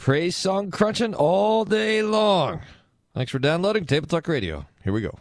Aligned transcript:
praise 0.00 0.34
song 0.34 0.70
crunching 0.70 1.14
all 1.14 1.64
day 1.66 2.02
long. 2.02 2.60
Thanks 3.14 3.30
for 3.30 3.38
downloading 3.38 3.84
Table 3.84 4.06
Talk 4.06 4.26
Radio. 4.28 4.66
Here 4.82 4.94
we 4.94 5.02
go. 5.02 5.18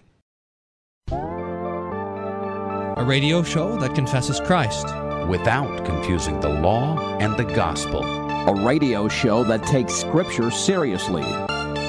A 2.96 3.04
radio 3.06 3.44
show 3.44 3.78
that 3.78 3.94
confesses 3.94 4.40
Christ 4.40 4.86
without 5.28 5.86
confusing 5.86 6.40
the 6.40 6.48
law 6.48 6.98
and 7.20 7.36
the 7.36 7.44
gospel. 7.44 8.04
A 8.04 8.66
radio 8.66 9.10
show 9.10 9.44
that 9.44 9.66
takes 9.66 9.94
Scripture 9.94 10.50
seriously 10.50 11.24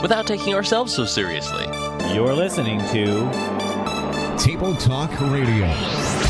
without 0.02 0.27
taking 0.27 0.54
ourselves 0.54 0.93
so 0.93 1.04
seriously. 1.04 1.66
You're 2.12 2.34
listening 2.34 2.80
to 2.88 4.36
Table 4.36 4.75
Talk 4.75 5.12
Radio. 5.20 6.29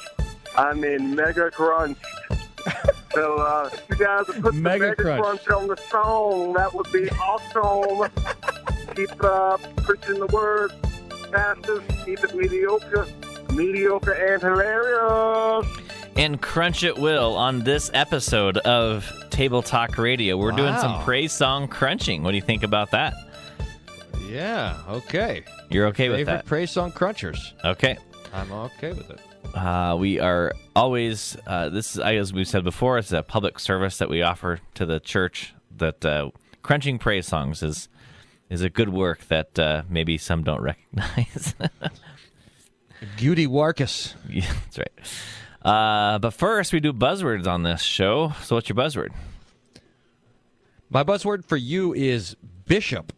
I 0.55 0.73
mean, 0.73 1.15
mega 1.15 1.49
crunch. 1.51 1.97
so, 3.13 3.37
uh, 3.37 3.69
if 3.73 3.89
you 3.89 4.05
guys 4.05 4.27
would 4.27 4.41
put 4.41 4.53
mega 4.55 4.79
the 4.79 4.89
mega 4.89 4.95
crunch. 4.95 5.43
crunch. 5.43 5.49
on 5.49 5.67
the 5.67 5.77
song. 5.89 6.53
That 6.53 6.73
would 6.73 6.91
be 6.91 7.09
awesome. 7.11 8.11
keep 8.95 9.23
uh, 9.23 9.57
preaching 9.77 10.19
the 10.19 10.27
word, 10.27 10.71
pastors. 11.31 11.81
Keep 12.05 12.23
it 12.23 12.35
mediocre, 12.35 13.07
mediocre 13.53 14.11
and 14.11 14.41
hilarious. 14.41 15.67
And 16.17 16.41
crunch 16.41 16.83
it 16.83 16.97
will 16.97 17.35
on 17.35 17.63
this 17.63 17.89
episode 17.93 18.57
of 18.59 19.11
Table 19.29 19.61
Talk 19.61 19.97
Radio. 19.97 20.37
We're 20.37 20.51
wow. 20.51 20.57
doing 20.57 20.77
some 20.77 21.01
praise 21.03 21.31
song 21.31 21.67
crunching. 21.67 22.21
What 22.21 22.31
do 22.31 22.35
you 22.35 22.43
think 22.43 22.63
about 22.63 22.91
that? 22.91 23.13
Yeah. 24.27 24.77
Okay. 24.89 25.43
You're 25.69 25.87
okay 25.87 26.09
Favorite 26.09 26.17
with 26.17 26.27
that? 26.27 26.45
praise 26.45 26.71
song 26.71 26.91
crunchers. 26.91 27.53
Okay. 27.63 27.97
I'm 28.33 28.51
okay 28.51 28.89
with 28.89 29.09
it. 29.09 29.19
Uh, 29.53 29.95
we 29.99 30.19
are 30.19 30.53
always 30.75 31.35
uh, 31.45 31.69
this 31.69 31.95
is 31.95 31.99
as 31.99 32.31
we 32.33 32.43
said 32.45 32.63
before 32.63 32.97
it's 32.97 33.11
a 33.11 33.21
public 33.21 33.59
service 33.59 33.97
that 33.97 34.09
we 34.09 34.21
offer 34.21 34.59
to 34.75 34.85
the 34.85 34.99
church 34.99 35.53
that 35.77 36.05
uh, 36.05 36.29
crunching 36.61 36.97
praise 36.97 37.27
songs 37.27 37.61
is 37.61 37.89
is 38.49 38.61
a 38.61 38.69
good 38.69 38.89
work 38.89 39.27
that 39.27 39.57
uh, 39.59 39.83
maybe 39.89 40.17
some 40.17 40.43
don't 40.43 40.61
recognize. 40.95 41.55
Gudy 43.17 43.47
Warkus. 43.47 44.13
yeah, 44.29 44.51
that's 44.65 44.77
right. 44.77 44.91
Uh, 45.63 46.19
but 46.19 46.31
first 46.31 46.73
we 46.73 46.79
do 46.79 46.93
buzzwords 46.93 47.47
on 47.47 47.63
this 47.63 47.81
show. 47.81 48.33
So 48.43 48.55
what's 48.55 48.69
your 48.69 48.75
buzzword? 48.75 49.09
My 50.89 51.03
buzzword 51.03 51.45
for 51.45 51.57
you 51.57 51.93
is 51.93 52.35
bishop 52.65 53.13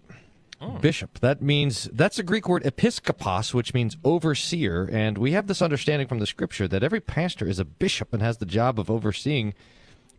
Oh. 0.64 0.78
Bishop. 0.80 1.19
That 1.19 1.42
means 1.42 1.89
that's 1.92 2.19
a 2.19 2.23
Greek 2.23 2.47
word 2.47 2.64
episkopos, 2.64 3.53
which 3.53 3.73
means 3.73 3.97
overseer. 4.03 4.89
And 4.89 5.17
we 5.17 5.33
have 5.33 5.47
this 5.47 5.61
understanding 5.61 6.08
from 6.08 6.20
the 6.20 6.25
scripture 6.25 6.70
that 6.70 6.83
every 6.83 7.02
pastor 7.02 7.45
is 7.45 7.59
a 7.59 7.66
bishop 7.66 8.14
and 8.14 8.22
has 8.22 8.38
the 8.38 8.45
job 8.45 8.80
of 8.80 8.89
overseeing 8.89 9.53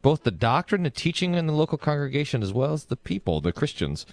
both 0.02 0.22
the 0.22 0.30
doctrine, 0.30 0.82
the 0.82 0.90
teaching 0.90 1.34
in 1.34 1.46
the 1.46 1.54
local 1.54 1.78
congregation, 1.78 2.42
as 2.42 2.52
well 2.52 2.74
as 2.74 2.84
the 2.84 2.96
people, 2.96 3.40
the 3.40 3.52
Christians, 3.52 4.04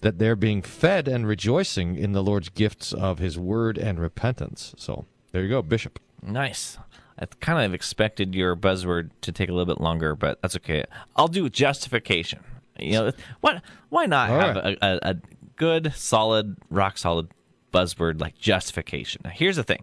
that 0.00 0.18
they're 0.18 0.34
being 0.34 0.60
fed 0.60 1.06
and 1.06 1.26
rejoicing 1.26 1.96
in 1.96 2.12
the 2.12 2.22
Lord's 2.22 2.48
gifts 2.48 2.92
of 2.92 3.20
his 3.20 3.38
word 3.38 3.78
and 3.78 4.00
repentance. 4.00 4.74
So 4.76 5.06
there 5.30 5.42
you 5.42 5.48
go, 5.48 5.62
bishop. 5.62 6.00
Nice. 6.20 6.78
I 7.18 7.26
kind 7.40 7.64
of 7.64 7.72
expected 7.72 8.34
your 8.34 8.56
buzzword 8.56 9.10
to 9.20 9.30
take 9.30 9.48
a 9.48 9.52
little 9.52 9.72
bit 9.72 9.80
longer, 9.80 10.16
but 10.16 10.42
that's 10.42 10.56
okay. 10.56 10.84
I'll 11.14 11.28
do 11.28 11.48
justification. 11.48 12.40
You 12.78 12.92
know, 12.92 13.12
what? 13.40 13.62
Why 13.88 14.06
not 14.06 14.30
All 14.30 14.40
have 14.40 14.56
right. 14.56 14.78
a, 14.82 15.08
a, 15.08 15.10
a 15.12 15.16
good, 15.56 15.92
solid, 15.94 16.56
rock 16.70 16.98
solid 16.98 17.28
buzzword 17.72 18.20
like 18.20 18.38
justification. 18.38 19.22
Now, 19.24 19.30
here's 19.30 19.56
the 19.56 19.64
thing 19.64 19.82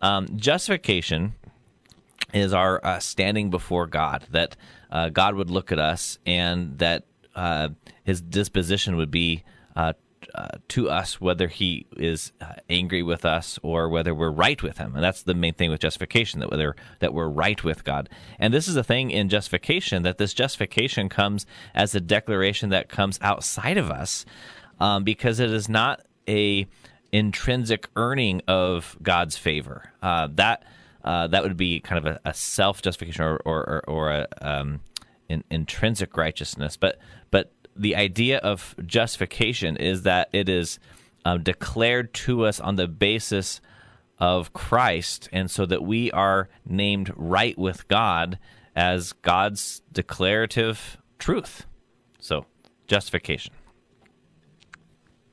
um, 0.00 0.28
justification 0.36 1.34
is 2.32 2.52
our 2.52 2.84
uh, 2.84 2.98
standing 2.98 3.50
before 3.50 3.86
God, 3.86 4.26
that 4.30 4.56
uh, 4.90 5.08
God 5.08 5.34
would 5.34 5.50
look 5.50 5.72
at 5.72 5.78
us 5.78 6.18
and 6.26 6.78
that 6.78 7.04
uh, 7.34 7.70
his 8.04 8.20
disposition 8.20 8.96
would 8.96 9.10
be. 9.10 9.44
Uh, 9.76 9.92
to 10.68 10.88
us, 10.88 11.20
whether 11.20 11.46
he 11.48 11.86
is 11.96 12.32
uh, 12.40 12.54
angry 12.68 13.02
with 13.02 13.24
us 13.24 13.58
or 13.62 13.88
whether 13.88 14.14
we're 14.14 14.30
right 14.30 14.62
with 14.62 14.78
him, 14.78 14.94
and 14.94 15.04
that's 15.04 15.22
the 15.22 15.34
main 15.34 15.52
thing 15.52 15.70
with 15.70 15.80
justification 15.80 16.40
that 16.40 16.50
whether 16.50 16.74
that 17.00 17.12
we're 17.12 17.28
right 17.28 17.62
with 17.62 17.84
God. 17.84 18.08
And 18.38 18.52
this 18.52 18.66
is 18.66 18.74
a 18.74 18.82
thing 18.82 19.10
in 19.10 19.28
justification 19.28 20.02
that 20.02 20.18
this 20.18 20.34
justification 20.34 21.08
comes 21.08 21.46
as 21.74 21.94
a 21.94 22.00
declaration 22.00 22.70
that 22.70 22.88
comes 22.88 23.18
outside 23.22 23.76
of 23.76 23.90
us, 23.90 24.24
um, 24.80 25.04
because 25.04 25.40
it 25.40 25.50
is 25.50 25.68
not 25.68 26.02
a 26.28 26.66
intrinsic 27.12 27.88
earning 27.94 28.42
of 28.48 28.96
God's 29.02 29.36
favor. 29.36 29.92
Uh, 30.02 30.28
that 30.34 30.64
uh, 31.04 31.26
that 31.28 31.42
would 31.42 31.56
be 31.56 31.80
kind 31.80 32.04
of 32.04 32.16
a, 32.16 32.20
a 32.28 32.34
self 32.34 32.82
justification 32.82 33.24
or 33.24 33.40
or, 33.44 33.84
or 33.86 34.10
a 34.10 34.26
um, 34.40 34.80
in, 35.28 35.44
intrinsic 35.50 36.16
righteousness. 36.16 36.76
But 36.76 36.98
but 37.30 37.52
the 37.76 37.96
idea 37.96 38.38
of 38.38 38.74
justification 38.84 39.76
is 39.76 40.02
that 40.02 40.28
it 40.32 40.48
is 40.48 40.78
um, 41.24 41.42
declared 41.42 42.12
to 42.14 42.44
us 42.46 42.60
on 42.60 42.76
the 42.76 42.88
basis 42.88 43.60
of 44.18 44.52
Christ, 44.52 45.28
and 45.32 45.50
so 45.50 45.66
that 45.66 45.82
we 45.82 46.10
are 46.12 46.48
named 46.66 47.12
right 47.16 47.56
with 47.58 47.86
God 47.88 48.38
as 48.76 49.12
God's 49.12 49.82
declarative 49.92 50.98
truth. 51.18 51.66
So 52.18 52.46
justification. 52.86 53.52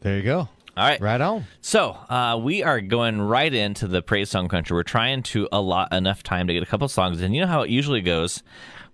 There 0.01 0.17
you 0.17 0.23
go. 0.23 0.39
All 0.77 0.87
right. 0.87 0.99
Right 1.01 1.21
on. 1.21 1.45
So 1.61 1.91
uh, 2.09 2.39
we 2.41 2.63
are 2.63 2.81
going 2.81 3.21
right 3.21 3.53
into 3.53 3.87
the 3.87 4.01
praise 4.01 4.29
song 4.29 4.47
country. 4.47 4.73
We're 4.75 4.83
trying 4.83 5.23
to 5.23 5.47
allot 5.51 5.93
enough 5.93 6.23
time 6.23 6.47
to 6.47 6.53
get 6.53 6.63
a 6.63 6.65
couple 6.65 6.87
songs 6.87 7.21
And 7.21 7.35
You 7.35 7.41
know 7.41 7.47
how 7.47 7.61
it 7.61 7.69
usually 7.69 8.01
goes. 8.01 8.41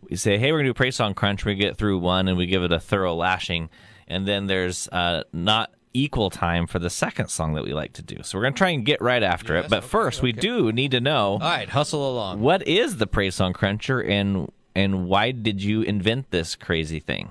We 0.10 0.18
say, 0.18 0.38
hey, 0.38 0.52
we're 0.52 0.60
going 0.60 0.66
to 0.66 0.70
do 0.70 0.74
praise 0.74 0.96
song 0.96 1.14
crunch. 1.14 1.46
We 1.46 1.56
get 1.56 1.78
through 1.78 2.00
one 2.00 2.28
and 2.28 2.38
we 2.38 2.46
give 2.46 2.64
it 2.64 2.72
a 2.72 2.80
thorough 2.80 3.16
lashing. 3.16 3.70
And 4.08 4.28
then 4.28 4.48
there's 4.48 4.88
uh, 4.90 5.24
not 5.32 5.72
equal 5.94 6.30
time 6.30 6.68
for 6.68 6.80
the 6.80 6.90
second 6.90 7.30
song 7.30 7.54
that 7.54 7.64
we 7.64 7.74
like 7.74 7.94
to 7.94 8.02
do. 8.02 8.18
So 8.24 8.38
we're 8.38 8.44
going 8.44 8.54
to 8.54 8.58
try 8.58 8.70
and 8.70 8.86
get 8.86 9.02
right 9.02 9.24
after 9.24 9.56
Yes, 9.56 9.66
it. 9.66 9.70
But 9.70 9.80
okay, 9.80 9.88
first, 9.88 10.22
we 10.22 10.32
do 10.32 10.72
need 10.72 10.92
to 10.92 11.00
know 11.00 11.34
All 11.34 11.40
right, 11.40 11.70
hustle 11.70 12.10
along. 12.12 12.42
what 12.42 12.68
is 12.68 12.98
the 12.98 13.08
praise 13.08 13.36
song 13.36 13.54
cruncher 13.54 14.02
and 14.02 14.52
and 14.76 15.08
why 15.08 15.32
did 15.32 15.64
you 15.64 15.82
invent 15.82 16.30
this 16.32 16.56
crazy 16.56 17.00
thing? 17.00 17.30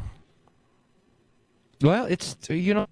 Well, 1.81 2.06
it's 2.06 2.37
you 2.48 2.75
know, 2.75 2.87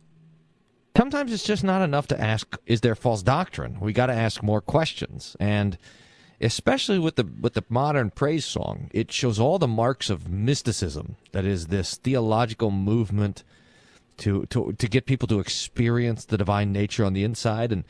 sometimes 0.96 1.32
it's 1.32 1.44
just 1.44 1.64
not 1.64 1.82
enough 1.82 2.06
to 2.08 2.20
ask. 2.20 2.56
Is 2.66 2.80
there 2.80 2.94
false 2.94 3.22
doctrine? 3.22 3.80
We 3.80 3.92
got 3.92 4.06
to 4.06 4.14
ask 4.14 4.42
more 4.42 4.60
questions, 4.60 5.36
and 5.40 5.78
especially 6.40 6.98
with 6.98 7.16
the 7.16 7.28
with 7.40 7.54
the 7.54 7.64
modern 7.68 8.10
praise 8.10 8.44
song, 8.44 8.90
it 8.92 9.12
shows 9.12 9.38
all 9.38 9.58
the 9.58 9.68
marks 9.68 10.10
of 10.10 10.28
mysticism. 10.28 11.16
That 11.32 11.44
is 11.44 11.68
this 11.68 11.96
theological 11.96 12.70
movement 12.70 13.44
to 14.18 14.46
to 14.46 14.72
to 14.72 14.88
get 14.88 15.06
people 15.06 15.28
to 15.28 15.40
experience 15.40 16.24
the 16.24 16.38
divine 16.38 16.72
nature 16.72 17.04
on 17.04 17.12
the 17.12 17.24
inside, 17.24 17.72
and 17.72 17.84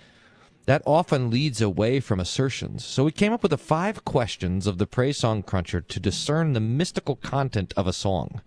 that 0.67 0.83
often 0.87 1.31
leads 1.31 1.61
away 1.61 2.01
from 2.01 2.21
assertions. 2.21 2.85
So 2.85 3.05
we 3.05 3.13
came 3.13 3.33
up 3.33 3.43
with 3.43 3.51
the 3.51 3.59
five 3.59 4.05
questions 4.05 4.67
of 4.67 4.79
the 4.79 4.87
praise 4.87 5.19
song 5.19 5.43
cruncher 5.43 5.83
to 5.83 6.01
discern 6.01 6.53
the 6.53 6.61
mystical 6.61 7.17
content 7.17 7.75
of 7.77 7.87
a 7.87 7.93
song. 7.93 8.41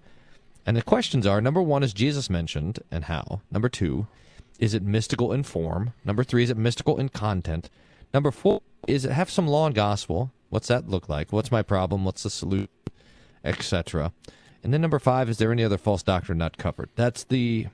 And 0.66 0.76
the 0.76 0.82
questions 0.82 1.28
are 1.28 1.40
number 1.40 1.62
one, 1.62 1.84
is 1.84 1.94
Jesus 1.94 2.30
mentioned 2.30 2.80
and 2.92 3.06
how? 3.06 3.42
Number 3.52 3.70
two, 3.70 4.08
is 4.60 4.74
it 4.74 4.84
mystical 4.84 5.32
in 5.32 5.44
form? 5.44 5.94
Number 6.04 6.24
three, 6.24 6.44
is 6.44 6.50
it 6.50 6.58
mystical 6.58 7.00
in 7.00 7.10
content? 7.10 7.70
Number 8.14 8.32
four, 8.32 8.62
is 8.88 9.06
it 9.06 9.12
have 9.12 9.30
some 9.30 9.48
law 9.48 9.66
and 9.66 9.76
gospel? 9.76 10.32
What's 10.50 10.68
that 10.68 10.90
look 10.90 11.10
like? 11.10 11.32
What's 11.32 11.52
my 11.52 11.62
problem? 11.62 12.06
What's 12.06 12.24
the 12.24 12.30
solution? 12.30 12.70
Etc. 13.44 14.12
And 14.64 14.74
then 14.74 14.82
number 14.82 15.00
five, 15.00 15.30
is 15.30 15.38
there 15.38 15.52
any 15.52 15.64
other 15.64 15.78
false 15.78 16.04
doctrine 16.04 16.38
not 16.38 16.58
covered? 16.58 16.90
That's 16.96 17.24
the 17.24 17.68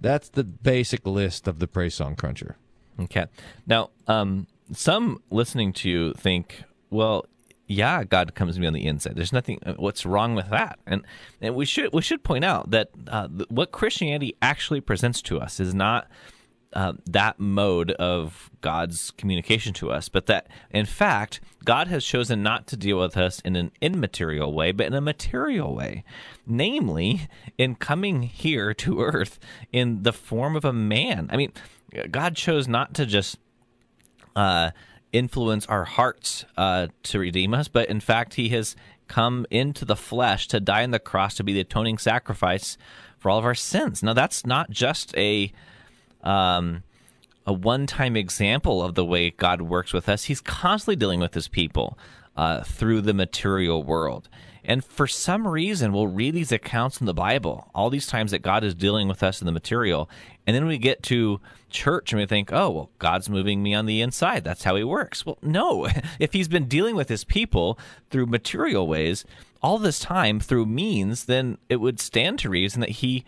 that's 0.00 0.28
the 0.28 0.44
basic 0.44 1.06
list 1.06 1.48
of 1.48 1.58
the 1.58 1.66
praise 1.66 1.94
song 1.94 2.14
cruncher. 2.16 2.56
Okay. 3.00 3.26
Now, 3.66 3.90
um, 4.06 4.46
some 4.72 5.22
listening 5.30 5.72
to 5.74 5.88
you 5.88 6.12
think, 6.14 6.62
well, 6.90 7.26
yeah, 7.68 8.02
God 8.02 8.34
comes 8.34 8.54
to 8.54 8.60
me 8.60 8.66
on 8.66 8.72
the 8.72 8.86
inside. 8.86 9.14
There's 9.14 9.32
nothing. 9.32 9.60
uh, 9.64 9.74
What's 9.74 10.04
wrong 10.06 10.34
with 10.34 10.48
that? 10.50 10.78
And 10.86 11.04
and 11.40 11.54
we 11.54 11.66
should 11.66 11.92
we 11.92 12.02
should 12.02 12.24
point 12.24 12.44
out 12.44 12.70
that 12.70 12.90
uh, 13.06 13.28
what 13.48 13.70
Christianity 13.70 14.34
actually 14.42 14.80
presents 14.80 15.20
to 15.22 15.38
us 15.38 15.60
is 15.60 15.74
not 15.74 16.08
uh, 16.72 16.94
that 17.06 17.38
mode 17.38 17.92
of 17.92 18.50
God's 18.62 19.10
communication 19.12 19.72
to 19.74 19.90
us, 19.90 20.08
but 20.08 20.26
that 20.26 20.48
in 20.70 20.86
fact, 20.86 21.40
God 21.64 21.88
has 21.88 22.04
chosen 22.04 22.42
not 22.42 22.66
to 22.68 22.76
deal 22.76 22.98
with 22.98 23.16
us 23.16 23.40
in 23.40 23.54
an 23.54 23.70
immaterial 23.80 24.52
way, 24.54 24.72
but 24.72 24.86
in 24.86 24.94
a 24.94 25.00
material 25.00 25.74
way. 25.74 26.04
Namely, 26.46 27.28
in 27.58 27.74
coming 27.74 28.22
here 28.22 28.72
to 28.74 29.02
earth 29.02 29.38
in 29.72 30.02
the 30.04 30.12
form 30.12 30.56
of 30.56 30.64
a 30.64 30.72
man. 30.72 31.28
I 31.30 31.36
mean, 31.36 31.52
God 32.10 32.34
chose 32.34 32.66
not 32.66 32.94
to 32.94 33.06
just 33.06 33.38
uh, 34.36 34.70
influence 35.12 35.66
our 35.66 35.84
hearts 35.84 36.44
uh, 36.56 36.88
to 37.04 37.18
redeem 37.18 37.54
us, 37.54 37.68
but 37.68 37.88
in 37.88 38.00
fact, 38.00 38.34
He 38.34 38.50
has 38.50 38.76
come 39.06 39.46
into 39.50 39.84
the 39.84 39.96
flesh 39.96 40.48
to 40.48 40.60
die 40.60 40.82
on 40.82 40.90
the 40.90 40.98
cross 40.98 41.34
to 41.36 41.44
be 41.44 41.52
the 41.52 41.60
atoning 41.60 41.98
sacrifice 41.98 42.76
for 43.18 43.30
all 43.30 43.38
of 43.38 43.44
our 43.44 43.54
sins. 43.54 44.02
Now, 44.02 44.12
that's 44.12 44.46
not 44.46 44.70
just 44.70 45.16
a 45.16 45.52
um, 46.22 46.82
a 47.46 47.52
one-time 47.52 48.14
example 48.16 48.82
of 48.82 48.94
the 48.94 49.04
way 49.04 49.30
God 49.30 49.62
works 49.62 49.94
with 49.94 50.08
us. 50.08 50.24
He's 50.24 50.40
constantly 50.40 50.96
dealing 50.96 51.20
with 51.20 51.32
His 51.32 51.48
people 51.48 51.98
uh, 52.36 52.62
through 52.62 53.00
the 53.00 53.14
material 53.14 53.82
world. 53.82 54.28
And 54.64 54.84
for 54.84 55.06
some 55.06 55.48
reason, 55.48 55.92
we'll 55.92 56.08
read 56.08 56.34
these 56.34 56.52
accounts 56.52 57.00
in 57.00 57.06
the 57.06 57.14
Bible, 57.14 57.70
all 57.74 57.88
these 57.88 58.06
times 58.06 58.32
that 58.32 58.42
God 58.42 58.64
is 58.64 58.74
dealing 58.74 59.08
with 59.08 59.22
us 59.22 59.40
in 59.40 59.46
the 59.46 59.52
material. 59.52 60.10
And 60.46 60.54
then 60.54 60.66
we 60.66 60.76
get 60.76 61.02
to 61.04 61.40
church 61.70 62.12
and 62.12 62.20
we 62.20 62.26
think, 62.26 62.52
oh, 62.52 62.70
well, 62.70 62.90
God's 62.98 63.28
moving 63.28 63.62
me 63.62 63.74
on 63.74 63.86
the 63.86 64.00
inside. 64.00 64.44
That's 64.44 64.64
how 64.64 64.76
he 64.76 64.84
works. 64.84 65.24
Well, 65.24 65.38
no. 65.42 65.88
if 66.18 66.32
he's 66.32 66.48
been 66.48 66.66
dealing 66.66 66.96
with 66.96 67.08
his 67.08 67.24
people 67.24 67.78
through 68.10 68.26
material 68.26 68.86
ways 68.86 69.24
all 69.62 69.78
this 69.78 69.98
time 69.98 70.40
through 70.40 70.66
means, 70.66 71.24
then 71.24 71.58
it 71.68 71.76
would 71.76 72.00
stand 72.00 72.38
to 72.40 72.50
reason 72.50 72.80
that 72.80 72.90
he 72.90 73.24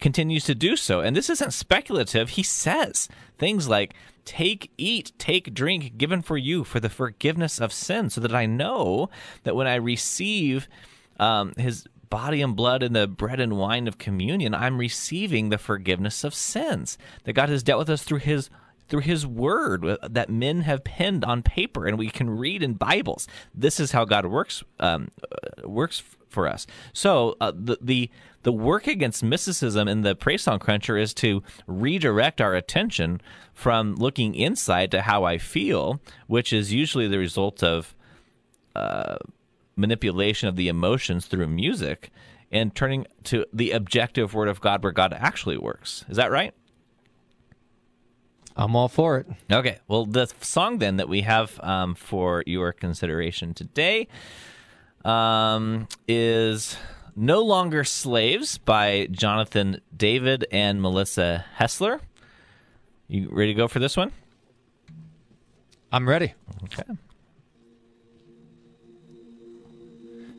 continues 0.00 0.44
to 0.44 0.54
do 0.54 0.76
so. 0.76 1.00
And 1.00 1.16
this 1.16 1.30
isn't 1.30 1.52
speculative. 1.52 2.30
He 2.30 2.42
says 2.42 3.08
things 3.38 3.68
like, 3.68 3.94
Take, 4.24 4.72
eat, 4.76 5.12
take, 5.18 5.54
drink, 5.54 5.96
given 5.96 6.20
for 6.20 6.36
you 6.36 6.64
for 6.64 6.80
the 6.80 6.88
forgiveness 6.88 7.60
of 7.60 7.72
sin, 7.72 8.10
so 8.10 8.20
that 8.20 8.34
I 8.34 8.44
know 8.44 9.08
that 9.44 9.54
when 9.54 9.68
I 9.68 9.76
receive 9.76 10.66
um, 11.20 11.52
his 11.56 11.86
body 12.10 12.42
and 12.42 12.56
blood 12.56 12.82
in 12.82 12.92
the 12.92 13.06
bread 13.06 13.40
and 13.40 13.56
wine 13.56 13.86
of 13.88 13.98
communion, 13.98 14.54
I'm 14.54 14.78
receiving 14.78 15.48
the 15.48 15.58
forgiveness 15.58 16.24
of 16.24 16.34
sins. 16.34 16.98
That 17.24 17.34
God 17.34 17.48
has 17.48 17.62
dealt 17.62 17.80
with 17.80 17.90
us 17.90 18.02
through 18.02 18.20
his 18.20 18.50
through 18.88 19.00
his 19.00 19.26
word 19.26 19.98
that 20.02 20.30
men 20.30 20.60
have 20.60 20.84
penned 20.84 21.24
on 21.24 21.42
paper 21.42 21.86
and 21.86 21.98
we 21.98 22.08
can 22.08 22.30
read 22.30 22.62
in 22.62 22.74
bibles 22.74 23.26
this 23.54 23.80
is 23.80 23.92
how 23.92 24.04
god 24.04 24.26
works 24.26 24.62
um, 24.78 25.10
uh, 25.24 25.68
works 25.68 26.02
for 26.28 26.46
us 26.46 26.66
so 26.92 27.36
uh, 27.40 27.52
the, 27.54 27.76
the 27.80 28.10
the 28.44 28.52
work 28.52 28.86
against 28.86 29.24
mysticism 29.24 29.88
in 29.88 30.02
the 30.02 30.14
praise 30.14 30.42
song 30.42 30.58
cruncher 30.58 30.96
is 30.96 31.12
to 31.12 31.42
redirect 31.66 32.40
our 32.40 32.54
attention 32.54 33.20
from 33.52 33.96
looking 33.96 34.34
inside 34.34 34.90
to 34.90 35.02
how 35.02 35.24
i 35.24 35.36
feel 35.36 36.00
which 36.26 36.52
is 36.52 36.72
usually 36.72 37.08
the 37.08 37.18
result 37.18 37.62
of 37.62 37.94
uh, 38.76 39.16
manipulation 39.76 40.48
of 40.48 40.56
the 40.56 40.68
emotions 40.68 41.26
through 41.26 41.46
music 41.46 42.10
and 42.50 42.74
turning 42.74 43.06
to 43.24 43.44
the 43.52 43.70
objective 43.72 44.34
word 44.34 44.48
of 44.48 44.60
god 44.60 44.82
where 44.82 44.92
god 44.92 45.12
actually 45.12 45.56
works 45.56 46.04
is 46.08 46.16
that 46.16 46.30
right 46.30 46.54
I'm 48.58 48.74
all 48.74 48.88
for 48.88 49.18
it. 49.18 49.26
Okay. 49.52 49.78
Well, 49.86 50.06
the 50.06 50.26
song 50.40 50.78
then 50.78 50.96
that 50.96 51.08
we 51.10 51.20
have 51.20 51.60
um, 51.62 51.94
for 51.94 52.42
your 52.46 52.72
consideration 52.72 53.52
today 53.52 54.08
um, 55.04 55.88
is 56.08 56.76
No 57.14 57.42
Longer 57.42 57.84
Slaves 57.84 58.56
by 58.56 59.08
Jonathan 59.10 59.82
David 59.94 60.46
and 60.50 60.80
Melissa 60.80 61.44
Helser. 61.58 62.00
You 63.08 63.28
ready 63.30 63.52
to 63.52 63.56
go 63.56 63.68
for 63.68 63.78
this 63.78 63.96
one? 63.96 64.10
I'm 65.92 66.08
ready. 66.08 66.34
Okay. 66.64 66.82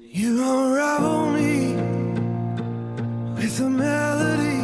You 0.10 0.42
unravel 0.42 1.32
me 1.32 1.76
with 3.36 3.60
a 3.60 3.70
melody. 3.70 4.64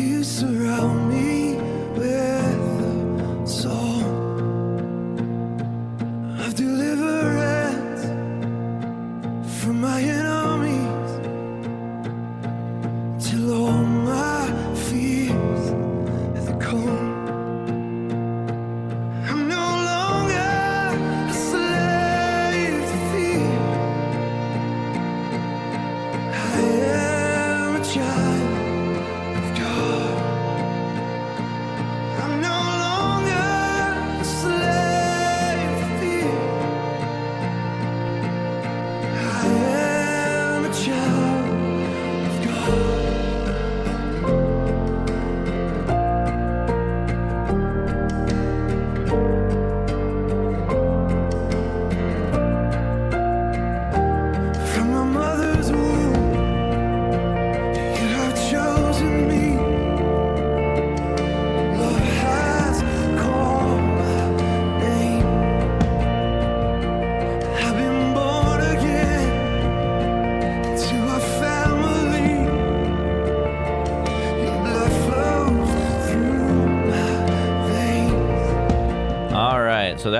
You 0.00 0.22
surround 0.22 1.10
me 1.10 1.56
with 1.98 2.12
a 2.12 3.46
song 3.46 3.81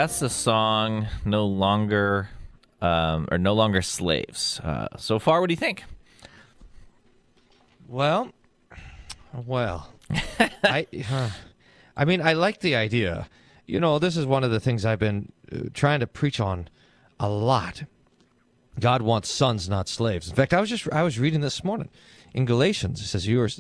that's 0.03 0.19
the 0.19 0.29
song 0.29 1.07
No 1.25 1.47
Longer, 1.47 2.29
um, 2.81 3.29
or 3.31 3.39
No 3.39 3.55
Longer 3.55 3.83
Slaves. 3.83 4.59
Uh, 4.59 4.89
so 4.97 5.21
far, 5.21 5.41
what 5.41 5.47
do 5.47 5.53
you 5.53 5.57
think? 5.57 5.85
Well, 7.87 8.33
well, 9.47 9.93
I, 10.65 10.89
huh. 11.07 11.29
I 11.97 12.05
mean, 12.05 12.21
I 12.21 12.33
like 12.33 12.59
the 12.59 12.75
idea. 12.75 13.29
You 13.67 13.79
know, 13.79 14.01
this 14.01 14.17
is 14.17 14.27
one 14.27 14.43
of 14.43 14.51
the 14.51 14.59
things 14.59 14.85
I've 14.85 14.99
been 14.99 15.31
uh, 15.53 15.69
trying 15.73 16.01
to 16.01 16.09
preach 16.09 16.41
on 16.41 16.69
a 17.21 17.29
lot. 17.29 17.85
God 18.81 19.03
wants 19.03 19.31
sons, 19.31 19.69
not 19.69 19.89
slaves. 19.89 20.29
In 20.29 20.35
fact, 20.35 20.53
I 20.53 20.61
was 20.61 20.69
just 20.69 20.89
I 20.91 21.05
was 21.05 21.21
reading 21.21 21.43
this 21.43 21.63
morning 21.63 21.91
in 22.35 22.45
Galatians. 22.45 23.01
It 23.01 23.07
says 23.07 23.27
you 23.27 23.41
are 23.43 23.51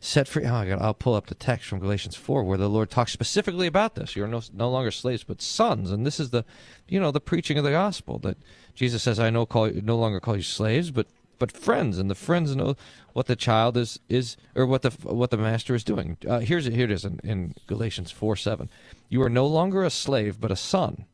set 0.00 0.28
free. 0.28 0.44
Oh. 0.46 0.78
I'll 0.80 0.94
pull 0.94 1.14
up 1.14 1.26
the 1.26 1.34
text 1.34 1.68
from 1.68 1.80
Galatians 1.80 2.16
four 2.16 2.44
where 2.44 2.58
the 2.58 2.68
Lord 2.68 2.90
talks 2.90 3.12
specifically 3.12 3.66
about 3.66 3.94
this. 3.94 4.16
You 4.16 4.24
are 4.24 4.28
no 4.28 4.42
no 4.52 4.70
longer 4.70 4.90
slaves, 4.90 5.24
but 5.24 5.42
sons. 5.42 5.90
And 5.90 6.06
this 6.06 6.18
is 6.18 6.30
the, 6.30 6.44
you 6.88 7.00
know, 7.00 7.10
the 7.10 7.20
preaching 7.20 7.58
of 7.58 7.64
the 7.64 7.70
gospel 7.70 8.18
that 8.20 8.38
Jesus 8.74 9.02
says, 9.02 9.18
"I 9.20 9.30
no 9.30 9.46
call 9.46 9.70
no 9.70 9.96
longer 9.96 10.20
call 10.20 10.36
you 10.36 10.42
slaves, 10.42 10.90
but 10.90 11.06
but 11.38 11.52
friends." 11.52 11.98
And 11.98 12.10
the 12.10 12.14
friends 12.14 12.56
know 12.56 12.76
what 13.12 13.26
the 13.26 13.36
child 13.36 13.76
is 13.76 13.98
is 14.08 14.36
or 14.54 14.66
what 14.66 14.82
the 14.82 14.90
what 15.02 15.30
the 15.30 15.36
master 15.36 15.74
is 15.74 15.84
doing. 15.84 16.16
Uh, 16.26 16.40
here's 16.40 16.66
here 16.66 16.84
it 16.84 16.90
is 16.90 17.04
in, 17.04 17.20
in 17.22 17.54
Galatians 17.66 18.10
four 18.10 18.36
seven. 18.36 18.70
You 19.08 19.22
are 19.22 19.30
no 19.30 19.46
longer 19.46 19.84
a 19.84 19.90
slave, 19.90 20.40
but 20.40 20.50
a 20.50 20.56
son 20.56 21.04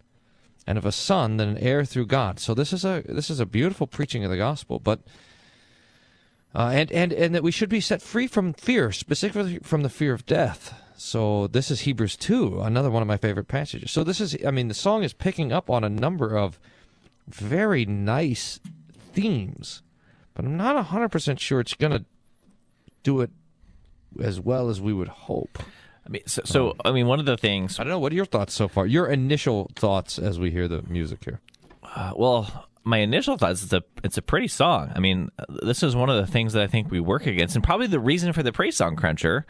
and 0.68 0.76
of 0.76 0.84
a 0.84 0.92
son 0.92 1.38
then 1.38 1.48
an 1.48 1.58
heir 1.58 1.82
through 1.82 2.04
God. 2.04 2.38
So 2.38 2.52
this 2.52 2.74
is 2.74 2.84
a 2.84 3.02
this 3.08 3.30
is 3.30 3.40
a 3.40 3.46
beautiful 3.46 3.86
preaching 3.86 4.22
of 4.22 4.30
the 4.30 4.36
gospel, 4.36 4.78
but 4.78 5.00
uh, 6.54 6.70
and 6.72 6.90
and 6.92 7.12
and 7.12 7.34
that 7.34 7.42
we 7.42 7.50
should 7.50 7.68
be 7.68 7.80
set 7.80 8.02
free 8.02 8.26
from 8.26 8.52
fear, 8.54 8.92
specifically 8.92 9.58
from 9.62 9.82
the 9.82 9.88
fear 9.88 10.12
of 10.12 10.26
death. 10.26 10.74
So 10.96 11.46
this 11.46 11.70
is 11.70 11.82
Hebrews 11.82 12.16
two, 12.16 12.60
another 12.60 12.90
one 12.90 13.02
of 13.02 13.08
my 13.08 13.16
favorite 13.16 13.46
passages. 13.46 13.92
So 13.92 14.02
this 14.02 14.20
is, 14.20 14.36
I 14.44 14.50
mean, 14.50 14.66
the 14.66 14.74
song 14.74 15.04
is 15.04 15.12
picking 15.12 15.52
up 15.52 15.70
on 15.70 15.84
a 15.84 15.88
number 15.88 16.36
of 16.36 16.58
very 17.28 17.84
nice 17.86 18.58
themes, 19.12 19.82
but 20.34 20.44
I'm 20.44 20.56
not 20.56 20.86
hundred 20.86 21.10
percent 21.10 21.38
sure 21.38 21.60
it's 21.60 21.74
going 21.74 21.92
to 21.92 22.04
do 23.04 23.20
it 23.20 23.30
as 24.20 24.40
well 24.40 24.68
as 24.70 24.80
we 24.80 24.92
would 24.92 25.08
hope. 25.08 25.62
I 26.04 26.08
mean, 26.08 26.22
so, 26.26 26.42
so 26.44 26.74
I 26.84 26.90
mean, 26.90 27.06
one 27.06 27.20
of 27.20 27.26
the 27.26 27.36
things 27.36 27.78
I 27.78 27.84
don't 27.84 27.90
know. 27.90 27.98
What 27.98 28.10
are 28.10 28.16
your 28.16 28.24
thoughts 28.24 28.54
so 28.54 28.66
far? 28.66 28.86
Your 28.86 29.06
initial 29.06 29.70
thoughts 29.76 30.18
as 30.18 30.40
we 30.40 30.50
hear 30.50 30.66
the 30.66 30.82
music 30.88 31.24
here. 31.24 31.40
Uh, 31.82 32.12
well, 32.16 32.66
my 32.84 32.98
initial 32.98 33.36
thoughts 33.36 33.62
it's 33.62 33.72
a 33.72 33.82
it's 34.02 34.16
a 34.16 34.22
pretty 34.22 34.48
song. 34.48 34.92
I 34.94 35.00
mean, 35.00 35.30
this 35.62 35.82
is 35.82 35.94
one 35.94 36.10
of 36.10 36.16
the 36.16 36.30
things 36.30 36.52
that 36.52 36.62
I 36.62 36.66
think 36.66 36.90
we 36.90 37.00
work 37.00 37.26
against, 37.26 37.54
and 37.54 37.64
probably 37.64 37.86
the 37.86 38.00
reason 38.00 38.32
for 38.32 38.42
the 38.42 38.52
praise 38.52 38.76
song 38.76 38.96
cruncher 38.96 39.46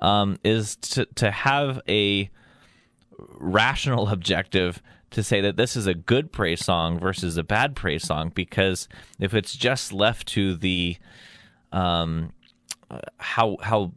um, 0.00 0.38
is 0.44 0.76
to 0.76 1.06
to 1.16 1.30
have 1.30 1.80
a 1.88 2.30
rational 3.38 4.08
objective 4.10 4.82
to 5.10 5.22
say 5.22 5.40
that 5.40 5.56
this 5.56 5.76
is 5.76 5.86
a 5.86 5.94
good 5.94 6.32
praise 6.32 6.64
song 6.64 6.98
versus 6.98 7.36
a 7.36 7.42
bad 7.42 7.74
praise 7.74 8.04
song 8.04 8.30
because 8.34 8.88
if 9.18 9.34
it's 9.34 9.56
just 9.56 9.92
left 9.92 10.28
to 10.28 10.54
the 10.54 10.96
um 11.72 12.32
how 13.18 13.56
how 13.62 13.92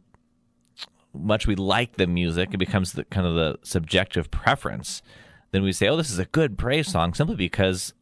much 1.14 1.46
we 1.46 1.54
like 1.54 1.96
the 1.96 2.06
music 2.06 2.50
it 2.52 2.58
becomes 2.58 2.92
the 2.92 3.04
kind 3.04 3.26
of 3.26 3.34
the 3.34 3.58
subjective 3.62 4.30
preference 4.30 5.02
then 5.50 5.62
we 5.62 5.72
say 5.72 5.88
oh 5.88 5.96
this 5.96 6.10
is 6.10 6.18
a 6.18 6.24
good 6.26 6.56
praise 6.56 6.88
song 6.88 7.12
simply 7.12 7.36
because 7.36 7.92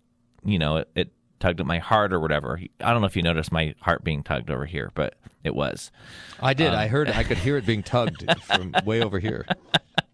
you 0.45 0.59
know 0.59 0.77
it, 0.79 0.89
it 0.95 1.13
tugged 1.39 1.61
at 1.61 1.67
my 1.67 1.79
heart 1.79 2.13
or 2.13 2.21
whatever 2.21 2.61
i 2.81 2.93
don't 2.93 3.01
know 3.01 3.07
if 3.07 3.17
you 3.17 3.23
noticed 3.23 3.51
my 3.51 3.75
heart 3.81 4.05
being 4.05 4.23
tugged 4.23 4.51
over 4.51 4.67
here 4.67 4.91
but 4.95 5.15
it 5.43 5.55
was 5.55 5.91
I 6.41 6.55
did. 6.55 6.75
I 6.75 6.89
heard. 6.89 7.09
I 7.09 7.25
could 7.25 7.39
hear 7.39 7.57
it 7.57 7.67
being 7.67 7.83
tugged 7.83 8.25
from 8.43 8.75
way 8.85 9.03
over 9.03 9.19
here. 9.19 9.47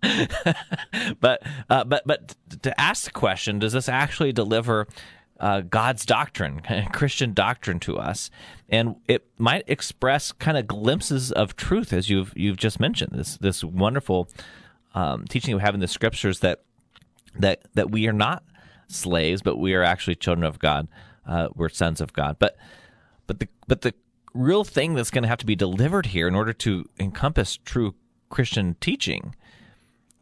but 1.21 1.43
uh, 1.69 1.85
but 1.85 2.03
but 2.07 2.35
to 2.63 2.81
ask 2.81 3.05
the 3.05 3.11
question, 3.11 3.59
does 3.59 3.73
this 3.73 3.89
actually 3.89 4.33
deliver 4.33 4.87
uh, 5.41 5.61
God's 5.63 6.07
doctrine, 6.07 6.61
Christian 6.93 7.33
doctrine 7.33 7.81
to 7.81 7.99
us? 7.99 8.31
And 8.69 8.97
it 9.07 9.27
might 9.39 9.65
express 9.67 10.33
kind 10.33 10.57
of 10.57 10.67
glimpses 10.67 11.33
of 11.33 11.57
truth, 11.57 11.93
as 11.93 12.09
you've 12.09 12.33
you've 12.37 12.57
just 12.57 12.79
mentioned. 12.79 13.13
This 13.15 13.37
this 13.39 13.65
wonderful 13.65 14.29
um, 14.95 15.25
teaching 15.27 15.55
we 15.55 15.63
have 15.63 15.75
in 15.75 15.81
the 15.81 15.89
scriptures 15.89 16.41
that 16.41 16.63
that 17.39 17.63
that 17.75 17.91
we 17.91 18.07
are 18.07 18.13
not 18.13 18.45
slaves, 18.89 19.43
but 19.43 19.57
we 19.59 19.75
are 19.75 19.83
actually 19.83 20.17
children 20.17 20.45
of 20.45 20.59
God. 20.59 20.89
Uh, 21.27 21.49
we're 21.55 21.69
sons 21.69 22.01
of 22.01 22.13
God. 22.13 22.37
But 22.39 22.57
but 23.27 23.41
the 23.41 23.49
but 23.67 23.83
the 23.83 23.95
real 24.35 24.65
thing 24.65 24.95
that's 24.95 25.11
going 25.11 25.23
to 25.23 25.29
have 25.29 25.39
to 25.39 25.47
be 25.47 25.57
delivered 25.57 26.07
here 26.07 26.29
in 26.29 26.35
order 26.35 26.53
to 26.53 26.89
encompass 27.01 27.57
true 27.57 27.95
Christian 28.29 28.77
teaching 28.81 29.35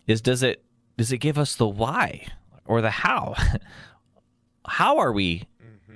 is 0.07 0.21
does 0.21 0.43
it 0.43 0.65
does 0.97 1.13
it 1.13 1.19
give 1.19 1.39
us 1.39 1.57
the 1.57 1.67
why 1.67 2.27
or 2.65 2.81
the 2.81 2.91
how? 2.91 3.35
how 4.67 4.99
are 4.99 5.13
we 5.13 5.45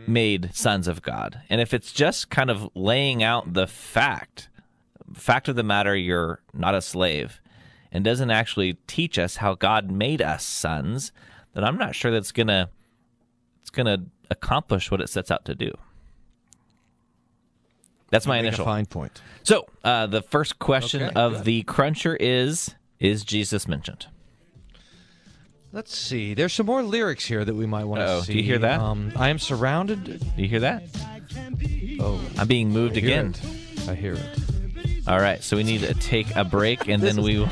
made 0.07 0.55
sons 0.55 0.89
of 0.89 1.03
God? 1.03 1.41
And 1.49 1.61
if 1.61 1.73
it's 1.73 1.93
just 1.93 2.31
kind 2.31 2.51
of 2.51 2.69
laying 2.75 3.23
out 3.23 3.55
the 3.55 3.67
fact, 3.67 4.49
fact 5.15 5.49
of 5.49 5.57
the 5.57 5.63
matter, 5.63 5.97
you're 5.97 6.41
not 6.53 6.75
a 6.75 6.83
slave, 6.83 7.41
and 7.93 8.05
doesn't 8.05 8.31
actually 8.31 8.75
teach 8.87 9.19
us 9.19 9.37
how 9.37 9.55
God 9.55 9.91
made 9.91 10.21
us 10.21 10.45
sons, 10.45 11.13
then 11.59 11.65
I'm 11.65 11.77
not 11.77 11.95
sure 11.95 12.11
that's 12.13 12.31
gonna 12.33 12.71
it's 13.61 13.71
gonna 13.71 14.05
accomplish 14.31 14.91
what 14.91 15.01
it 15.01 15.09
sets 15.09 15.31
out 15.31 15.45
to 15.47 15.55
do. 15.55 15.73
That's 18.11 18.27
my 18.27 18.37
Make 18.37 18.45
a 18.45 18.49
initial 18.49 18.65
fine 18.65 18.87
point. 18.87 19.21
so, 19.43 19.67
uh, 19.85 20.07
the 20.07 20.23
first 20.23 20.59
question 20.59 21.03
Okay, 21.03 21.13
of 21.15 21.33
good. 21.33 21.45
the 21.45 21.63
cruncher 21.65 22.17
is 22.19 22.75
Is 23.01 23.25
Jesus 23.25 23.69
mentioned? 23.69 24.07
Let's 25.73 25.95
see. 25.97 26.33
There's 26.33 26.55
some 26.55 26.65
more 26.67 26.83
lyrics 26.83 27.27
here 27.27 27.45
that 27.45 27.55
we 27.55 27.67
might 27.67 27.85
want 27.85 28.01
Uh-oh. 28.01 28.21
to 28.23 28.27
Do 28.33 28.39
you 28.39 28.43
hear 28.43 28.59
that? 28.59 28.81
Um, 28.81 29.13
I 29.17 29.29
am 29.29 29.39
surrounded. 29.39 30.05
Do 30.05 30.43
you 30.43 30.49
hear 30.49 30.61
that? 30.61 30.85
Oh, 32.01 32.19
I'm 32.39 32.49
being 32.49 32.71
moved 32.71 32.95
I 32.95 32.99
again. 33.01 33.35
it. 33.75 33.89
I 33.89 33.95
hear 33.95 34.15
it. 34.15 34.39
All 35.07 35.19
right, 35.21 35.43
so 35.43 35.57
we 35.59 35.63
need 35.65 35.83
to 35.83 35.93
take 35.95 36.35
a 36.37 36.45
break 36.45 36.89
and 36.89 37.03
then 37.07 37.21
we 37.23 37.39
will. 37.41 37.49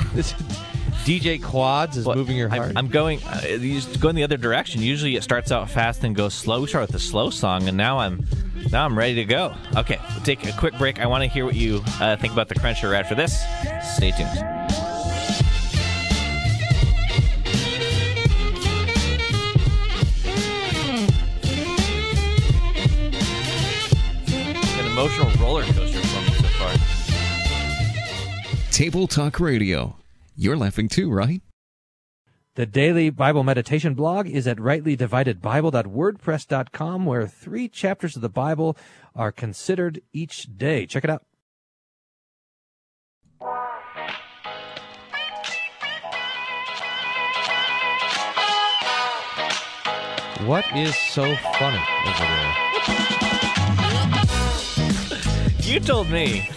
This 1.05 1.23
DJ 1.23 1.43
Quads 1.43 1.97
is 1.97 2.07
Well, 2.07 2.17
moving 2.17 2.37
your 2.37 2.51
I'm- 2.51 2.61
heart. 2.61 2.73
I'm, 2.77 2.89
going. 2.89 3.23
Uh, 3.23 3.41
you 3.61 3.81
just 3.81 4.01
the 4.01 4.23
other 4.25 4.37
direction. 4.37 4.83
Usually, 4.83 5.17
it 5.17 5.23
starts 5.23 5.53
out 5.53 5.71
fast 5.71 6.03
and 6.05 6.15
goes 6.17 6.35
slow. 6.35 6.61
We 6.61 6.67
start 6.67 6.87
with 6.89 6.97
a 6.97 6.99
slow 6.99 7.31
song, 7.31 7.69
and 7.69 7.77
now 7.77 7.99
I'm 7.99 8.27
now 8.73 8.85
I'm 8.85 8.99
ready 8.99 9.15
to 9.17 9.25
go. 9.25 9.55
Okay, 9.77 9.99
we'll 10.15 10.25
take 10.25 10.45
a 10.47 10.53
quick 10.53 10.77
break. 10.79 11.01
I 11.01 11.07
want 11.07 11.23
to 11.23 11.29
hear 11.29 11.45
what 11.45 11.55
you 11.55 11.83
uh, 12.01 12.17
think 12.17 12.33
about 12.33 12.49
the 12.49 12.55
cruncher 12.57 12.89
right 12.91 13.01
after 13.05 13.15
this. 13.15 13.39
Stay 13.97 14.11
tuned. 14.13 14.31
An 24.79 24.87
emotional 24.87 25.31
roller 25.41 25.63
coaster 25.65 26.01
for 26.01 26.21
me 26.23 26.37
so 26.37 26.49
far. 26.59 26.75
Table 28.71 29.07
Talk 29.07 29.41
Radio. 29.41 29.97
You're 30.37 30.57
laughing 30.57 30.89
too, 30.89 31.11
right? 31.11 31.43
The 32.55 32.67
daily 32.67 33.11
Bible 33.11 33.43
meditation 33.43 33.95
blog 33.95 34.29
is 34.29 34.47
at 34.47 34.59
rightlydividedbible.wordpress.com, 34.59 37.05
where 37.05 37.27
three 37.27 37.69
chapters 37.69 38.15
of 38.17 38.23
the 38.23 38.29
Bible 38.29 38.77
are 39.15 39.33
considered 39.33 40.01
each 40.13 40.57
day. 40.57 40.87
Check 40.87 41.03
it 41.05 41.11
out. 41.11 41.25
what 50.47 50.65
is 50.77 50.95
so 50.95 51.35
funny 51.59 51.83
over 52.07 52.25
there? 52.25 52.55
You 55.61 55.81
told 55.81 56.09
me 56.09 56.49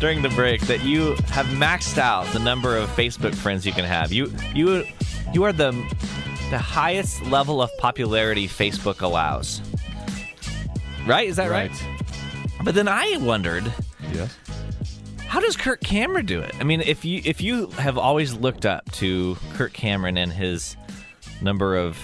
during 0.00 0.22
the 0.22 0.28
break 0.30 0.60
that 0.62 0.82
you 0.84 1.14
have 1.28 1.46
maxed 1.46 1.98
out 1.98 2.26
the 2.32 2.38
number 2.38 2.76
of 2.76 2.88
Facebook 2.90 3.34
friends 3.34 3.66
you 3.66 3.72
can 3.72 3.84
have. 3.84 4.12
You 4.12 4.32
you 4.54 4.84
you 5.32 5.42
are 5.44 5.52
the 5.52 5.72
the 6.50 6.58
highest 6.58 7.22
level 7.26 7.60
of 7.60 7.70
popularity 7.78 8.46
Facebook 8.48 9.02
allows. 9.02 9.60
Right? 11.06 11.28
Is 11.28 11.36
that 11.36 11.50
right? 11.50 11.70
But 12.64 12.74
then 12.74 12.88
I 12.88 13.16
wondered, 13.18 13.72
Yes. 14.12 14.36
how 15.26 15.40
does 15.40 15.56
Kirk 15.56 15.80
Cameron 15.80 16.26
do 16.26 16.40
it? 16.40 16.54
I 16.60 16.64
mean, 16.64 16.80
if 16.80 17.04
you 17.04 17.20
if 17.24 17.40
you 17.40 17.66
have 17.72 17.96
always 17.98 18.34
looked 18.34 18.66
up 18.66 18.90
to 18.92 19.36
Kirk 19.54 19.72
Cameron 19.72 20.16
and 20.16 20.32
his 20.32 20.76
number 21.42 21.76
of 21.76 21.96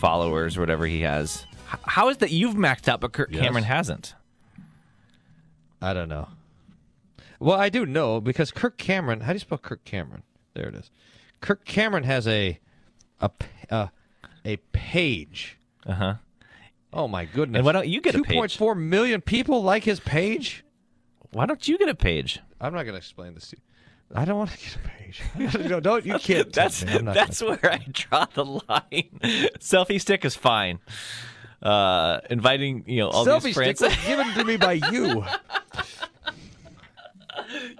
followers 0.00 0.56
or 0.56 0.60
whatever 0.60 0.86
he 0.86 1.00
has, 1.02 1.46
how 1.66 2.08
is 2.08 2.18
that 2.18 2.30
you've 2.30 2.54
maxed 2.54 2.88
out 2.88 3.00
but 3.00 3.12
Kirk 3.12 3.30
Yes. 3.32 3.42
Cameron 3.42 3.64
hasn't? 3.64 4.14
I 5.82 5.92
don't 5.92 6.08
know. 6.08 6.28
Well, 7.40 7.58
I 7.58 7.68
do 7.68 7.84
know 7.86 8.20
because 8.20 8.50
Kirk 8.50 8.78
Cameron. 8.78 9.20
How 9.20 9.32
do 9.32 9.34
you 9.34 9.40
spell 9.40 9.58
Kirk 9.58 9.84
Cameron? 9.84 10.22
There 10.54 10.68
it 10.68 10.74
is. 10.74 10.90
Kirk 11.40 11.64
Cameron 11.64 12.04
has 12.04 12.26
a 12.28 12.58
a 13.20 13.28
p- 13.28 13.46
uh, 13.70 13.88
a 14.44 14.52
a 14.52 14.56
page. 14.72 15.58
Uh 15.86 15.92
huh. 15.92 16.14
Oh 16.92 17.08
my 17.08 17.24
goodness! 17.24 17.58
And 17.58 17.66
why 17.66 17.72
don't 17.72 17.88
you 17.88 18.00
get 18.00 18.14
a 18.14 18.22
page? 18.22 18.36
point 18.36 18.52
four 18.52 18.74
million 18.74 19.20
people 19.20 19.62
like 19.62 19.84
his 19.84 20.00
page. 20.00 20.64
Why 21.32 21.46
don't 21.46 21.66
you 21.66 21.76
get 21.78 21.88
a 21.88 21.94
page? 21.94 22.38
I'm 22.60 22.72
not 22.72 22.84
going 22.84 22.92
to 22.94 22.98
explain 22.98 23.34
this 23.34 23.48
to 23.48 23.56
you. 23.56 23.62
I 24.14 24.24
don't 24.24 24.38
want 24.38 24.50
to 24.50 24.56
get 24.58 24.76
a 24.76 24.88
page. 24.88 25.68
no, 25.68 25.80
don't 25.80 26.06
you 26.06 26.18
can't. 26.18 26.52
That's 26.52 26.80
touch 26.80 26.88
me. 26.92 26.98
I'm 26.98 27.04
that's 27.06 27.42
where 27.42 27.58
I 27.64 27.84
draw 27.90 28.26
the 28.32 28.44
line. 28.44 28.60
Selfie 29.58 30.00
stick 30.00 30.24
is 30.24 30.36
fine. 30.36 30.78
Uh, 31.60 32.20
inviting 32.30 32.84
you 32.86 32.98
know 33.00 33.08
all 33.08 33.26
Selfie 33.26 33.42
these 33.42 33.54
stick 33.54 33.78
friends. 33.78 33.80
was 33.80 33.96
given 34.06 34.32
to 34.34 34.44
me 34.44 34.56
by 34.56 34.74
you. 34.74 35.24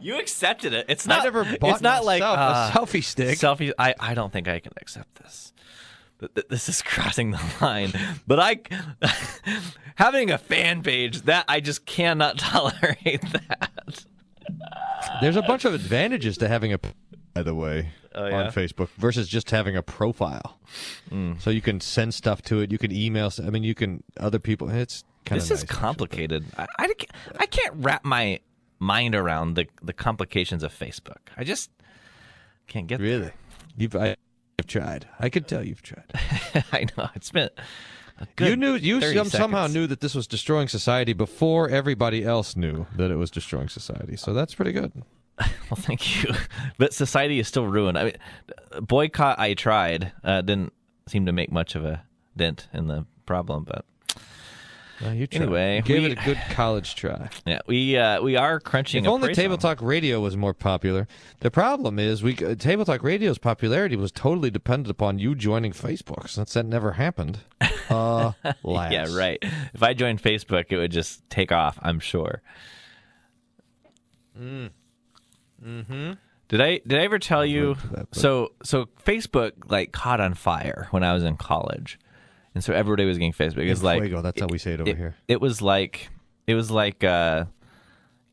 you 0.01 0.19
accepted 0.19 0.73
it. 0.73 0.87
It's 0.89 1.07
not. 1.07 1.21
I 1.21 1.25
never 1.25 1.45
bought 1.45 1.71
It's 1.75 1.81
not 1.81 2.05
like 2.05 2.23
uh, 2.23 2.71
a 2.73 2.77
selfie 2.77 3.03
stick. 3.05 3.39
Selfie. 3.39 3.73
I 3.79 3.95
I 4.01 4.15
don't 4.15 4.33
think 4.33 4.49
I 4.49 4.59
can 4.61 4.73
accept 4.81 5.17
this. 5.23 5.53
Th- 6.21 6.33
th- 6.35 6.49
This 6.49 6.69
is 6.69 6.83
crossing 6.93 7.31
the 7.33 7.41
line. 7.61 7.93
But 8.27 8.41
I 8.41 8.61
having 9.97 10.31
a 10.31 10.39
fan 10.39 10.83
page 10.83 11.23
that 11.23 11.45
I 11.49 11.61
just 11.61 11.87
cannot 11.87 12.39
tolerate 12.39 13.23
that. 13.33 14.05
There's 15.21 15.37
a 15.37 15.43
bunch 15.43 15.65
of 15.65 15.75
advantages 15.75 16.37
to 16.39 16.49
having 16.49 16.73
a, 16.73 16.79
by 17.35 17.43
the 17.43 17.55
way, 17.55 17.91
Oh, 18.17 18.27
yeah? 18.27 18.45
on 18.45 18.53
Facebook 18.53 18.89
versus 18.97 19.29
just 19.29 19.51
having 19.51 19.77
a 19.77 19.83
profile. 19.83 20.59
Mm. 21.11 21.41
So 21.41 21.51
you 21.51 21.61
can 21.61 21.81
send 21.81 22.15
stuff 22.15 22.43
to 22.43 22.61
it. 22.61 22.71
You 22.71 22.79
can 22.79 22.93
email. 22.93 23.31
I 23.45 23.51
mean, 23.51 23.65
you 23.65 23.75
can 23.75 24.05
other 24.21 24.39
people. 24.39 24.69
It's 24.71 25.03
kind 25.25 25.41
of 25.43 25.49
This 25.49 25.59
is 25.63 25.65
complicated. 25.69 26.45
I, 26.57 26.67
I, 26.79 26.89
I 27.41 27.47
can't 27.47 27.75
wrap 27.77 28.05
my 28.05 28.39
mind 28.79 29.15
around 29.15 29.55
the 29.55 29.67
the 29.83 29.93
complications 29.93 30.63
of 30.63 30.73
Facebook. 30.73 31.29
I 31.37 31.45
just 31.45 31.71
can't 32.67 32.87
get 32.87 32.99
there. 32.99 33.07
Really, 33.07 33.31
you've 33.77 33.97
I, 33.97 34.17
have 34.59 34.67
tried. 34.67 35.09
I 35.19 35.29
could 35.29 35.49
tell 35.49 35.65
you've 35.65 35.83
tried. 35.83 36.11
I 36.73 36.87
know 36.97 37.09
it's 37.15 37.31
been 37.31 37.51
you 38.39 38.57
knew 38.57 38.75
you 38.75 39.01
some, 39.01 39.29
somehow 39.29 39.67
knew 39.67 39.87
that 39.87 40.01
this 40.01 40.15
was 40.15 40.27
destroying 40.27 40.69
society 40.69 41.13
before 41.13 41.69
everybody 41.69 42.25
else 42.25 42.57
knew 42.57 42.87
that 42.97 43.11
it 43.11 43.17
was 43.17 43.31
destroying 43.31 43.69
society. 43.69 44.17
So 44.17 44.33
that's 44.33 44.55
pretty 44.55 44.73
good. 44.73 44.93
Well, 45.71 45.81
thank 45.81 46.23
you. 46.23 46.33
But 46.79 46.93
society 46.93 47.41
is 47.41 47.49
still 47.49 47.67
ruined. 47.67 47.99
I 47.99 48.05
mean, 48.05 48.17
boycott. 48.83 49.39
I 49.39 49.55
tried. 49.55 50.13
Uh, 50.23 50.43
didn't 50.43 50.75
seem 51.09 51.27
to 51.27 51.33
make 51.33 51.51
much 51.51 51.75
of 51.75 51.85
a 51.85 52.05
dent 52.37 52.69
in 52.73 52.87
the 52.87 53.07
problem. 53.27 53.65
But 53.65 53.87
you 55.13 55.27
tried. 55.27 55.43
Anyway, 55.43 55.83
gave 55.85 56.03
we- 56.03 56.11
it 56.11 56.19
a 56.19 56.25
good 56.25 56.39
college 56.51 56.95
try. 56.95 57.29
yeah, 57.47 57.61
we 57.67 57.97
uh, 57.97 58.21
we 58.23 58.37
are 58.37 58.61
crunching. 58.61 59.05
If 59.05 59.09
only 59.11 59.35
Table. 59.35 59.57
Talk 59.59 59.81
Radio 59.83 60.21
was 60.21 60.37
more 60.37 60.55
popular. 60.55 61.07
The 61.41 61.51
problem 61.51 61.99
is, 61.99 62.23
we 62.23 62.37
uh, 62.39 62.55
Table 62.55 62.85
Talk 62.85 63.03
Radio's 63.03 63.39
popularity 63.39 63.97
was 63.97 64.11
totally 64.13 64.51
dependent 64.51 64.91
upon 64.91 65.19
you 65.19 65.35
joining 65.35 65.73
Facebook. 65.73 66.29
Since 66.29 66.55
that 66.55 66.67
never 66.67 66.93
happened, 66.93 67.41
uh, 67.91 68.33
Yeah, 68.65 69.07
right. 69.15 69.39
If 69.75 69.83
I 69.83 69.95
joined 69.95 70.23
Facebook, 70.23 70.67
it 70.71 70.77
would 70.77 70.93
just 70.93 71.29
take 71.31 71.53
off. 71.53 71.79
I'm 71.83 72.01
sure. 72.01 72.43
Mm. 74.39 74.71
Mm-hmm. 75.65 76.13
Did 76.49 76.61
I 76.61 76.81
did 76.87 76.99
I 76.99 77.05
ever 77.05 77.19
tell 77.19 77.45
you? 77.45 77.77
that, 77.93 78.15
so 78.15 78.53
so 78.63 78.87
Facebook 79.05 79.53
like 79.71 79.93
caught 79.93 80.21
on 80.21 80.35
fire 80.35 80.89
when 80.91 81.03
I 81.03 81.15
was 81.15 81.25
in 81.25 81.37
college, 81.37 81.99
and 82.55 82.63
so 82.63 82.73
everybody 82.73 83.05
was 83.05 83.19
getting 83.19 83.33
Facebook. 83.33 83.65
It 83.65 83.71
was 83.71 83.83
like 83.83 84.03
Fuego, 84.03 84.23
that's 84.23 84.41
how 84.41 84.47
we 84.47 84.59
say 84.59 84.75
it 84.75 84.81
over 84.81 84.91
it, 84.91 84.97
here. 84.97 85.17
It 85.29 85.41
was 85.41 85.61
like 85.61 86.09
it 86.47 86.55
was 86.55 86.71
like 86.71 87.03
uh, 87.03 87.47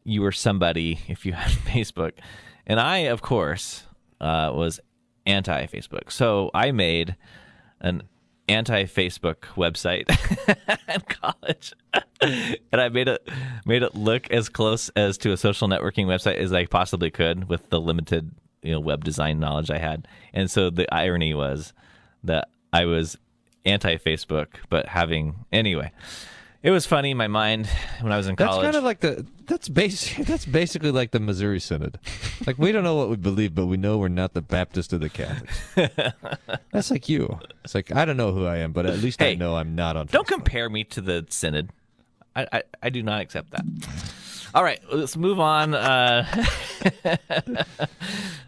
you 0.03 0.21
were 0.21 0.31
somebody 0.31 0.99
if 1.07 1.25
you 1.25 1.33
had 1.33 1.51
Facebook, 1.51 2.13
and 2.67 2.79
I 2.79 2.99
of 2.99 3.21
course 3.21 3.83
uh, 4.19 4.51
was 4.53 4.79
anti 5.25 5.65
Facebook. 5.67 6.11
So 6.11 6.51
I 6.53 6.71
made 6.71 7.15
an 7.79 8.03
anti 8.47 8.83
Facebook 8.83 9.43
website 9.55 10.07
in 10.93 11.01
college, 11.01 11.73
and 12.21 12.81
I 12.81 12.89
made 12.89 13.07
it 13.07 13.27
made 13.65 13.81
it 13.81 13.95
look 13.95 14.29
as 14.29 14.49
close 14.49 14.89
as 14.89 15.17
to 15.19 15.31
a 15.31 15.37
social 15.37 15.67
networking 15.67 16.05
website 16.05 16.35
as 16.35 16.53
I 16.53 16.65
possibly 16.65 17.09
could 17.09 17.49
with 17.49 17.69
the 17.69 17.79
limited 17.79 18.31
you 18.61 18.71
know 18.71 18.79
web 18.79 19.03
design 19.03 19.39
knowledge 19.39 19.71
I 19.71 19.79
had. 19.79 20.07
And 20.33 20.49
so 20.49 20.69
the 20.69 20.91
irony 20.93 21.33
was 21.33 21.73
that 22.23 22.49
I 22.71 22.85
was 22.85 23.17
anti 23.65 23.97
Facebook, 23.97 24.47
but 24.69 24.87
having 24.87 25.45
anyway. 25.51 25.91
It 26.63 26.69
was 26.69 26.85
funny 26.85 27.09
in 27.09 27.17
my 27.17 27.27
mind 27.27 27.67
when 28.01 28.13
I 28.13 28.17
was 28.17 28.27
in 28.27 28.35
college. 28.35 28.61
That's 28.61 28.65
kind 28.65 28.75
of 28.75 28.83
like 28.83 28.99
the 28.99 29.25
that's 29.47 29.67
basic. 29.67 30.25
That's 30.27 30.45
basically 30.45 30.91
like 30.91 31.11
the 31.11 31.19
Missouri 31.19 31.59
Synod. 31.59 31.99
Like 32.45 32.57
we 32.59 32.71
don't 32.71 32.83
know 32.83 32.95
what 32.95 33.09
we 33.09 33.15
believe, 33.15 33.55
but 33.55 33.65
we 33.65 33.77
know 33.77 33.97
we're 33.97 34.09
not 34.09 34.33
the 34.33 34.41
Baptist 34.41 34.93
or 34.93 34.99
the 34.99 35.09
Catholics. 35.09 35.59
that's 36.71 36.91
like 36.91 37.09
you. 37.09 37.39
It's 37.63 37.73
like 37.75 37.93
I 37.93 38.05
don't 38.05 38.15
know 38.15 38.31
who 38.31 38.45
I 38.45 38.57
am, 38.57 38.73
but 38.73 38.85
at 38.85 38.99
least 38.99 39.21
I 39.21 39.33
know 39.33 39.55
I'm 39.55 39.75
not 39.75 39.97
on. 39.97 40.05
Don't 40.05 40.25
Facebook. 40.25 40.31
compare 40.31 40.69
me 40.69 40.83
to 40.85 41.01
the 41.01 41.25
synod. 41.29 41.71
I, 42.35 42.47
I, 42.53 42.63
I 42.83 42.89
do 42.89 43.03
not 43.03 43.21
accept 43.21 43.51
that. 43.51 43.65
All 44.53 44.63
right, 44.63 44.79
let's 44.91 45.17
move 45.17 45.39
on. 45.39 45.73
Uh, 45.73 46.45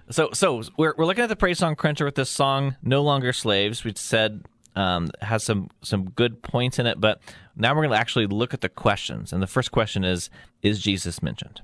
so 0.09 0.29
so 0.33 0.61
we're 0.77 0.93
we're 0.97 1.05
looking 1.05 1.23
at 1.23 1.29
the 1.29 1.35
praise 1.35 1.59
song 1.59 1.75
Cruncher 1.75 2.05
with 2.05 2.15
this 2.15 2.29
song 2.29 2.75
"No 2.83 3.01
Longer 3.01 3.33
Slaves." 3.33 3.83
We 3.83 3.93
said 3.95 4.43
um, 4.75 5.09
has 5.21 5.43
some 5.43 5.69
some 5.81 6.09
good 6.09 6.41
points 6.41 6.79
in 6.79 6.85
it, 6.85 6.99
but 6.99 7.21
now 7.55 7.73
we're 7.73 7.81
going 7.81 7.91
to 7.91 7.99
actually 7.99 8.27
look 8.27 8.53
at 8.53 8.61
the 8.61 8.69
questions. 8.69 9.31
And 9.31 9.41
the 9.41 9.47
first 9.47 9.71
question 9.71 10.03
is: 10.03 10.29
Is 10.61 10.81
Jesus 10.81 11.21
mentioned? 11.21 11.61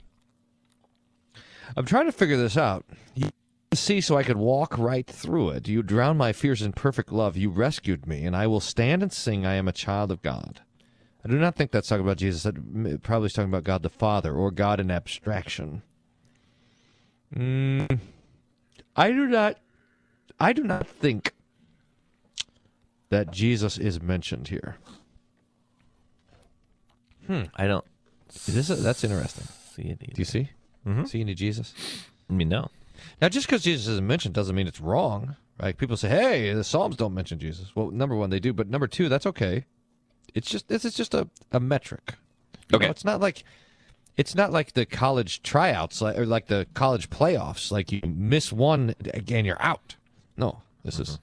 I'm 1.75 1.86
trying 1.86 2.06
to 2.06 2.12
figure 2.12 2.38
this 2.38 2.58
out. 2.58 2.86
You 3.16 3.30
see, 3.74 4.01
so 4.01 4.18
I 4.18 4.24
could 4.24 4.38
walk 4.38 4.78
right 4.78 5.06
through 5.06 5.50
it. 5.50 5.68
You 5.68 5.84
drown 5.84 6.18
my 6.18 6.34
fears 6.34 6.62
in 6.62 6.74
perfect 6.74 7.12
love. 7.12 7.38
You 7.38 7.50
rescued 7.50 8.08
me, 8.08 8.25
and 8.25 8.36
I 8.36 8.48
will 8.48 8.60
stand 8.60 9.04
and 9.04 9.13
sing. 9.13 9.46
I 9.46 9.54
am 9.54 9.68
a 9.68 9.74
child 9.74 10.12
of 10.12 10.22
God. 10.22 10.62
I 11.24 11.28
do 11.28 11.38
not 11.38 11.56
think 11.56 11.72
that's 11.72 11.88
talking 11.88 12.06
about 12.06 12.18
Jesus. 12.18 12.44
That 12.44 13.04
probably 13.04 13.28
is 13.28 13.34
talking 13.34 13.50
about 13.50 13.66
God 13.66 13.84
the 13.84 13.89
Father 13.89 14.34
or 14.34 14.51
God 14.51 14.80
in 14.80 14.89
abstraction. 14.89 15.84
Mm, 17.36 18.00
I 18.96 19.12
do 19.12 19.28
not. 19.28 19.58
I 20.39 20.54
do 20.54 20.63
not 20.63 20.88
think 20.88 21.34
that 23.10 23.32
Jesus 23.32 23.78
is 23.78 24.01
mentioned 24.01 24.48
here. 24.50 24.78
Hmm. 27.28 27.44
I 27.56 27.68
don't 27.68 27.86
Is 28.48 28.56
this 28.56 28.70
a, 28.70 28.75
that's 28.75 29.04
interesting. 29.04 29.46
see 29.75 29.84
it. 29.89 30.00
Do 30.00 30.08
you 30.18 30.25
see? 30.25 30.50
Mm-hmm. 30.88 31.06
See 31.06 31.22
any 31.22 31.34
Jesus? 31.36 31.74
I 32.30 32.34
mean, 32.34 32.50
no. 32.50 32.70
Now, 33.22 33.30
just 33.30 33.48
because 33.48 33.63
Jesus 33.63 33.88
isn't 33.88 34.06
mentioned 34.08 34.34
doesn't 34.34 34.56
mean 34.56 34.68
it's 34.68 34.82
wrong. 34.82 35.36
Right? 35.62 35.78
People 35.78 35.98
say, 35.98 36.08
"Hey, 36.10 36.54
the 36.54 36.63
Psalms 36.63 36.96
don't 36.96 37.13
mention 37.13 37.38
Jesus." 37.39 37.75
Well, 37.75 37.92
number 37.92 38.16
one, 38.16 38.30
they 38.30 38.39
do, 38.39 38.54
but 38.54 38.70
number 38.70 38.88
two, 38.88 39.10
that's 39.10 39.25
okay. 39.25 39.66
It's 40.34 40.50
just 40.50 40.68
this 40.70 40.86
is 40.86 40.94
just 40.94 41.13
a, 41.13 41.28
a 41.51 41.60
metric. 41.60 42.13
You 42.72 42.78
Okay. 42.78 42.86
know, 42.86 42.92
it's 42.92 43.04
not 43.04 43.20
like 43.20 43.44
it's 44.16 44.36
not 44.36 44.51
like 44.51 44.74
the 44.74 44.86
college 44.86 45.44
tryouts 45.44 46.01
or 46.01 46.25
like 46.25 46.48
the 46.48 46.66
college 46.74 47.10
playoffs. 47.10 47.72
Like 47.72 47.92
you 47.92 48.01
miss 48.06 48.54
one 48.54 48.96
again, 49.13 49.44
you're 49.44 49.62
out. 49.62 49.96
No, 50.38 50.62
this 50.84 51.00
is 51.00 51.20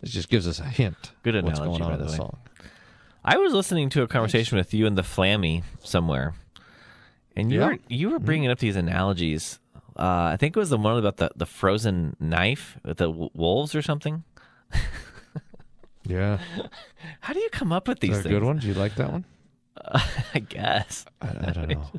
this 0.00 0.10
just 0.10 0.28
gives 0.28 0.46
us 0.46 0.60
a 0.60 0.64
hint. 0.64 0.96
Mm-hmm. 1.02 1.14
Good 1.24 1.34
of 1.36 1.44
what's 1.44 1.58
analogy, 1.58 1.78
going 1.80 1.82
on 1.82 1.88
by 1.88 1.94
in 1.94 2.00
the 2.00 2.06
the 2.06 2.10
way. 2.12 2.16
song. 2.16 2.38
I 3.24 3.36
was 3.36 3.52
listening 3.52 3.88
to 3.90 4.02
a 4.02 4.08
conversation 4.08 4.56
with 4.56 4.72
you 4.72 4.86
and 4.86 4.96
the 4.96 5.02
Flammy 5.02 5.62
somewhere, 5.82 6.34
and 7.36 7.50
you 7.52 7.60
Yeah? 7.60 7.66
were 7.66 7.78
you 7.88 8.10
were 8.10 8.18
bringing 8.18 8.50
up 8.50 8.58
these 8.58 8.76
analogies. 8.76 9.58
Uh, 9.96 10.30
I 10.32 10.36
think 10.38 10.56
it 10.56 10.60
was 10.60 10.70
the 10.70 10.78
one 10.78 10.96
about 10.96 11.16
the, 11.16 11.30
the 11.34 11.44
frozen 11.46 12.14
knife 12.20 12.78
with 12.84 12.98
the 12.98 13.08
w- 13.08 13.30
wolves 13.34 13.74
or 13.74 13.82
something. 13.82 14.22
Yeah, 16.06 16.38
How 17.20 17.34
do 17.34 17.40
you 17.40 17.50
come 17.50 17.70
up 17.70 17.86
with 17.86 18.00
these 18.00 18.16
is 18.16 18.16
that 18.18 18.20
a 18.20 18.22
things? 18.30 18.40
good 18.40 18.46
one? 18.46 18.58
Do 18.58 18.66
you 18.66 18.72
like 18.72 18.94
that 18.94 19.12
one? 19.12 19.26
I 20.34 20.38
guess. 20.40 21.04
I, 21.20 21.28
I 21.28 21.50
don't 21.52 21.68
know. 21.70 21.90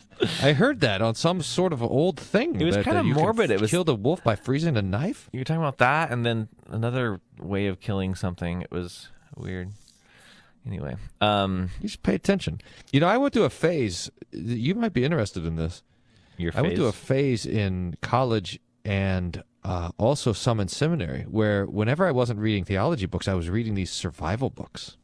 I 0.42 0.54
heard 0.54 0.82
that 0.82 1.02
on 1.02 1.16
some 1.16 1.42
sort 1.42 1.74
of 1.74 1.82
old 1.82 2.20
thing. 2.20 2.60
It 2.60 2.66
was 2.66 2.76
that- 2.76 2.86
you 2.86 2.92
can 2.92 3.06
morbid. 3.14 3.52
It 3.52 3.62
was- 3.62 3.72
kill 3.72 3.84
the 3.84 3.96
wolf 3.96 4.24
by 4.24 4.36
freezing 4.36 4.78
a 4.78 4.82
knife. 4.82 5.30
You 5.32 5.40
were 5.40 5.44
talking 5.44 5.62
about 5.62 5.78
that, 5.80 6.12
and 6.12 6.26
then 6.26 6.48
another 6.70 7.20
way 7.40 7.68
of 7.68 7.80
killing 7.80 8.16
something. 8.16 8.62
It 8.62 8.72
was 8.72 9.10
weird. 9.36 9.70
Anyway, 10.68 10.96
um, 11.22 11.70
You 11.82 11.88
should 11.88 12.04
pay 12.04 12.16
attention. 12.16 12.60
You 12.92 13.00
know, 13.00 13.08
I 13.08 13.18
went 13.18 13.34
through 13.34 13.46
a 13.46 13.50
phase. 13.50 14.10
You 14.32 14.76
might 14.76 14.94
be 14.94 15.04
interested 15.06 15.46
in 15.46 15.56
this. 15.56 15.82
your 16.38 16.52
I 16.56 16.62
went 16.62 16.76
through 16.76 16.88
a 16.88 16.92
phase. 16.92 17.44
phase 17.44 17.46
in 17.46 17.96
college 18.02 18.60
and 18.86 19.44
uh, 19.64 19.90
also 19.98 20.34
some 20.34 20.60
in 20.60 20.68
seminary 20.68 21.24
where 21.24 21.66
whenever 21.66 22.06
I 22.06 22.12
wasn't 22.12 22.40
reading 22.40 22.66
theology 22.66 23.06
books, 23.06 23.28
I 23.28 23.34
was 23.34 23.50
reading 23.50 23.74
these 23.76 23.90
survival 23.92 24.50
books. 24.50 24.98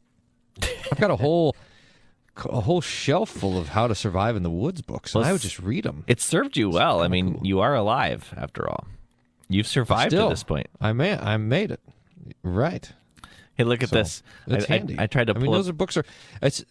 I've 0.62 1.00
got 1.00 1.10
a 1.12 1.16
whole 1.16 1.56
a 2.46 2.62
whole 2.62 2.82
shelf 2.82 3.30
full 3.30 3.58
of 3.58 3.70
how 3.70 3.88
to 3.88 3.96
survive 3.96 4.36
in 4.36 4.44
the 4.44 4.50
woods 4.50 4.82
books, 4.82 5.14
and 5.16 5.22
Well, 5.22 5.30
I 5.30 5.32
would 5.32 5.42
just 5.42 5.60
read 5.60 5.86
them. 5.86 6.04
It 6.08 6.20
served 6.20 6.58
you 6.58 6.70
well. 6.70 7.02
I 7.02 7.08
mean, 7.08 7.40
you 7.44 7.60
are 7.62 7.74
alive 7.76 8.34
after 8.36 8.68
all. 8.70 8.88
You've 9.48 9.68
survived 9.68 10.12
Still, 10.12 10.30
to 10.30 10.34
this 10.34 10.44
point. 10.44 10.68
I 10.82 10.92
made 10.94 11.20
I 11.20 11.38
made 11.38 11.72
it 11.72 11.80
right. 12.44 12.92
Hey, 13.56 13.64
look 13.64 13.84
at 13.84 13.90
So, 13.90 13.96
this. 13.98 14.24
It's 14.48 14.70
I, 14.70 14.74
I- 14.74 14.78
handy. 14.78 14.96
I, 14.98 15.08
tried 15.08 15.28
to 15.28 15.32
I 15.32 15.34
pull 15.36 15.44
mean, 15.44 15.52
up. 15.54 15.58
those 15.60 15.70
are 15.70 15.74
books 15.74 15.96
are. 15.98 16.06
It's. 16.42 16.66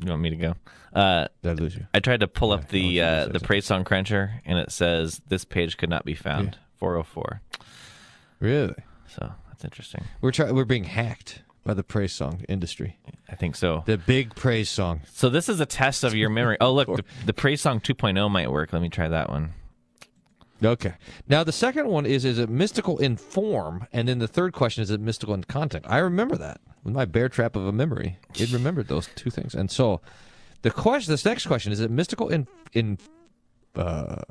You 0.00 0.10
want 0.10 0.22
me 0.22 0.30
to 0.30 0.36
go? 0.36 0.54
Uh, 0.92 1.28
Did 1.42 1.50
I 1.50 1.62
lose 1.62 1.76
you? 1.76 1.86
I 1.94 2.00
tried 2.00 2.20
to 2.20 2.28
pull 2.28 2.48
Yeah, 2.50 2.54
up 2.56 2.68
the 2.68 3.00
uh, 3.00 3.26
the 3.28 3.40
praise 3.40 3.64
song 3.64 3.84
cruncher, 3.84 4.42
and 4.44 4.58
it 4.58 4.70
says 4.70 5.20
this 5.28 5.44
page 5.44 5.76
could 5.76 5.88
not 5.88 6.04
be 6.04 6.14
found. 6.14 6.58
404. 6.78 7.40
Really? 8.40 8.74
So 9.08 9.32
that's 9.48 9.64
interesting. 9.64 10.04
We're 10.20 10.32
try- 10.32 10.50
We're 10.50 10.64
being 10.64 10.84
hacked 10.84 11.42
by 11.64 11.74
the 11.74 11.82
praise 11.82 12.12
song 12.12 12.44
industry. 12.48 12.98
I 13.28 13.34
think 13.34 13.56
so. 13.56 13.82
The 13.86 13.98
big 13.98 14.34
praise 14.34 14.68
song. 14.68 15.00
So 15.12 15.30
this 15.30 15.48
is 15.48 15.60
a 15.60 15.66
test 15.66 16.04
of 16.04 16.14
your 16.14 16.30
memory. 16.30 16.56
Oh, 16.60 16.72
look, 16.72 16.86
the, 16.96 17.04
the 17.26 17.32
praise 17.32 17.60
song 17.60 17.80
2.0 17.80 18.30
might 18.30 18.50
work. 18.50 18.72
Let 18.72 18.82
me 18.82 18.88
try 18.88 19.08
that 19.08 19.30
one. 19.30 19.52
Okay. 20.62 20.94
Now 21.28 21.44
the 21.44 21.52
second 21.52 21.88
one 21.88 22.06
is 22.06 22.24
is 22.24 22.38
it 22.38 22.48
mystical 22.48 22.98
in 22.98 23.16
form, 23.16 23.86
and 23.92 24.08
then 24.08 24.18
the 24.18 24.28
third 24.28 24.52
question 24.52 24.82
is 24.82 24.90
it 24.90 25.00
mystical 25.00 25.34
in 25.34 25.44
content. 25.44 25.84
I 25.88 25.98
remember 25.98 26.36
that 26.36 26.60
with 26.84 26.94
my 26.94 27.04
bear 27.04 27.28
trap 27.28 27.56
of 27.56 27.66
a 27.66 27.72
memory. 27.72 28.18
It 28.38 28.52
remembered 28.52 28.88
those 28.88 29.08
two 29.14 29.30
things, 29.30 29.54
and 29.54 29.70
so 29.70 30.00
the 30.62 30.70
question, 30.70 31.12
this 31.12 31.24
next 31.24 31.46
question 31.46 31.72
is 31.72 31.80
it 31.80 31.90
mystical 31.90 32.28
in 32.28 32.46
in 32.72 32.98
uh, 33.74 34.22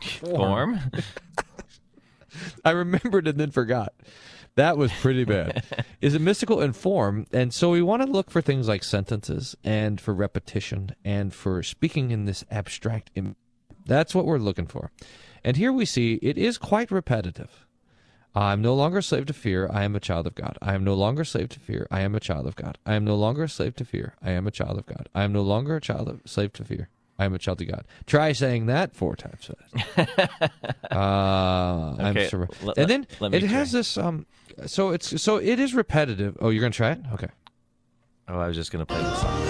Form. 0.20 0.80
I 2.64 2.70
remembered 2.70 3.26
and 3.26 3.38
then 3.38 3.50
forgot. 3.50 3.94
That 4.56 4.76
was 4.76 4.92
pretty 4.92 5.24
bad. 5.24 5.64
is 6.00 6.14
it 6.14 6.20
mystical 6.20 6.60
in 6.60 6.72
form? 6.72 7.26
And 7.32 7.52
so 7.54 7.70
we 7.70 7.82
want 7.82 8.02
to 8.02 8.08
look 8.10 8.30
for 8.30 8.40
things 8.40 8.68
like 8.68 8.82
sentences 8.84 9.54
and 9.62 10.00
for 10.00 10.12
repetition 10.14 10.94
and 11.04 11.32
for 11.32 11.62
speaking 11.62 12.10
in 12.10 12.24
this 12.24 12.44
abstract. 12.50 13.10
Im- 13.14 13.36
That's 13.84 14.14
what 14.14 14.24
we're 14.26 14.38
looking 14.38 14.66
for. 14.66 14.90
And 15.44 15.56
here 15.56 15.72
we 15.72 15.84
see 15.84 16.14
it 16.22 16.36
is 16.38 16.58
quite 16.58 16.90
repetitive. 16.90 17.66
I'm 18.34 18.60
no 18.60 18.74
longer 18.74 18.98
a 18.98 19.02
slave 19.02 19.24
to 19.26 19.32
fear. 19.32 19.68
I 19.72 19.84
am 19.84 19.96
a 19.96 20.00
child 20.00 20.26
of 20.26 20.34
God. 20.34 20.58
I 20.60 20.74
am 20.74 20.84
no 20.84 20.94
longer 20.94 21.22
a 21.22 21.26
slave 21.26 21.48
to 21.50 21.60
fear. 21.60 21.86
I 21.90 22.00
am 22.00 22.14
a 22.14 22.20
child 22.20 22.46
of 22.46 22.54
God. 22.56 22.76
I 22.84 22.94
am 22.94 23.04
no 23.04 23.14
longer 23.14 23.44
a 23.44 23.48
slave 23.48 23.76
to 23.76 23.84
fear. 23.84 24.14
I 24.22 24.32
am 24.32 24.46
a 24.46 24.50
child 24.50 24.78
of 24.78 24.84
God. 24.86 25.08
I 25.14 25.22
am 25.22 25.32
no 25.32 25.40
longer 25.42 25.76
a 25.76 25.80
child 25.80 26.08
of 26.08 26.20
slave 26.26 26.52
to 26.54 26.64
fear. 26.64 26.88
I 27.18 27.24
am 27.24 27.32
a 27.34 27.38
child 27.38 27.62
of 27.62 27.68
God. 27.68 27.84
Try 28.06 28.32
saying 28.32 28.66
that 28.66 28.94
four 28.94 29.16
times 29.16 29.48
fast. 29.48 30.10
uh, 30.90 30.94
I'm 31.98 32.16
Okay, 32.16 32.28
sur- 32.28 32.48
let- 32.62 32.76
and 32.76 32.90
then 32.90 33.06
let 33.20 33.32
me 33.32 33.38
it 33.38 33.44
has 33.44 33.72
this. 33.72 33.96
Um, 33.96 34.26
so 34.64 34.90
it's 34.90 35.20
so 35.20 35.36
it 35.36 35.60
is 35.60 35.74
repetitive. 35.74 36.36
Oh, 36.40 36.48
you're 36.48 36.62
gonna 36.62 36.72
try 36.72 36.92
it? 36.92 37.00
Okay. 37.12 37.28
Oh, 38.28 38.38
I 38.40 38.48
was 38.48 38.56
just 38.56 38.72
going 38.72 38.84
to 38.84 38.86
play 38.86 39.00
the 39.00 39.14
song. 39.14 39.46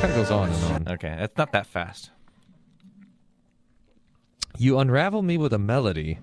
Kind 0.00 0.12
of 0.12 0.14
goes 0.14 0.30
on 0.30 0.50
and 0.50 0.88
on. 0.88 0.94
Okay, 0.94 1.16
it's 1.20 1.36
not 1.36 1.52
that 1.52 1.66
fast. 1.66 2.10
You 4.56 4.78
unravel 4.78 5.20
me 5.22 5.36
with 5.36 5.52
a 5.52 5.58
melody. 5.58 6.20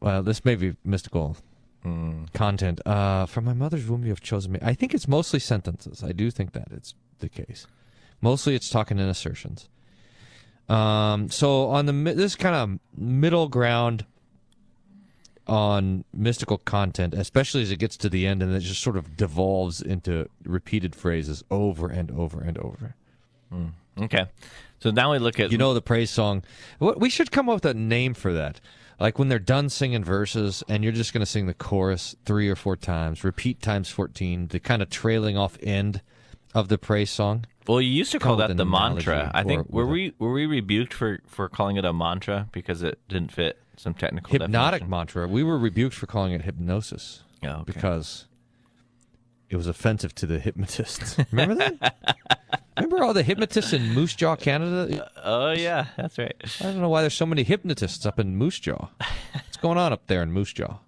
Well, 0.00 0.22
this 0.22 0.44
may 0.44 0.56
be 0.56 0.74
mystical 0.84 1.36
content. 2.32 2.80
Uh, 2.84 3.26
from 3.26 3.44
my 3.44 3.52
mother's 3.52 3.86
womb, 3.86 4.02
you 4.02 4.10
have 4.10 4.20
chosen 4.20 4.50
me. 4.50 4.58
I 4.62 4.74
think 4.74 4.94
it's 4.94 5.06
mostly 5.06 5.38
sentences. 5.38 6.02
I 6.02 6.10
do 6.10 6.32
think 6.32 6.52
that 6.54 6.68
it's 6.72 6.94
the 7.20 7.28
case. 7.28 7.68
Mostly, 8.20 8.56
it's 8.56 8.68
talking 8.68 8.98
in 8.98 9.08
assertions. 9.08 9.68
Um, 10.68 11.30
so 11.30 11.68
on 11.68 11.86
the 11.86 11.92
this 12.14 12.34
kind 12.34 12.54
of 12.54 13.00
middle 13.00 13.48
ground, 13.48 14.04
on 15.46 16.04
mystical 16.12 16.58
content, 16.58 17.14
especially 17.14 17.62
as 17.62 17.70
it 17.70 17.78
gets 17.78 17.96
to 17.96 18.08
the 18.08 18.26
end 18.26 18.42
and 18.42 18.54
it 18.54 18.60
just 18.60 18.82
sort 18.82 18.96
of 18.96 19.16
devolves 19.16 19.80
into 19.80 20.28
repeated 20.44 20.94
phrases 20.94 21.44
over 21.50 21.88
and 21.88 22.10
over 22.10 22.40
and 22.40 22.58
over. 22.58 22.94
Okay. 23.98 24.26
So 24.80 24.90
now 24.90 25.12
we 25.12 25.18
look 25.18 25.40
at 25.40 25.52
You 25.52 25.58
know 25.58 25.72
the 25.72 25.80
praise 25.80 26.10
song. 26.10 26.42
What 26.78 27.00
we 27.00 27.08
should 27.08 27.30
come 27.30 27.48
up 27.48 27.56
with 27.56 27.64
a 27.64 27.74
name 27.74 28.14
for 28.14 28.32
that. 28.32 28.60
Like 28.98 29.18
when 29.18 29.28
they're 29.28 29.38
done 29.38 29.68
singing 29.68 30.04
verses 30.04 30.64
and 30.68 30.82
you're 30.82 30.92
just 30.92 31.12
going 31.12 31.20
to 31.20 31.26
sing 31.26 31.46
the 31.46 31.54
chorus 31.54 32.16
three 32.24 32.48
or 32.48 32.56
four 32.56 32.76
times, 32.76 33.24
repeat 33.24 33.60
times 33.60 33.90
14, 33.90 34.48
the 34.48 34.60
kind 34.60 34.82
of 34.82 34.90
trailing 34.90 35.36
off 35.36 35.58
end 35.62 36.00
of 36.54 36.68
the 36.68 36.78
praise 36.78 37.10
song. 37.10 37.44
Well, 37.66 37.80
you 37.80 37.90
used 37.90 38.12
to 38.12 38.18
call 38.18 38.36
that 38.36 38.56
the 38.56 38.64
mantra. 38.66 39.30
I 39.34 39.42
think 39.42 39.68
were 39.70 39.86
we 39.86 40.12
were 40.18 40.32
we 40.32 40.46
rebuked 40.46 40.92
for 40.94 41.20
for 41.26 41.48
calling 41.48 41.76
it 41.76 41.84
a 41.84 41.92
mantra 41.92 42.48
because 42.52 42.82
it 42.82 42.98
didn't 43.08 43.32
fit 43.32 43.58
some 43.76 43.94
technical 43.94 44.30
Hypnotic 44.30 44.80
definition? 44.80 44.90
mantra. 44.90 45.28
We 45.28 45.42
were 45.42 45.58
rebuked 45.58 45.94
for 45.94 46.06
calling 46.06 46.32
it 46.32 46.42
hypnosis 46.42 47.22
Oh, 47.42 47.48
okay. 47.48 47.62
because 47.66 48.26
it 49.50 49.56
was 49.56 49.66
offensive 49.66 50.14
to 50.16 50.26
the 50.26 50.38
hypnotists. 50.38 51.16
Remember 51.30 51.54
that? 51.56 51.96
Remember 52.76 53.02
all 53.04 53.12
the 53.14 53.22
hypnotists 53.22 53.72
in 53.72 53.92
Moose 53.94 54.14
Jaw, 54.14 54.36
Canada? 54.36 55.10
Oh 55.24 55.52
yeah, 55.52 55.86
that's 55.96 56.18
right. 56.18 56.34
I 56.60 56.64
don't 56.64 56.80
know 56.80 56.88
why 56.88 57.00
there's 57.02 57.14
so 57.14 57.26
many 57.26 57.42
hypnotists 57.42 58.04
up 58.06 58.18
in 58.18 58.36
Moose 58.36 58.58
Jaw. 58.60 58.88
What's 59.32 59.56
going 59.58 59.78
on 59.78 59.92
up 59.92 60.06
there 60.06 60.22
in 60.22 60.32
Moose 60.32 60.52
Jaw? 60.52 60.78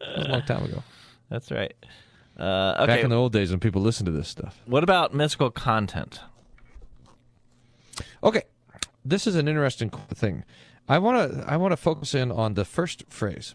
That 0.00 0.16
was 0.18 0.26
a 0.26 0.30
long 0.30 0.42
time 0.42 0.64
ago. 0.64 0.82
That's 1.30 1.50
right. 1.50 1.74
Uh, 2.38 2.74
okay. 2.80 2.86
Back 2.86 3.04
in 3.04 3.10
the 3.10 3.16
old 3.16 3.32
days 3.32 3.50
when 3.50 3.60
people 3.60 3.80
listened 3.80 4.06
to 4.06 4.12
this 4.12 4.28
stuff. 4.28 4.60
what 4.66 4.82
about 4.82 5.14
mystical 5.14 5.50
content? 5.50 6.20
Okay, 8.22 8.42
this 9.04 9.26
is 9.26 9.36
an 9.36 9.48
interesting 9.48 9.90
thing. 9.90 10.44
I 10.88 10.98
want 10.98 11.32
to 11.32 11.50
I 11.50 11.56
want 11.56 11.72
to 11.72 11.76
focus 11.76 12.14
in 12.14 12.30
on 12.30 12.54
the 12.54 12.64
first 12.64 13.04
phrase, 13.08 13.54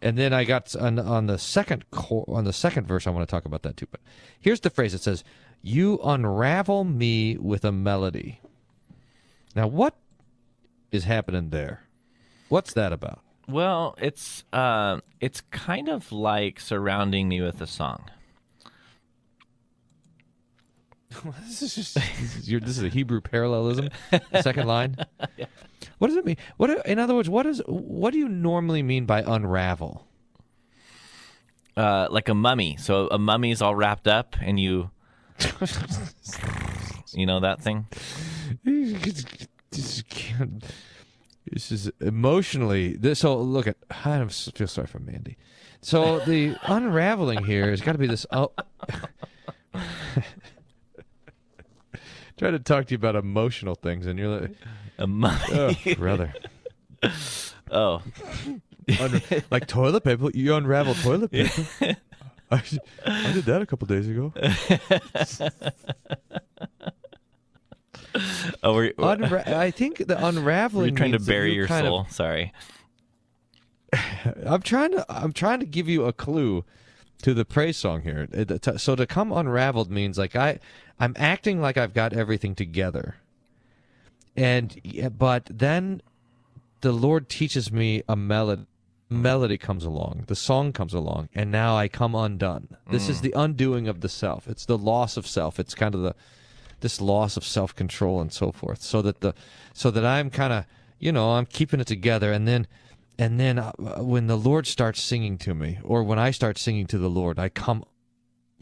and 0.00 0.16
then 0.16 0.32
I 0.32 0.44
got 0.44 0.74
on, 0.76 0.98
on 0.98 1.26
the 1.26 1.38
second 1.38 1.90
cor- 1.90 2.24
on 2.28 2.44
the 2.44 2.52
second 2.52 2.86
verse. 2.86 3.06
I 3.06 3.10
want 3.10 3.28
to 3.28 3.30
talk 3.30 3.44
about 3.44 3.62
that 3.62 3.76
too. 3.76 3.86
But 3.90 4.00
here's 4.40 4.60
the 4.60 4.70
phrase. 4.70 4.94
It 4.94 5.02
says, 5.02 5.24
"You 5.60 5.98
unravel 6.02 6.84
me 6.84 7.36
with 7.36 7.64
a 7.64 7.72
melody." 7.72 8.40
Now, 9.54 9.66
what 9.66 9.94
is 10.90 11.04
happening 11.04 11.50
there? 11.50 11.82
What's 12.48 12.72
that 12.72 12.92
about? 12.92 13.20
Well, 13.46 13.94
it's 13.98 14.44
uh, 14.52 15.00
it's 15.20 15.42
kind 15.50 15.88
of 15.88 16.10
like 16.10 16.58
surrounding 16.60 17.28
me 17.28 17.40
with 17.42 17.60
a 17.60 17.66
song. 17.66 18.10
this 21.46 21.62
is 21.62 21.74
just 21.74 21.94
this 21.94 22.36
is, 22.36 22.50
your, 22.50 22.60
this 22.60 22.78
is 22.78 22.84
a 22.84 22.88
Hebrew 22.88 23.20
parallelism. 23.20 23.88
Second 24.40 24.66
line. 24.66 24.96
What 25.98 26.08
does 26.08 26.16
it 26.16 26.24
mean? 26.24 26.36
What 26.56 26.84
in 26.86 26.98
other 26.98 27.14
words? 27.14 27.28
What 27.28 27.46
is 27.46 27.62
what 27.66 28.12
do 28.12 28.18
you 28.18 28.28
normally 28.28 28.82
mean 28.82 29.06
by 29.06 29.22
unravel? 29.22 30.06
Uh, 31.76 32.08
like 32.10 32.28
a 32.28 32.34
mummy. 32.34 32.76
So 32.76 33.06
a 33.08 33.18
mummy's 33.18 33.62
all 33.62 33.74
wrapped 33.76 34.08
up, 34.08 34.36
and 34.40 34.58
you, 34.58 34.90
you 37.12 37.24
know 37.24 37.40
that 37.40 37.62
thing. 37.62 37.86
This 41.50 41.70
is 41.70 41.90
emotionally. 42.00 42.96
This, 42.96 43.20
so 43.20 43.38
look 43.38 43.66
at. 43.66 43.76
I 43.90 44.26
feel 44.26 44.66
sorry 44.66 44.86
for 44.88 44.98
Mandy. 44.98 45.36
So 45.80 46.20
the 46.20 46.56
unraveling 46.64 47.44
here 47.44 47.70
has 47.70 47.80
got 47.80 47.92
to 47.92 47.98
be 47.98 48.06
this. 48.06 48.26
Oh, 48.30 48.52
trying 52.38 52.52
to 52.52 52.58
talk 52.58 52.86
to 52.86 52.90
you 52.92 52.96
about 52.96 53.16
emotional 53.16 53.74
things, 53.74 54.06
and 54.06 54.18
you're 54.18 54.40
like, 54.40 54.50
A 54.98 55.06
mummy. 55.06 55.38
oh, 55.52 55.74
brother. 55.96 56.32
oh, 57.70 58.02
Unra- 58.88 59.44
like 59.50 59.66
toilet 59.66 60.04
paper. 60.04 60.30
You 60.34 60.54
unravel 60.54 60.94
toilet 60.94 61.30
paper. 61.30 61.96
I, 62.50 62.62
I 63.06 63.32
did 63.32 63.44
that 63.46 63.62
a 63.62 63.66
couple 63.66 63.86
days 63.86 64.08
ago. 64.08 64.32
oh, 68.62 68.74
we're, 68.74 68.92
Unra- 68.92 69.46
I 69.46 69.70
think 69.70 70.06
the 70.06 70.24
unraveling. 70.26 70.88
You're 70.90 70.96
trying 70.96 71.12
to 71.12 71.18
means 71.18 71.26
that 71.26 71.32
bury 71.32 71.50
you 71.50 71.56
your 71.56 71.66
kind 71.66 71.86
of- 71.86 71.90
soul. 71.90 72.06
Sorry. 72.10 72.52
I'm 74.46 74.62
trying 74.62 74.92
to 74.92 75.04
I'm 75.10 75.32
trying 75.34 75.60
to 75.60 75.66
give 75.66 75.86
you 75.86 76.04
a 76.06 76.14
clue 76.14 76.64
to 77.22 77.34
the 77.34 77.44
praise 77.44 77.76
song 77.76 78.00
here. 78.00 78.26
So 78.78 78.96
to 78.96 79.06
come 79.06 79.32
unraveled 79.32 79.90
means 79.90 80.16
like 80.16 80.34
I 80.34 80.60
I'm 81.02 81.14
acting 81.16 81.60
like 81.60 81.76
I've 81.76 81.94
got 81.94 82.12
everything 82.12 82.54
together. 82.54 83.16
And 84.36 84.80
but 85.18 85.48
then 85.50 86.00
the 86.80 86.92
Lord 86.92 87.28
teaches 87.28 87.72
me 87.72 88.04
a 88.08 88.14
melody 88.14 88.66
melody 89.10 89.58
comes 89.58 89.84
along, 89.84 90.24
the 90.28 90.36
song 90.36 90.72
comes 90.72 90.94
along, 90.94 91.28
and 91.34 91.50
now 91.50 91.76
I 91.76 91.88
come 91.88 92.14
undone. 92.14 92.76
This 92.88 93.08
is 93.08 93.20
the 93.20 93.34
undoing 93.36 93.88
of 93.88 94.00
the 94.00 94.08
self. 94.08 94.46
It's 94.46 94.64
the 94.64 94.78
loss 94.78 95.16
of 95.16 95.26
self. 95.26 95.58
It's 95.58 95.74
kind 95.74 95.96
of 95.96 96.02
the 96.02 96.14
this 96.80 97.00
loss 97.00 97.36
of 97.36 97.44
self 97.44 97.74
control 97.74 98.20
and 98.20 98.32
so 98.32 98.52
forth. 98.52 98.80
So 98.80 99.02
that 99.02 99.22
the 99.22 99.34
so 99.74 99.90
that 99.90 100.06
I'm 100.06 100.30
kind 100.30 100.52
of 100.52 100.66
you 101.00 101.10
know 101.10 101.32
I'm 101.32 101.46
keeping 101.46 101.80
it 101.80 101.88
together, 101.88 102.32
and 102.32 102.46
then 102.46 102.68
and 103.18 103.40
then 103.40 103.58
uh, 103.58 103.72
when 103.98 104.28
the 104.28 104.38
Lord 104.38 104.68
starts 104.68 105.02
singing 105.02 105.36
to 105.38 105.52
me, 105.52 105.80
or 105.82 106.04
when 106.04 106.20
I 106.20 106.30
start 106.30 106.58
singing 106.58 106.86
to 106.86 106.98
the 106.98 107.10
Lord, 107.10 107.40
I 107.40 107.48
come 107.48 107.84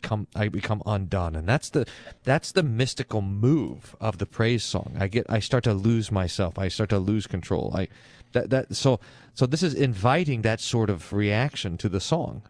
come 0.02 0.26
I 0.34 0.48
become 0.48 0.82
undone, 0.86 1.34
and 1.36 1.48
that's 1.48 1.70
the 1.70 1.86
that's 2.24 2.52
the 2.52 2.62
mystical 2.62 3.22
move 3.22 3.96
of 4.00 4.18
the 4.18 4.26
praise 4.26 4.64
song. 4.64 4.96
I 4.98 5.08
get 5.08 5.26
I 5.28 5.40
start 5.40 5.64
to 5.64 5.74
lose 5.74 6.10
myself. 6.12 6.58
I 6.58 6.68
start 6.68 6.90
to 6.90 6.98
lose 6.98 7.26
control. 7.26 7.72
I 7.74 7.88
that 8.32 8.50
that 8.50 8.74
so 8.76 9.00
so 9.34 9.46
this 9.46 9.62
is 9.62 9.74
inviting 9.74 10.42
that 10.42 10.60
sort 10.60 10.90
of 10.90 11.12
reaction 11.12 11.76
to 11.78 11.88
the 11.88 12.00
song. 12.00 12.42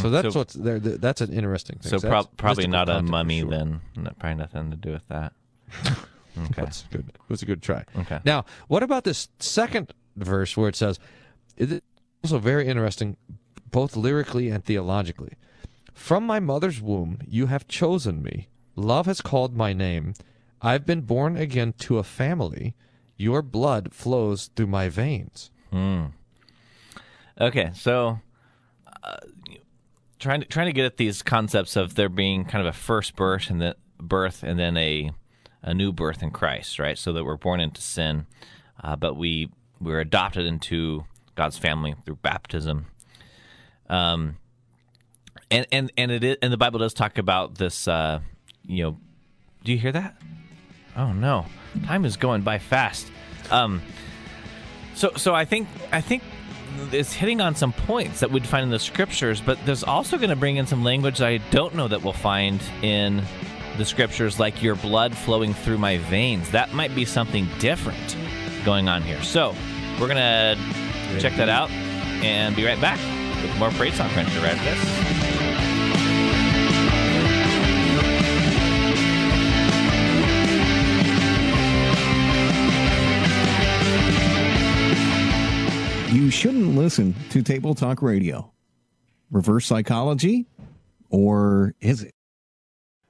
So 0.00 0.10
that's 0.10 0.26
Hmm. 0.26 0.30
So- 0.32 0.38
what's 0.40 0.54
there. 0.54 0.80
That's 0.80 1.20
an 1.20 1.32
interesting 1.32 1.78
thing. 1.78 1.90
So 1.90 1.98
that's 1.98 2.10
prob- 2.10 2.36
probably 2.36 2.66
not 2.66 2.88
a 2.88 3.00
mummy 3.02 3.40
sure. 3.40 3.50
then. 3.50 3.80
No- 3.96 4.10
Probably 4.18 4.34
nothing 4.38 4.70
to 4.72 4.76
do 4.76 4.90
with 4.92 5.06
that. 5.08 5.32
Okay. 6.36 6.62
That's 6.62 6.82
good. 6.90 7.06
It 7.10 7.20
was 7.28 7.42
a 7.42 7.46
good 7.46 7.62
try. 7.62 7.84
Okay. 7.96 8.18
Now, 8.24 8.44
what 8.66 8.82
about 8.82 9.04
this 9.04 9.28
second 9.38 9.94
verse 10.16 10.56
where 10.56 10.68
it 10.68 10.74
says, 10.74 10.98
it 11.56 11.70
is 11.70 11.80
also 12.24 12.38
very 12.40 12.66
interesting, 12.66 13.16
both 13.70 13.94
lyrically 13.96 14.48
and 14.50 14.64
theologically. 14.64 15.34
From 15.94 16.26
my 16.26 16.40
mother's 16.40 16.82
womb, 16.82 17.18
you 17.26 17.46
have 17.46 17.68
chosen 17.68 18.22
me. 18.22 18.48
Love 18.76 19.06
has 19.06 19.20
called 19.20 19.56
my 19.56 19.72
name. 19.72 20.14
I've 20.60 20.84
been 20.84 21.02
born 21.02 21.36
again 21.36 21.72
to 21.78 21.98
a 21.98 22.02
family. 22.02 22.74
Your 23.16 23.42
blood 23.42 23.92
flows 23.94 24.50
through 24.54 24.66
my 24.66 24.88
veins. 24.88 25.50
Okay, 27.40 27.70
so 27.74 28.18
uh, 29.02 29.16
trying 30.18 30.40
to 30.40 30.46
trying 30.46 30.66
to 30.66 30.72
get 30.72 30.84
at 30.84 30.96
these 30.96 31.22
concepts 31.22 31.76
of 31.76 31.94
there 31.94 32.08
being 32.08 32.44
kind 32.44 32.66
of 32.66 32.74
a 32.74 32.76
first 32.76 33.14
birth 33.16 33.50
and 33.50 33.60
then 33.60 33.74
birth 33.98 34.42
and 34.42 34.58
then 34.58 34.76
a 34.76 35.10
a 35.62 35.72
new 35.74 35.92
birth 35.92 36.22
in 36.22 36.30
Christ, 36.30 36.78
right? 36.78 36.98
So 36.98 37.12
that 37.12 37.24
we're 37.24 37.36
born 37.36 37.60
into 37.60 37.80
sin, 37.80 38.26
uh, 38.82 38.96
but 38.96 39.14
we 39.14 39.50
we're 39.80 40.00
adopted 40.00 40.46
into 40.46 41.04
God's 41.34 41.58
family 41.58 41.94
through 42.04 42.16
baptism. 42.16 42.86
Um, 43.88 44.38
and 45.54 45.66
and 45.70 45.92
and 45.96 46.10
it 46.10 46.24
is, 46.24 46.36
and 46.42 46.52
the 46.52 46.56
Bible 46.56 46.80
does 46.80 46.94
talk 46.94 47.16
about 47.18 47.54
this. 47.54 47.86
Uh, 47.86 48.20
you 48.66 48.82
know, 48.82 48.96
do 49.62 49.72
you 49.72 49.78
hear 49.78 49.92
that? 49.92 50.16
Oh 50.96 51.12
no, 51.12 51.46
time 51.86 52.04
is 52.04 52.16
going 52.16 52.42
by 52.42 52.58
fast. 52.58 53.06
Um, 53.50 53.80
so 54.94 55.12
so 55.16 55.34
I 55.34 55.44
think 55.44 55.68
I 55.92 56.00
think 56.00 56.22
it's 56.90 57.12
hitting 57.12 57.40
on 57.40 57.54
some 57.54 57.72
points 57.72 58.20
that 58.20 58.32
we'd 58.32 58.46
find 58.46 58.64
in 58.64 58.70
the 58.70 58.80
scriptures, 58.80 59.40
but 59.40 59.58
there's 59.64 59.84
also 59.84 60.16
going 60.16 60.30
to 60.30 60.36
bring 60.36 60.56
in 60.56 60.66
some 60.66 60.82
language 60.82 61.20
I 61.20 61.38
don't 61.50 61.74
know 61.76 61.86
that 61.86 62.02
we'll 62.02 62.12
find 62.12 62.60
in 62.82 63.22
the 63.78 63.84
scriptures, 63.84 64.40
like 64.40 64.60
your 64.60 64.74
blood 64.74 65.16
flowing 65.16 65.54
through 65.54 65.78
my 65.78 65.98
veins. 65.98 66.50
That 66.50 66.72
might 66.72 66.94
be 66.94 67.04
something 67.04 67.48
different 67.60 68.16
going 68.64 68.88
on 68.88 69.02
here. 69.02 69.22
So 69.22 69.54
we're 70.00 70.08
gonna 70.08 70.56
check 71.20 71.36
that 71.36 71.48
out 71.48 71.70
and 71.70 72.56
be 72.56 72.64
right 72.64 72.80
back 72.80 72.98
with 73.40 73.56
more 73.58 73.70
praise 73.70 73.94
song 73.94 74.10
cruncher 74.10 74.40
right 74.40 74.56
after 74.56 75.14
this. 75.14 75.23
You 86.14 86.30
shouldn't 86.30 86.76
listen 86.76 87.12
to 87.30 87.42
Table 87.42 87.74
Talk 87.74 88.00
Radio. 88.00 88.52
Reverse 89.32 89.66
psychology? 89.66 90.46
Or 91.10 91.74
is 91.80 92.04
it? 92.04 92.14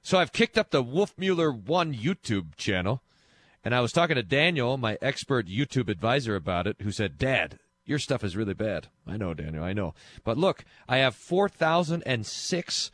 So 0.01 0.17
I've 0.17 0.33
kicked 0.33 0.57
up 0.57 0.71
the 0.71 0.83
Wolfmueller 0.83 1.55
One 1.55 1.93
YouTube 1.93 2.55
channel, 2.55 3.03
and 3.63 3.75
I 3.75 3.81
was 3.81 3.91
talking 3.91 4.15
to 4.15 4.23
Daniel, 4.23 4.77
my 4.77 4.97
expert 5.03 5.45
YouTube 5.45 5.87
advisor, 5.87 6.35
about 6.35 6.65
it, 6.65 6.77
who 6.81 6.91
said, 6.91 7.19
Dad, 7.19 7.59
your 7.85 7.99
stuff 7.99 8.23
is 8.23 8.35
really 8.35 8.55
bad. 8.55 8.87
I 9.05 9.17
know, 9.17 9.35
Daniel, 9.35 9.63
I 9.63 9.73
know. 9.73 9.93
But 10.23 10.39
look, 10.39 10.65
I 10.89 10.97
have 10.97 11.13
4,006 11.13 12.91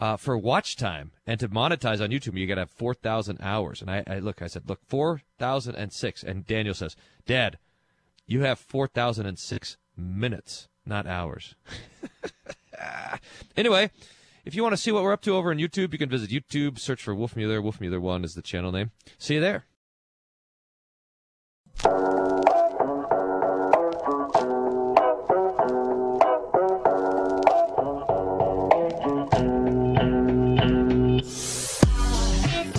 uh, 0.00 0.16
for 0.16 0.36
watch 0.36 0.74
time, 0.74 1.12
and 1.28 1.38
to 1.38 1.48
monetize 1.48 2.02
on 2.02 2.10
YouTube, 2.10 2.36
you 2.36 2.48
got 2.48 2.56
to 2.56 2.62
have 2.62 2.70
4,000 2.72 3.38
hours. 3.40 3.80
And 3.80 3.88
I, 3.88 4.02
I 4.04 4.18
look, 4.18 4.42
I 4.42 4.48
said, 4.48 4.68
look, 4.68 4.80
4,006. 4.88 6.24
And 6.24 6.44
Daniel 6.44 6.74
says, 6.74 6.96
Dad, 7.24 7.58
you 8.26 8.42
have 8.42 8.58
4,006 8.58 9.76
minutes 9.96 10.68
not 10.86 11.06
hours. 11.06 11.54
anyway, 13.56 13.90
if 14.44 14.54
you 14.54 14.62
want 14.62 14.74
to 14.74 14.76
see 14.76 14.92
what 14.92 15.02
we're 15.02 15.12
up 15.12 15.22
to 15.22 15.34
over 15.34 15.50
on 15.50 15.58
YouTube, 15.58 15.92
you 15.92 15.98
can 15.98 16.08
visit 16.08 16.30
YouTube, 16.30 16.78
search 16.78 17.02
for 17.02 17.14
Wolfmueller. 17.14 17.62
Wolf 17.62 17.80
Mueller 17.80 18.00
1 18.00 18.24
is 18.24 18.34
the 18.34 18.42
channel 18.42 18.72
name. 18.72 18.90
See 19.18 19.34
you 19.34 19.40
there. 19.40 19.64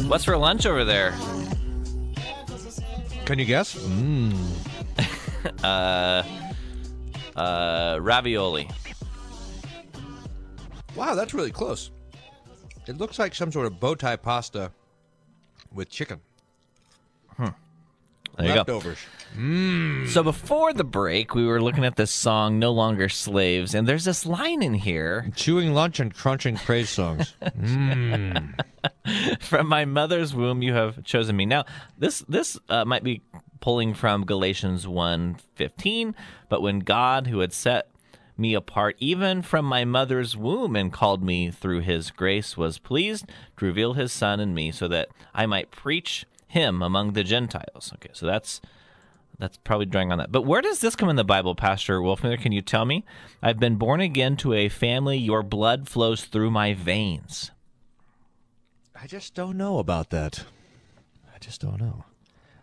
What's 0.08 0.24
for 0.24 0.38
lunch 0.38 0.66
over 0.66 0.86
there? 0.86 1.12
Can 3.26 3.40
you 3.40 3.46
guess? 3.46 3.76
Mm. 3.76 4.65
Uh, 5.64 6.24
uh, 7.36 8.00
ravioli. 8.02 8.70
Wow, 10.96 11.16
that's 11.16 11.34
really 11.34 11.52
close. 11.52 11.92
It 12.88 12.98
looks 12.98 13.20
like 13.20 13.36
some 13.36 13.52
sort 13.52 13.66
of 13.66 13.80
bow 13.80 13.96
tie 13.96 14.16
pasta 14.16 14.72
with 15.74 15.90
chicken. 15.90 16.22
There 18.38 18.48
you 18.48 18.54
go. 18.54 18.60
Leftovers. 18.60 18.98
Mm. 19.38 20.08
So 20.10 20.24
before 20.24 20.74
the 20.74 20.84
break, 20.84 21.36
we 21.36 21.46
were 21.46 21.62
looking 21.62 21.86
at 21.86 21.96
this 21.96 22.12
song 22.12 22.60
"No 22.60 22.72
Longer 22.72 23.08
Slaves," 23.08 23.74
and 23.74 23.88
there's 23.88 24.06
this 24.06 24.26
line 24.26 24.62
in 24.62 24.74
here 24.74 25.32
Chewing 25.36 25.74
lunch 25.74 26.00
and 26.00 26.14
crunching 26.14 26.58
praise 26.58 26.90
songs. 26.90 27.34
Mm. 27.42 28.60
from 29.40 29.68
my 29.68 29.86
mother's 29.86 30.34
womb 30.34 30.62
you 30.62 30.74
have 30.74 31.04
chosen 31.04 31.36
me 31.36 31.46
now 31.46 31.64
this 31.98 32.20
this 32.28 32.58
uh, 32.70 32.84
might 32.86 33.04
be 33.04 33.22
pulling 33.60 33.94
from 33.94 34.26
galatians 34.26 34.86
1.15 34.86 36.14
but 36.50 36.62
when 36.62 36.80
god 36.80 37.28
who 37.28 37.40
had 37.40 37.54
set 37.54 37.90
me 38.38 38.54
apart 38.54 38.96
even 39.00 39.42
from 39.42 39.66
my 39.66 39.86
mother's 39.86 40.36
womb 40.36 40.76
and 40.76 40.92
called 40.92 41.24
me 41.24 41.50
through 41.50 41.80
his 41.80 42.12
grace 42.12 42.58
was 42.58 42.80
pleased 42.80 43.26
to 43.58 43.66
reveal 43.66 43.94
his 43.94 44.12
son 44.12 44.40
in 44.40 44.54
me 44.54 44.72
so 44.72 44.88
that 44.88 45.10
i 45.34 45.46
might 45.46 45.72
preach 45.72 46.26
him 46.48 46.82
among 46.82 47.14
the 47.14 47.24
gentiles 47.24 47.92
okay 47.94 48.12
so 48.14 48.26
that's 48.26 48.62
that's 49.40 49.58
probably 49.58 49.86
drawing 49.86 50.12
on 50.12 50.18
that. 50.20 50.32
But 50.32 50.44
where 50.44 50.62
does 50.62 50.80
this 50.80 50.96
come 50.96 51.10
in 51.10 51.16
the 51.16 51.24
Bible, 51.24 51.56
Pastor 51.56 52.00
Wolfmueller? 52.00 52.40
Can 52.40 52.52
you 52.52 52.62
tell 52.62 52.86
me? 52.86 53.04
I've 53.42 53.60
been 53.60 53.76
born 53.76 54.00
again 54.00 54.38
to 54.38 54.54
a 54.54 54.70
family. 54.70 55.18
Your 55.18 55.44
blood 55.44 55.90
flows 55.90 56.24
through 56.24 56.52
my 56.52 56.74
veins. 56.74 57.52
I 59.00 59.08
just 59.08 59.36
don't 59.36 59.58
know 59.58 59.80
about 59.80 60.10
that. 60.12 60.46
I 61.34 61.38
just 61.40 61.62
don't 61.62 61.80
know. 61.80 62.06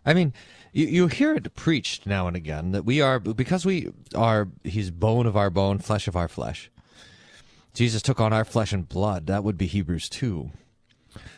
I 0.04 0.14
mean, 0.14 0.32
you, 0.72 0.86
you 0.86 1.06
hear 1.06 1.34
it 1.34 1.54
preached 1.54 2.06
now 2.06 2.26
and 2.26 2.36
again 2.36 2.72
that 2.72 2.84
we 2.84 3.00
are 3.00 3.20
because 3.20 3.64
we 3.66 3.92
are 4.14 4.48
he's 4.64 4.90
bone 4.90 5.26
of 5.26 5.36
our 5.36 5.50
bone, 5.50 5.78
flesh 5.78 6.08
of 6.08 6.16
our 6.16 6.28
flesh. 6.28 6.70
Jesus 7.74 8.02
took 8.02 8.20
on 8.20 8.32
our 8.32 8.44
flesh 8.44 8.72
and 8.72 8.88
blood. 8.88 9.26
That 9.26 9.44
would 9.44 9.56
be 9.56 9.66
Hebrews 9.66 10.08
2. 10.08 10.50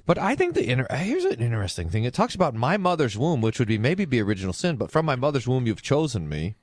But 0.07 0.18
I 0.18 0.37
think 0.37 0.55
the 0.55 0.68
inter- 0.68 0.87
here's 0.90 1.25
an 1.25 1.40
interesting 1.40 1.88
thing. 1.88 2.05
It 2.05 2.14
talks 2.14 2.35
about 2.35 2.55
my 2.55 2.77
mother's 2.77 3.16
womb, 3.18 3.40
which 3.40 3.59
would 3.59 3.68
be 3.68 3.79
maybe 3.79 4.05
be 4.05 4.20
original 4.20 4.53
sin, 4.53 4.77
but 4.77 4.90
from 4.90 5.07
my 5.07 5.16
mother's 5.16 5.49
womb 5.49 5.66
you've 5.66 5.83
chosen 5.83 6.29
me. 6.29 6.55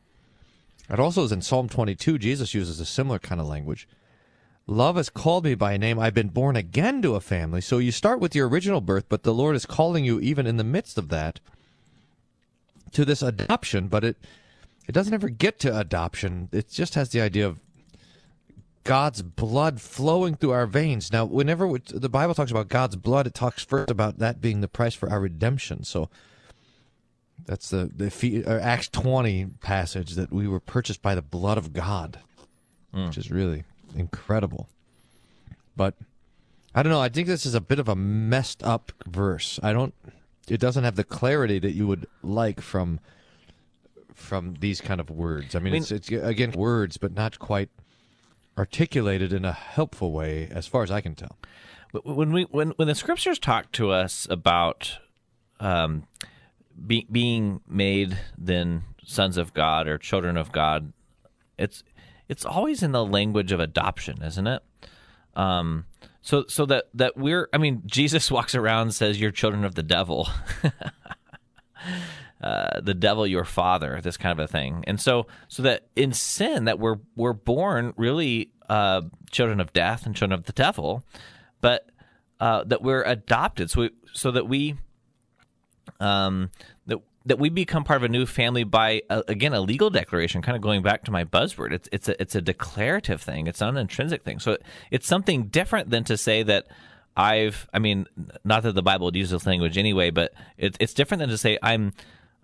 It 0.89 0.99
also 0.99 1.23
is 1.23 1.31
in 1.31 1.41
Psalm 1.41 1.69
22. 1.69 2.17
Jesus 2.17 2.53
uses 2.53 2.79
a 2.79 2.85
similar 2.85 3.19
kind 3.19 3.39
of 3.39 3.47
language. 3.47 3.87
Love 4.67 4.97
has 4.97 5.09
called 5.09 5.43
me 5.43 5.55
by 5.55 5.73
a 5.73 5.77
name. 5.77 5.99
I've 5.99 6.13
been 6.13 6.29
born 6.29 6.55
again 6.55 7.01
to 7.01 7.15
a 7.15 7.21
family. 7.21 7.61
So 7.61 7.77
you 7.77 7.91
start 7.91 8.19
with 8.19 8.35
your 8.35 8.47
original 8.47 8.81
birth, 8.81 9.05
but 9.09 9.23
the 9.23 9.33
Lord 9.33 9.55
is 9.55 9.65
calling 9.65 10.05
you 10.05 10.19
even 10.19 10.45
in 10.45 10.57
the 10.57 10.63
midst 10.63 10.97
of 10.97 11.09
that 11.09 11.39
to 12.93 13.05
this 13.05 13.21
adoption, 13.21 13.87
but 13.87 14.03
it 14.03 14.17
it 14.87 14.93
doesn't 14.93 15.13
ever 15.13 15.29
get 15.29 15.59
to 15.59 15.77
adoption. 15.77 16.49
It 16.51 16.69
just 16.69 16.95
has 16.95 17.09
the 17.09 17.21
idea 17.21 17.47
of 17.47 17.59
God's 18.83 19.21
blood 19.21 19.79
flowing 19.79 20.35
through 20.35 20.51
our 20.51 20.65
veins. 20.65 21.11
Now, 21.11 21.25
whenever 21.25 21.77
the 21.93 22.09
Bible 22.09 22.33
talks 22.33 22.51
about 22.51 22.67
God's 22.67 22.95
blood, 22.95 23.27
it 23.27 23.33
talks 23.33 23.63
first 23.63 23.91
about 23.91 24.17
that 24.19 24.41
being 24.41 24.61
the 24.61 24.67
price 24.67 24.95
for 24.95 25.09
our 25.09 25.19
redemption. 25.19 25.83
So 25.83 26.09
that's 27.45 27.69
the 27.69 27.91
the 27.93 28.43
or 28.45 28.59
uh, 28.59 28.61
Acts 28.61 28.89
20 28.89 29.45
passage 29.61 30.15
that 30.15 30.31
we 30.31 30.47
were 30.47 30.59
purchased 30.59 31.01
by 31.01 31.15
the 31.15 31.21
blood 31.21 31.57
of 31.57 31.73
God, 31.73 32.19
hmm. 32.93 33.05
which 33.05 33.17
is 33.17 33.31
really 33.31 33.63
incredible. 33.95 34.67
But 35.75 35.95
I 36.73 36.83
don't 36.83 36.91
know. 36.91 37.01
I 37.01 37.09
think 37.09 37.27
this 37.27 37.45
is 37.45 37.55
a 37.55 37.61
bit 37.61 37.79
of 37.79 37.87
a 37.87 37.95
messed 37.95 38.63
up 38.63 38.91
verse. 39.05 39.59
I 39.61 39.73
don't. 39.73 39.93
It 40.51 40.59
doesn't 40.59 40.83
have 40.83 40.95
the 40.97 41.05
clarity 41.05 41.59
that 41.59 41.71
you 41.71 41.87
would 41.87 42.07
like 42.21 42.59
from 42.59 42.99
from 44.13 44.55
these 44.59 44.81
kind 44.81 44.99
of 44.99 45.09
words. 45.09 45.55
I 45.55 45.59
mean, 45.59 45.67
I 45.67 45.73
mean- 45.75 45.81
it's, 45.83 45.91
it's 45.91 46.09
again 46.09 46.51
words, 46.51 46.97
but 46.97 47.13
not 47.13 47.39
quite 47.39 47.69
articulated 48.57 49.31
in 49.31 49.45
a 49.45 49.53
helpful 49.53 50.11
way, 50.11 50.49
as 50.51 50.67
far 50.67 50.83
as 50.83 50.91
I 50.91 50.99
can 50.99 51.15
tell. 51.15 51.37
when 52.03 52.33
we 52.33 52.43
when 52.43 52.71
when 52.71 52.89
the 52.89 52.95
scriptures 52.95 53.39
talk 53.39 53.71
to 53.73 53.91
us 53.91 54.27
about 54.29 54.97
um, 55.61 56.03
be, 56.85 57.07
being 57.09 57.61
made 57.67 58.17
then 58.37 58.83
sons 59.05 59.37
of 59.37 59.53
God 59.53 59.87
or 59.87 59.97
children 59.97 60.35
of 60.35 60.51
God, 60.51 60.91
it's 61.57 61.83
it's 62.27 62.43
always 62.45 62.83
in 62.83 62.91
the 62.91 63.05
language 63.05 63.53
of 63.53 63.61
adoption, 63.61 64.21
isn't 64.21 64.47
it? 64.47 64.61
Um, 65.35 65.85
so 66.21 66.45
so 66.47 66.65
that 66.67 66.85
that 66.93 67.17
we're 67.17 67.49
I 67.53 67.57
mean 67.57 67.83
Jesus 67.85 68.31
walks 68.31 68.55
around 68.55 68.83
and 68.83 68.93
says 68.93 69.19
you're 69.19 69.31
children 69.31 69.65
of 69.65 69.75
the 69.75 69.83
devil. 69.83 70.29
Uh, 72.43 72.81
the 72.81 72.95
devil 72.95 73.27
your 73.27 73.45
father 73.45 73.99
this 74.01 74.17
kind 74.17 74.39
of 74.39 74.43
a 74.43 74.47
thing 74.47 74.83
and 74.87 74.99
so 74.99 75.27
so 75.47 75.61
that 75.61 75.85
in 75.95 76.11
sin 76.11 76.65
that 76.65 76.79
we're 76.79 76.97
we're 77.15 77.33
born 77.33 77.93
really 77.97 78.49
uh, 78.67 79.01
children 79.29 79.59
of 79.59 79.71
death 79.73 80.07
and 80.07 80.15
children 80.15 80.39
of 80.39 80.45
the 80.45 80.51
devil 80.53 81.03
but 81.59 81.91
uh, 82.39 82.63
that 82.63 82.81
we're 82.81 83.03
adopted 83.03 83.69
so 83.69 83.81
we, 83.81 83.89
so 84.13 84.31
that 84.31 84.47
we 84.47 84.75
um 85.99 86.49
that 87.25 87.39
we 87.39 87.49
become 87.49 87.83
part 87.83 87.97
of 87.97 88.03
a 88.03 88.09
new 88.09 88.25
family 88.25 88.63
by 88.63 89.01
uh, 89.09 89.21
again 89.27 89.53
a 89.53 89.61
legal 89.61 89.89
declaration 89.89 90.41
kind 90.41 90.55
of 90.55 90.61
going 90.61 90.81
back 90.81 91.03
to 91.05 91.11
my 91.11 91.23
buzzword. 91.23 91.71
It's 91.71 91.89
it's 91.91 92.09
a 92.09 92.21
it's 92.21 92.35
a 92.35 92.41
declarative 92.41 93.21
thing. 93.21 93.47
It's 93.47 93.61
not 93.61 93.69
an 93.69 93.77
intrinsic 93.77 94.23
thing. 94.23 94.39
So 94.39 94.57
it's 94.89 95.07
something 95.07 95.45
different 95.45 95.89
than 95.89 96.03
to 96.05 96.17
say 96.17 96.43
that 96.43 96.67
I've 97.15 97.67
I 97.73 97.79
mean 97.79 98.07
not 98.43 98.63
that 98.63 98.73
the 98.73 98.81
Bible 98.81 99.05
would 99.05 99.15
use 99.15 99.29
this 99.29 99.45
language 99.45 99.77
anyway 99.77 100.11
but 100.11 100.33
it, 100.57 100.77
it's 100.79 100.93
different 100.93 101.19
than 101.19 101.29
to 101.29 101.37
say 101.37 101.57
I'm 101.61 101.93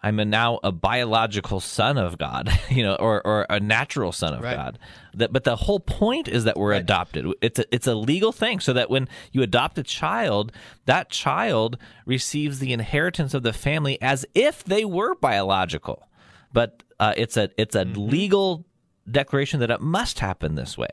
I'm 0.02 0.20
a 0.20 0.26
now 0.26 0.60
a 0.64 0.72
biological 0.72 1.60
son 1.60 1.98
of 1.98 2.18
God, 2.18 2.50
you 2.70 2.84
know, 2.84 2.96
or, 2.96 3.26
or 3.26 3.46
a 3.50 3.60
natural 3.60 4.12
son 4.12 4.34
of 4.34 4.42
Right. 4.42 4.56
God. 4.56 4.80
That, 5.16 5.34
but 5.34 5.44
the 5.44 5.56
whole 5.56 5.80
point 5.80 6.28
is 6.28 6.44
that 6.44 6.58
we're 6.58 6.74
adopted. 6.74 7.26
It's 7.42 7.58
a, 7.60 7.66
it's 7.74 7.88
a 7.88 7.96
legal 7.96 8.32
thing, 8.32 8.60
so 8.60 8.74
that 8.74 8.90
when 8.92 9.10
you 9.32 9.42
adopt 9.42 9.78
a 9.80 9.84
child, 9.84 10.52
that 10.86 11.10
child 11.10 11.78
receives 12.06 12.60
the 12.60 12.72
inheritance 12.74 13.34
of 13.34 13.42
the 13.42 13.54
family 13.54 14.00
as 14.02 14.26
if 14.36 14.64
they 14.64 14.86
were 14.86 15.16
biological. 15.16 16.08
But 16.54 16.84
uh, 17.00 17.14
it's 17.18 17.36
a 17.36 17.50
it's 17.58 17.76
a 17.76 17.84
legal 17.84 18.66
declaration 19.10 19.60
that 19.62 19.72
it 19.72 19.82
must 19.82 20.20
happen 20.20 20.54
this 20.56 20.78
way. 20.78 20.90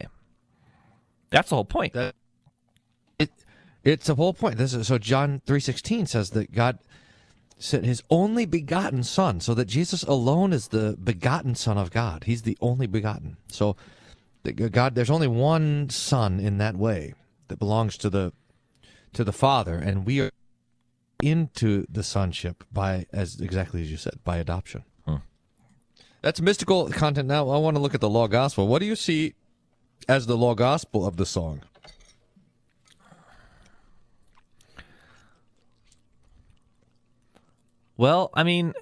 That's 1.30 1.50
the 1.50 1.56
whole 1.56 1.64
point. 1.66 1.92
That 1.92 2.14
it 3.18 3.30
it's 3.82 4.06
the 4.06 4.14
whole 4.14 4.32
point. 4.32 4.56
This 4.56 4.72
is 4.72 4.86
so 4.86 4.96
John 4.98 5.42
three 5.46 5.60
sixteen 5.60 6.06
says 6.06 6.30
that 6.30 6.52
God 6.52 6.78
sent 7.64 7.86
his 7.86 8.02
only 8.10 8.44
begotten 8.44 9.02
son, 9.02 9.40
so 9.40 9.54
that 9.54 9.64
Jesus 9.64 10.02
alone 10.02 10.52
is 10.52 10.68
the 10.68 10.98
begotten 11.02 11.54
son 11.54 11.78
of 11.78 11.90
God. 11.90 12.24
He's 12.24 12.42
the 12.42 12.58
only 12.60 12.86
begotten. 12.86 13.38
So 13.48 13.74
God, 14.70 14.94
there's 14.94 15.10
only 15.10 15.26
one 15.26 15.88
son 15.88 16.38
in 16.38 16.58
that 16.58 16.76
way 16.76 17.14
that 17.48 17.58
belongs 17.58 17.96
to 17.98 18.10
the 18.10 18.32
to 19.14 19.24
the 19.24 19.32
Father, 19.32 19.76
and 19.76 20.04
we 20.04 20.20
are 20.20 20.30
into 21.22 21.86
the 21.88 22.02
sonship 22.02 22.64
by 22.70 23.06
as 23.12 23.40
exactly 23.40 23.80
as 23.80 23.90
you 23.90 23.96
said 23.96 24.18
by 24.24 24.36
adoption. 24.36 24.84
Hmm. 25.06 25.16
That's 26.20 26.42
mystical 26.42 26.88
content. 26.90 27.28
Now 27.28 27.48
I 27.48 27.56
want 27.56 27.76
to 27.76 27.82
look 27.82 27.94
at 27.94 28.02
the 28.02 28.10
law 28.10 28.26
gospel. 28.26 28.66
What 28.66 28.80
do 28.80 28.86
you 28.86 28.96
see 28.96 29.34
as 30.06 30.26
the 30.26 30.36
law 30.36 30.54
gospel 30.54 31.06
of 31.06 31.16
the 31.16 31.24
song? 31.24 31.62
Well, 38.04 38.28
I 38.34 38.42
mean, 38.42 38.74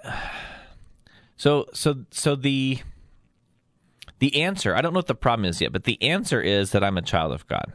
so 1.37 1.67
so 1.73 2.07
so 2.11 2.35
the 2.35 2.81
the 4.19 4.43
answer. 4.43 4.75
I 4.75 4.81
don't 4.81 4.93
know 4.93 4.99
what 4.99 5.07
the 5.07 5.15
problem 5.15 5.45
is 5.45 5.61
yet, 5.61 5.71
but 5.71 5.85
the 5.85 6.03
answer 6.03 6.41
is 6.41 6.73
that 6.73 6.83
I'm 6.83 6.99
a 6.99 7.03
child 7.03 7.31
of 7.31 7.47
God. 7.47 7.73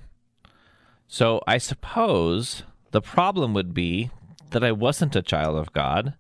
So 1.08 1.42
I 1.48 1.58
suppose 1.58 2.64
the 2.92 3.00
problem 3.00 3.54
would 3.54 3.74
be 3.74 4.12
that 4.50 4.62
I 4.62 4.74
wasn't 4.74 5.16
a 5.16 5.22
child 5.22 5.56
of 5.56 5.72
God. 5.72 6.16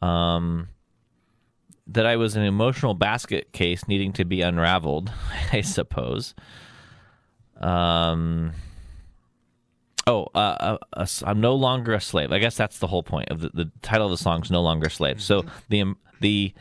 Um, 0.00 0.68
that 1.86 2.06
I 2.06 2.16
was 2.16 2.34
an 2.34 2.44
emotional 2.44 2.94
basket 2.94 3.52
case 3.52 3.86
needing 3.88 4.14
to 4.14 4.24
be 4.24 4.40
unraveled. 4.40 5.12
I 5.52 5.60
suppose. 5.60 6.34
Um. 7.58 8.52
Oh, 10.08 10.28
uh, 10.34 10.78
uh, 10.92 11.06
I'm 11.24 11.40
no 11.40 11.54
longer 11.54 11.92
a 11.92 12.00
slave. 12.00 12.32
I 12.32 12.38
guess 12.38 12.56
that's 12.56 12.78
the 12.78 12.86
whole 12.86 13.02
point 13.02 13.28
of 13.28 13.40
the, 13.40 13.50
the 13.50 13.70
title 13.82 14.06
of 14.06 14.10
the 14.10 14.22
song 14.22 14.42
is 14.42 14.50
"No 14.50 14.62
Longer 14.62 14.86
a 14.86 14.90
Slave." 14.90 15.22
So 15.22 15.44
the 15.68 15.82
um, 15.82 15.98
the 16.20 16.54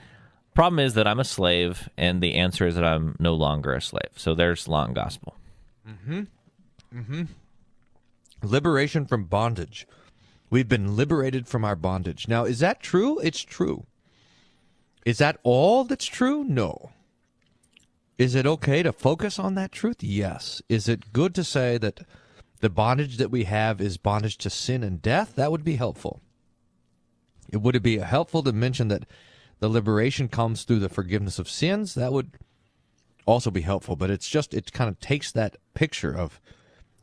Problem 0.57 0.79
is 0.79 0.95
that 0.95 1.05
I'm 1.05 1.19
a 1.19 1.23
slave, 1.23 1.87
and 1.99 2.19
the 2.19 2.33
answer 2.33 2.65
is 2.65 2.73
that 2.73 2.83
I'm 2.83 3.15
no 3.19 3.35
longer 3.35 3.75
a 3.75 3.79
slave. 3.79 4.09
So 4.15 4.33
there's 4.33 4.67
and 4.67 4.95
gospel. 4.95 5.35
Mm-hmm. 5.87 6.21
Mm-hmm. 6.97 7.23
Liberation 8.41 9.05
from 9.05 9.25
bondage. 9.25 9.85
We've 10.49 10.67
been 10.67 10.95
liberated 10.95 11.47
from 11.47 11.63
our 11.63 11.75
bondage. 11.75 12.27
Now, 12.27 12.45
is 12.45 12.57
that 12.57 12.79
true? 12.79 13.19
It's 13.19 13.41
true. 13.41 13.85
Is 15.05 15.19
that 15.19 15.37
all 15.43 15.83
that's 15.83 16.07
true? 16.07 16.43
No. 16.43 16.89
Is 18.17 18.33
it 18.33 18.47
okay 18.47 18.81
to 18.81 18.91
focus 18.91 19.37
on 19.37 19.53
that 19.53 19.71
truth? 19.71 20.01
Yes. 20.01 20.63
Is 20.67 20.89
it 20.89 21.13
good 21.13 21.35
to 21.35 21.43
say 21.43 21.77
that 21.77 21.99
the 22.59 22.69
bondage 22.69 23.17
that 23.17 23.31
we 23.31 23.43
have 23.45 23.79
is 23.81 23.97
bondage 23.97 24.37
to 24.39 24.49
sin 24.49 24.83
and 24.83 25.01
death? 25.01 25.35
That 25.35 25.51
would 25.51 25.63
be 25.63 25.75
helpful. 25.75 26.21
It 27.49 27.57
would 27.57 27.75
it 27.75 27.83
be 27.83 27.97
helpful 27.97 28.43
to 28.43 28.51
mention 28.51 28.87
that 28.89 29.05
the 29.59 29.69
liberation 29.69 30.27
comes 30.27 30.63
through 30.63 30.79
the 30.79 30.89
forgiveness 30.89 31.39
of 31.39 31.49
sins? 31.49 31.95
That 31.95 32.13
would 32.13 32.31
also 33.25 33.51
be 33.51 33.61
helpful, 33.61 33.95
but 33.95 34.09
it's 34.09 34.27
just 34.27 34.53
it 34.53 34.73
kind 34.73 34.89
of 34.89 34.99
takes 34.99 35.31
that 35.31 35.57
picture 35.73 36.15
of 36.15 36.41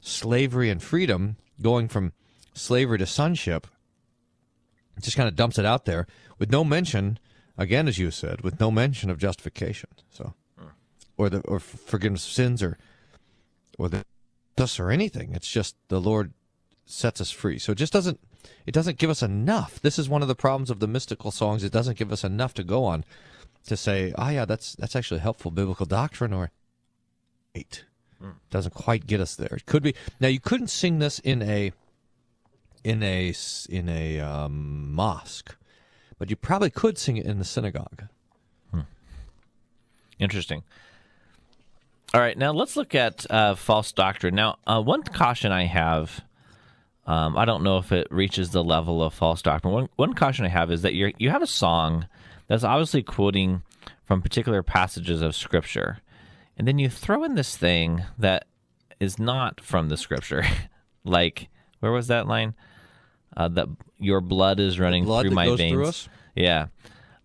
slavery 0.00 0.68
and 0.70 0.82
freedom 0.82 1.36
going 1.60 1.88
from 1.88 2.12
slavery 2.52 2.98
to 2.98 3.06
sonship 3.06 3.66
it 4.96 5.02
just 5.02 5.16
kind 5.16 5.28
of 5.28 5.36
dumps 5.36 5.58
it 5.58 5.64
out 5.64 5.84
there 5.84 6.06
with 6.38 6.50
no 6.50 6.64
mention 6.64 7.18
again 7.58 7.88
as 7.88 7.98
you 7.98 8.10
said 8.10 8.42
with 8.42 8.60
no 8.60 8.70
mention 8.70 9.10
of 9.10 9.18
justification 9.18 9.88
so 10.10 10.34
hmm. 10.58 10.68
or 11.16 11.28
the 11.28 11.40
or 11.40 11.58
forgiveness 11.58 12.26
of 12.26 12.32
sins 12.32 12.62
or 12.62 12.78
or 13.78 13.88
the 13.88 14.04
us 14.60 14.78
or 14.78 14.90
anything. 14.90 15.34
It's 15.34 15.50
just 15.50 15.76
the 15.88 16.00
lord 16.00 16.32
sets 16.86 17.20
us 17.20 17.30
free. 17.30 17.58
So 17.58 17.72
it 17.72 17.78
just 17.78 17.92
doesn't 17.92 18.20
it 18.66 18.72
doesn't 18.72 18.98
give 18.98 19.10
us 19.10 19.22
enough. 19.22 19.80
This 19.80 19.98
is 19.98 20.08
one 20.08 20.22
of 20.22 20.28
the 20.28 20.34
problems 20.34 20.70
of 20.70 20.80
the 20.80 20.88
mystical 20.88 21.30
songs. 21.30 21.64
It 21.64 21.72
doesn't 21.72 21.98
give 21.98 22.12
us 22.12 22.24
enough 22.24 22.54
to 22.54 22.64
go 22.64 22.84
on 22.84 23.04
to 23.66 23.76
say 23.76 24.12
oh 24.18 24.28
yeah 24.28 24.44
that's 24.44 24.74
that's 24.74 24.96
actually 24.96 25.20
helpful 25.20 25.50
biblical 25.50 25.86
doctrine 25.86 26.32
or 26.32 26.50
eight. 27.54 27.84
Hmm. 28.20 28.30
Doesn't 28.50 28.74
quite 28.74 29.06
get 29.06 29.20
us 29.20 29.34
there. 29.34 29.54
It 29.56 29.66
could 29.66 29.82
be 29.82 29.94
now 30.20 30.28
you 30.28 30.40
couldn't 30.40 30.68
sing 30.68 30.98
this 30.98 31.18
in 31.20 31.42
a 31.42 31.72
in 32.82 33.02
a 33.02 33.34
in 33.68 33.88
a 33.88 34.20
um, 34.20 34.92
mosque 34.92 35.56
but 36.18 36.30
you 36.30 36.36
probably 36.36 36.70
could 36.70 36.98
sing 36.98 37.16
it 37.16 37.26
in 37.26 37.38
the 37.38 37.44
synagogue. 37.44 38.04
Hmm. 38.70 38.80
Interesting. 40.18 40.62
All 42.14 42.20
right, 42.20 42.38
now 42.38 42.52
let's 42.52 42.76
look 42.76 42.94
at 42.94 43.28
uh, 43.28 43.56
false 43.56 43.90
doctrine. 43.90 44.36
Now, 44.36 44.58
uh, 44.68 44.80
one 44.80 45.02
caution 45.02 45.50
I 45.50 45.64
have, 45.64 46.22
um, 47.08 47.36
I 47.36 47.44
don't 47.44 47.64
know 47.64 47.78
if 47.78 47.90
it 47.90 48.06
reaches 48.08 48.50
the 48.50 48.62
level 48.62 49.02
of 49.02 49.12
false 49.12 49.42
doctrine. 49.42 49.74
One, 49.74 49.88
one 49.96 50.14
caution 50.14 50.44
I 50.44 50.48
have 50.48 50.70
is 50.70 50.82
that 50.82 50.94
you 50.94 51.12
you 51.18 51.30
have 51.30 51.42
a 51.42 51.46
song 51.48 52.06
that's 52.46 52.62
obviously 52.62 53.02
quoting 53.02 53.62
from 54.04 54.22
particular 54.22 54.62
passages 54.62 55.22
of 55.22 55.34
Scripture, 55.34 55.98
and 56.56 56.68
then 56.68 56.78
you 56.78 56.88
throw 56.88 57.24
in 57.24 57.34
this 57.34 57.56
thing 57.56 58.04
that 58.16 58.44
is 59.00 59.18
not 59.18 59.60
from 59.60 59.88
the 59.88 59.96
Scripture, 59.96 60.44
like 61.04 61.48
where 61.80 61.90
was 61.90 62.06
that 62.06 62.28
line? 62.28 62.54
Uh, 63.36 63.48
that 63.48 63.66
your 63.98 64.20
blood 64.20 64.60
is 64.60 64.78
running 64.78 65.04
blood 65.04 65.22
through 65.22 65.30
that 65.30 65.34
my 65.34 65.46
goes 65.46 65.58
veins. 65.58 65.72
through 65.72 65.86
us? 65.88 66.08
Yeah. 66.36 66.66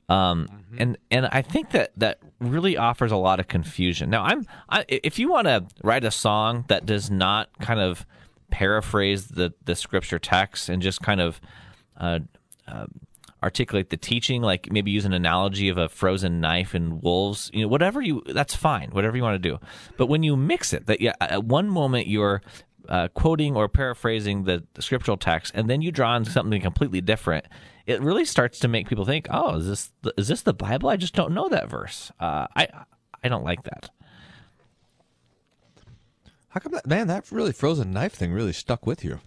Um, 0.09 0.47
and 0.77 0.97
and 1.11 1.27
I 1.27 1.41
think 1.41 1.71
that 1.71 1.91
that 1.97 2.19
really 2.39 2.77
offers 2.77 3.11
a 3.11 3.17
lot 3.17 3.39
of 3.39 3.47
confusion. 3.47 4.09
Now, 4.09 4.23
I'm 4.23 4.45
I, 4.67 4.85
if 4.87 5.19
you 5.19 5.29
want 5.29 5.45
to 5.47 5.65
write 5.83 6.03
a 6.03 6.11
song 6.11 6.65
that 6.67 6.85
does 6.85 7.11
not 7.11 7.49
kind 7.59 7.79
of 7.79 8.05
paraphrase 8.49 9.27
the 9.27 9.53
the 9.63 9.75
scripture 9.75 10.19
text 10.19 10.67
and 10.67 10.81
just 10.81 11.01
kind 11.01 11.21
of 11.21 11.39
uh, 11.97 12.19
uh, 12.67 12.87
articulate 13.41 13.89
the 13.89 13.97
teaching, 13.97 14.41
like 14.41 14.71
maybe 14.71 14.91
use 14.91 15.05
an 15.05 15.13
analogy 15.13 15.69
of 15.69 15.77
a 15.77 15.87
frozen 15.87 16.41
knife 16.41 16.73
and 16.73 17.01
wolves, 17.01 17.49
you 17.53 17.61
know, 17.61 17.67
whatever 17.67 18.01
you 18.01 18.23
that's 18.25 18.55
fine, 18.55 18.89
whatever 18.91 19.15
you 19.15 19.23
want 19.23 19.41
to 19.41 19.49
do. 19.49 19.59
But 19.97 20.07
when 20.07 20.23
you 20.23 20.35
mix 20.35 20.73
it, 20.73 20.87
that 20.87 21.01
yeah, 21.01 21.13
at 21.21 21.43
one 21.43 21.69
moment 21.69 22.07
you're 22.07 22.41
uh, 22.89 23.07
quoting 23.13 23.55
or 23.55 23.69
paraphrasing 23.69 24.43
the, 24.43 24.63
the 24.73 24.81
scriptural 24.81 25.15
text, 25.15 25.53
and 25.55 25.69
then 25.69 25.81
you 25.81 25.91
draw 25.91 26.11
on 26.11 26.25
something 26.25 26.61
completely 26.61 26.99
different. 27.01 27.45
It 27.85 28.01
really 28.01 28.25
starts 28.25 28.59
to 28.59 28.67
make 28.67 28.89
people 28.89 29.05
think, 29.05 29.27
"Oh, 29.29 29.55
is 29.57 29.67
this 29.67 29.91
the, 30.01 30.13
is 30.17 30.27
this 30.27 30.41
the 30.41 30.53
Bible? 30.53 30.89
I 30.89 30.97
just 30.97 31.13
don't 31.15 31.33
know 31.33 31.47
that 31.49 31.69
verse." 31.69 32.11
Uh, 32.19 32.47
I 32.55 32.67
I 33.23 33.29
don't 33.29 33.43
like 33.45 33.63
that. 33.63 33.89
how 36.49 36.59
come 36.59 36.71
that 36.73 36.87
man 36.87 37.07
that 37.07 37.31
really 37.31 37.51
frozen 37.51 37.91
knife 37.91 38.13
thing 38.13 38.33
really 38.33 38.53
stuck 38.53 38.85
with 38.87 39.05
you 39.05 39.19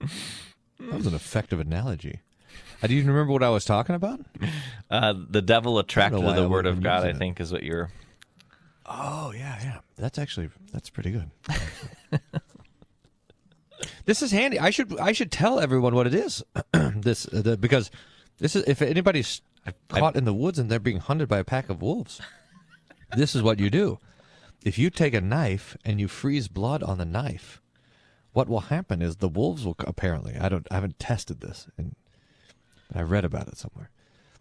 that 0.00 0.94
was 0.94 1.06
an 1.06 1.14
effective 1.14 1.60
analogy 1.60 2.20
uh, 2.82 2.86
do 2.86 2.94
you 2.94 3.04
remember 3.04 3.32
what 3.32 3.42
i 3.42 3.48
was 3.48 3.64
talking 3.64 3.94
about 3.94 4.20
Uh, 4.90 5.14
the 5.28 5.42
devil 5.42 5.78
attracted 5.78 6.18
to 6.20 6.32
the 6.40 6.48
word 6.48 6.66
of 6.66 6.82
God, 6.82 7.04
I 7.04 7.12
think, 7.12 7.40
is 7.40 7.52
what 7.52 7.62
you're. 7.62 7.90
Oh 8.88 9.32
yeah, 9.36 9.58
yeah. 9.62 9.78
That's 9.96 10.18
actually 10.18 10.48
that's 10.72 10.88
pretty 10.88 11.10
good. 11.10 11.30
this 14.06 14.22
is 14.22 14.30
handy. 14.30 14.58
I 14.58 14.70
should 14.70 14.98
I 14.98 15.12
should 15.12 15.30
tell 15.30 15.60
everyone 15.60 15.94
what 15.94 16.06
it 16.06 16.14
is. 16.14 16.42
this 16.72 17.26
uh, 17.26 17.42
the, 17.42 17.56
because 17.56 17.90
this 18.38 18.56
is 18.56 18.64
if 18.66 18.80
anybody's 18.80 19.42
caught 19.88 20.16
in 20.16 20.24
the 20.24 20.32
woods 20.32 20.58
and 20.58 20.70
they're 20.70 20.78
being 20.78 21.00
hunted 21.00 21.28
by 21.28 21.38
a 21.38 21.44
pack 21.44 21.68
of 21.68 21.82
wolves. 21.82 22.20
this 23.16 23.34
is 23.34 23.42
what 23.42 23.58
you 23.58 23.68
do. 23.68 23.98
If 24.64 24.78
you 24.78 24.90
take 24.90 25.14
a 25.14 25.20
knife 25.20 25.76
and 25.84 26.00
you 26.00 26.08
freeze 26.08 26.48
blood 26.48 26.82
on 26.82 26.98
the 26.98 27.04
knife, 27.04 27.60
what 28.32 28.48
will 28.48 28.60
happen 28.60 29.02
is 29.02 29.16
the 29.16 29.28
wolves 29.28 29.64
will 29.64 29.76
apparently. 29.80 30.36
I 30.36 30.48
don't. 30.48 30.66
I 30.70 30.74
haven't 30.74 30.98
tested 30.98 31.40
this, 31.40 31.68
and 31.76 31.94
I 32.94 33.02
read 33.02 33.24
about 33.24 33.48
it 33.48 33.58
somewhere. 33.58 33.90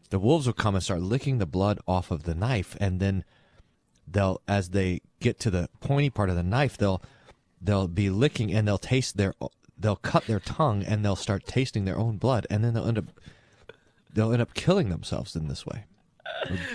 The 0.09 0.19
wolves 0.19 0.45
will 0.45 0.53
come 0.53 0.75
and 0.75 0.83
start 0.83 1.01
licking 1.01 1.37
the 1.37 1.45
blood 1.45 1.79
off 1.85 2.11
of 2.11 2.23
the 2.23 2.35
knife, 2.35 2.77
and 2.79 2.99
then 2.99 3.25
they'll 4.09 4.41
as 4.47 4.69
they 4.69 5.01
get 5.19 5.39
to 5.39 5.49
the 5.51 5.69
pointy 5.81 6.09
part 6.09 6.29
of 6.29 6.35
the 6.35 6.43
knife 6.43 6.77
they'll 6.77 7.01
they'll 7.61 7.87
be 7.87 8.09
licking 8.09 8.53
and 8.53 8.67
they'll 8.67 8.77
taste 8.77 9.17
their 9.17 9.33
they'll 9.77 9.95
cut 9.97 10.25
their 10.27 10.39
tongue 10.39 10.83
and 10.83 11.03
they'll 11.03 11.15
start 11.15 11.45
tasting 11.45 11.85
their 11.85 11.97
own 11.97 12.17
blood 12.17 12.47
and 12.49 12.63
then 12.63 12.73
they'll 12.73 12.87
end 12.87 12.97
up 12.97 13.05
they'll 14.13 14.31
end 14.31 14.41
up 14.41 14.53
killing 14.53 14.89
themselves 14.89 15.35
in 15.35 15.47
this 15.47 15.65
way 15.65 15.85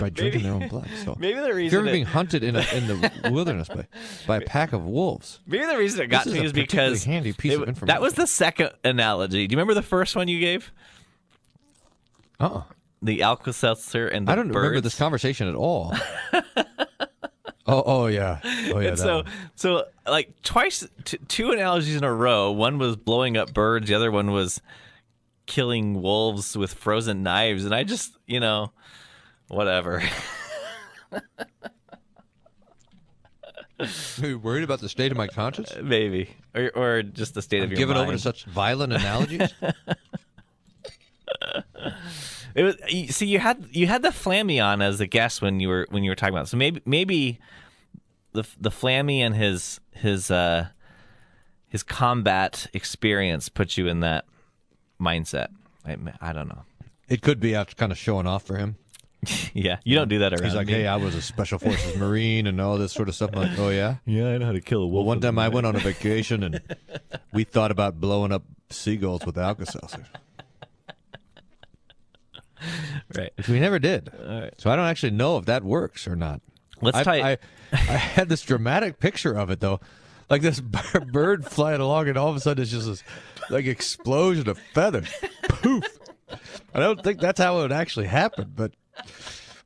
by 0.00 0.08
drinking 0.10 0.42
their 0.42 0.52
own 0.52 0.66
blood 0.68 0.88
so 1.04 1.14
maybe 1.20 1.38
the 1.38 1.48
if 1.50 1.54
reason 1.56 1.72
you're 1.78 1.86
ever 1.86 1.92
being 1.92 2.04
hunted 2.04 2.42
in 2.42 2.56
a, 2.56 2.64
in 2.74 2.86
the 2.86 3.12
wilderness 3.30 3.68
by 3.68 3.86
by 4.26 4.36
a 4.38 4.40
pack 4.40 4.72
of 4.72 4.84
wolves 4.84 5.40
Maybe 5.46 5.64
the 5.66 5.76
reason 5.78 6.00
it 6.02 6.06
got 6.08 6.24
This 6.24 6.34
to 6.34 6.38
is 6.38 6.42
me 6.42 6.46
is 6.62 6.66
because 6.68 7.04
handy 7.04 7.32
piece 7.32 7.52
it- 7.52 7.62
of 7.62 7.68
information. 7.68 7.86
that 7.94 8.00
was 8.02 8.14
the 8.14 8.26
second 8.26 8.70
analogy. 8.84 9.46
Do 9.46 9.52
you 9.52 9.56
remember 9.56 9.74
the 9.74 9.82
first 9.82 10.16
one 10.16 10.26
you 10.28 10.40
gave? 10.40 10.72
uh-uh 12.40 12.62
The 13.02 13.22
Alka 13.22 13.52
Seltzer 13.52 14.08
and 14.08 14.26
the 14.26 14.32
i 14.32 14.34
don't 14.34 14.48
remember 14.48 14.80
this 14.80 14.96
conversation 14.96 15.48
at 15.48 15.54
all 15.54 15.94
oh 17.72 17.82
oh 17.86 18.06
yeah 18.06 18.40
oh 18.44 18.78
yeah 18.78 18.88
and 18.90 18.98
so, 18.98 19.16
one. 19.16 19.26
so 19.54 19.84
like 20.06 20.42
twice, 20.42 20.86
t- 21.04 21.18
two 21.28 21.52
analogies 21.52 21.96
in 21.96 22.04
a 22.04 22.12
row. 22.12 22.50
One 22.50 22.78
was 22.78 22.96
blowing 22.96 23.36
up 23.36 23.52
birds. 23.52 23.88
The 23.88 23.94
other 23.94 24.10
one 24.10 24.30
was 24.32 24.60
killing 25.46 26.02
wolves 26.02 26.56
with 26.56 26.74
frozen 26.74 27.22
knives. 27.22 27.64
And 27.64 27.74
I 27.74 27.84
just, 27.84 28.16
you 28.26 28.40
know, 28.40 28.72
whatever. 29.48 30.02
Are 33.80 34.26
you 34.26 34.38
worried 34.38 34.62
about 34.62 34.80
the 34.80 34.88
state 34.88 35.10
of 35.10 35.18
my 35.18 35.26
conscience 35.26 35.72
Maybe, 35.82 36.30
or 36.54 36.70
or 36.76 37.02
just 37.02 37.34
the 37.34 37.42
state 37.42 37.64
of 37.64 37.70
your 37.70 37.76
given 37.76 37.96
mind. 37.96 38.06
over 38.06 38.16
to 38.16 38.22
such 38.22 38.44
violent 38.44 38.92
analogies 38.92 39.52
It 42.54 42.62
was 42.62 42.76
you- 42.88 43.08
see 43.08 43.26
you 43.26 43.38
had 43.38 43.66
you 43.70 43.86
had 43.86 44.02
the 44.02 44.08
Flammy 44.10 44.62
on 44.64 44.82
as 44.82 45.00
a 45.00 45.06
guest 45.06 45.40
when 45.42 45.60
you 45.60 45.68
were 45.68 45.86
when 45.90 46.02
you 46.04 46.10
were 46.10 46.14
talking 46.16 46.34
about. 46.34 46.44
It. 46.44 46.48
So 46.50 46.56
maybe 46.56 46.80
maybe 46.84 47.38
the 48.32 48.44
the 48.60 48.70
Flammy 48.70 49.18
and 49.18 49.34
his 49.34 49.80
his 49.92 50.30
uh 50.30 50.68
his 51.68 51.82
combat 51.82 52.66
experience 52.72 53.48
put 53.48 53.76
you 53.76 53.88
in 53.88 54.00
that 54.00 54.24
mindset. 55.00 55.48
I, 55.86 55.96
I 56.20 56.32
don't 56.32 56.48
know. 56.48 56.62
It 57.08 57.22
could 57.22 57.40
be 57.40 57.54
after 57.54 57.74
kind 57.74 57.90
of 57.92 57.98
showing 57.98 58.26
off 58.26 58.44
for 58.44 58.56
him. 58.56 58.76
Yeah, 59.54 59.78
you 59.84 59.94
don't 59.94 60.08
do 60.08 60.18
that 60.20 60.32
around 60.32 60.44
He's 60.44 60.54
like, 60.54 60.66
me. 60.66 60.72
hey, 60.72 60.86
I 60.88 60.96
was 60.96 61.14
a 61.14 61.22
special 61.22 61.58
forces 61.60 61.96
marine 61.96 62.46
and 62.48 62.60
all 62.60 62.76
this 62.78 62.90
sort 62.92 63.08
of 63.08 63.14
stuff. 63.14 63.30
I'm 63.34 63.42
like, 63.50 63.58
oh 63.58 63.68
yeah. 63.68 63.96
Yeah, 64.06 64.30
I 64.30 64.38
know 64.38 64.46
how 64.46 64.52
to 64.52 64.60
kill 64.60 64.82
a 64.82 64.86
wolf. 64.86 64.94
Well, 64.94 65.04
one 65.04 65.20
time 65.20 65.38
I 65.38 65.48
went 65.48 65.64
on 65.66 65.76
a 65.76 65.78
vacation 65.92 66.42
and 66.42 66.60
we 67.32 67.44
thought 67.44 67.70
about 67.70 68.00
blowing 68.00 68.32
up 68.32 68.42
seagulls 68.70 69.24
with 69.24 69.38
Alka-Seltzer, 69.38 70.04
right. 73.16 73.32
which 73.36 73.48
we 73.48 73.60
never 73.60 73.78
did. 73.78 74.10
So 74.58 74.70
I 74.70 74.76
don't 74.76 74.86
actually 74.86 75.12
know 75.12 75.38
if 75.38 75.46
that 75.46 75.64
works 75.64 76.06
or 76.06 76.16
not. 76.16 76.40
Let's 76.80 76.98
I, 76.98 77.02
try- 77.02 77.30
I, 77.32 77.38
I 77.72 77.76
had 77.76 78.28
this 78.28 78.42
dramatic 78.42 78.98
picture 78.98 79.32
of 79.32 79.50
it 79.50 79.60
though, 79.60 79.80
like 80.28 80.42
this 80.42 80.60
bird 81.12 81.46
flying 81.46 81.80
along, 81.80 82.08
and 82.08 82.18
all 82.18 82.28
of 82.28 82.36
a 82.36 82.40
sudden 82.40 82.62
it's 82.62 82.72
just 82.72 82.86
this 82.86 83.04
like 83.50 83.66
explosion 83.66 84.48
of 84.48 84.58
feathers. 84.58 85.08
Poof! 85.48 85.84
I 86.74 86.80
don't 86.80 87.02
think 87.02 87.20
that's 87.20 87.40
how 87.40 87.58
it 87.58 87.62
would 87.62 87.72
actually 87.72 88.06
happen, 88.06 88.52
but 88.54 88.72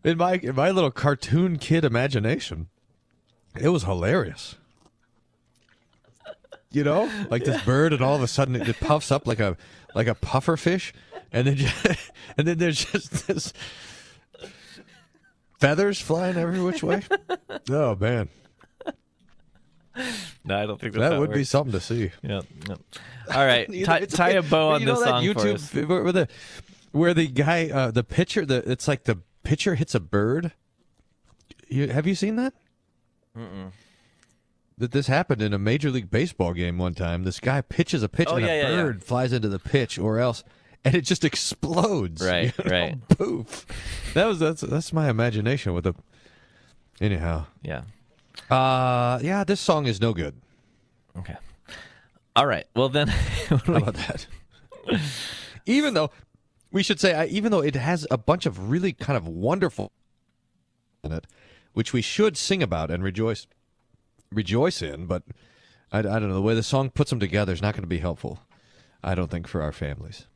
in 0.04 0.18
my 0.18 0.34
in 0.34 0.54
my 0.54 0.70
little 0.70 0.90
cartoon 0.90 1.58
kid 1.58 1.84
imagination, 1.84 2.68
it 3.58 3.68
was 3.68 3.84
hilarious. 3.84 4.56
You 6.70 6.84
know, 6.84 7.10
like 7.30 7.44
this 7.44 7.62
bird, 7.64 7.92
and 7.92 8.02
all 8.02 8.14
of 8.14 8.22
a 8.22 8.28
sudden 8.28 8.56
it, 8.56 8.68
it 8.68 8.80
puffs 8.80 9.10
up 9.10 9.26
like 9.26 9.40
a 9.40 9.56
like 9.96 10.06
a 10.06 10.14
puffer 10.14 10.56
fish, 10.58 10.92
and 11.32 11.46
then 11.46 11.56
just, 11.56 11.86
and 12.36 12.46
then 12.46 12.58
there's 12.58 12.84
just 12.84 13.26
this 13.26 13.52
feathers 15.58 16.00
flying 16.00 16.36
every 16.36 16.60
which 16.62 16.82
way. 16.82 17.02
oh 17.70 17.96
man, 17.96 18.28
No, 20.44 20.58
I 20.58 20.66
don't 20.66 20.78
think 20.78 20.94
that 20.94 21.18
would 21.18 21.32
be 21.32 21.44
something 21.44 21.72
to 21.72 21.80
see. 21.80 22.10
Yeah. 22.22 22.42
no. 22.68 22.76
All 23.34 23.46
right, 23.46 23.66
tie, 23.84 24.04
tie 24.04 24.30
a 24.30 24.42
bow 24.42 24.68
on 24.72 24.82
you 24.82 24.86
this 24.86 25.00
that 25.00 25.06
song 25.06 25.24
for 25.34 25.40
YouTube 25.40 25.88
where 25.88 26.12
the 26.12 26.28
where 26.92 27.14
the 27.14 27.26
guy 27.26 27.70
uh, 27.70 27.90
the 27.90 28.04
pitcher 28.04 28.44
the 28.44 28.70
it's 28.70 28.86
like 28.86 29.04
the 29.04 29.18
pitcher 29.44 29.76
hits 29.76 29.94
a 29.94 30.00
bird. 30.00 30.52
You, 31.68 31.88
have 31.88 32.06
you 32.06 32.14
seen 32.14 32.36
that? 32.36 32.52
Mm-mm. 33.36 33.72
That 34.78 34.92
this 34.92 35.06
happened 35.06 35.40
in 35.40 35.54
a 35.54 35.58
major 35.58 35.90
league 35.90 36.10
baseball 36.10 36.52
game 36.52 36.76
one 36.76 36.94
time. 36.94 37.24
This 37.24 37.40
guy 37.40 37.62
pitches 37.62 38.02
a 38.02 38.08
pitch 38.10 38.28
Oh, 38.30 38.36
and 38.36 38.44
yeah, 38.44 38.52
a 38.52 38.56
yeah, 38.56 38.68
yeah. 38.70 38.82
bird 38.82 39.02
flies 39.02 39.32
into 39.32 39.48
the 39.48 39.58
pitch, 39.58 39.98
or 39.98 40.18
else, 40.18 40.44
and 40.84 40.94
it 40.94 41.00
just 41.02 41.24
explodes. 41.24 42.22
Right, 42.22 42.52
you 42.64 42.64
know? 42.70 42.70
right. 42.70 43.08
Poof. 43.08 43.64
That 44.12 44.26
was 44.26 44.38
that's 44.38 44.60
that's 44.60 44.92
my 44.92 45.08
imagination 45.08 45.72
with 45.72 45.84
the. 45.84 45.94
Anyhow. 47.00 47.46
Yeah. 47.62 47.82
Uh 48.50 49.18
yeah, 49.22 49.44
this 49.44 49.60
song 49.60 49.86
is 49.86 49.98
no 50.00 50.12
good. 50.12 50.34
Okay. 51.18 51.36
All 52.34 52.46
right. 52.46 52.66
Well 52.76 52.90
then, 52.90 53.08
How 53.48 53.56
about 53.66 53.94
that? 53.94 54.26
even 55.64 55.94
though 55.94 56.10
we 56.70 56.82
should 56.82 57.00
say, 57.00 57.14
I, 57.14 57.24
even 57.26 57.50
though 57.50 57.62
it 57.62 57.74
has 57.76 58.06
a 58.10 58.18
bunch 58.18 58.44
of 58.44 58.70
really 58.70 58.92
kind 58.92 59.16
of 59.16 59.26
wonderful 59.26 59.90
in 61.02 61.12
it, 61.12 61.26
which 61.72 61.94
we 61.94 62.02
should 62.02 62.36
sing 62.36 62.62
about 62.62 62.90
and 62.90 63.02
rejoice 63.02 63.46
rejoice 64.30 64.82
in, 64.82 65.06
but 65.06 65.22
I, 65.92 66.00
I 66.00 66.02
don't 66.02 66.28
know 66.28 66.34
the 66.34 66.42
way 66.42 66.54
the 66.54 66.62
song 66.62 66.90
puts 66.90 67.10
them 67.10 67.20
together 67.20 67.52
is 67.52 67.62
not 67.62 67.74
going 67.74 67.82
to 67.82 67.88
be 67.88 67.98
helpful. 67.98 68.40
I 69.02 69.14
don't 69.14 69.30
think 69.30 69.46
for 69.46 69.62
our 69.62 69.72
families. 69.72 70.26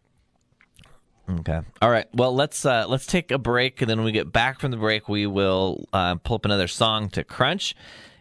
Okay. 1.28 1.60
All 1.80 1.90
right. 1.90 2.06
Well, 2.12 2.34
let's 2.34 2.64
uh, 2.64 2.86
let's 2.88 3.06
take 3.06 3.30
a 3.30 3.38
break, 3.38 3.80
and 3.80 3.88
then 3.88 3.98
when 3.98 4.06
we 4.06 4.12
get 4.12 4.32
back 4.32 4.60
from 4.60 4.70
the 4.70 4.76
break, 4.76 5.08
we 5.08 5.26
will 5.26 5.88
uh, 5.92 6.16
pull 6.16 6.36
up 6.36 6.44
another 6.44 6.66
song 6.66 7.08
to 7.10 7.22
crunch. 7.22 7.74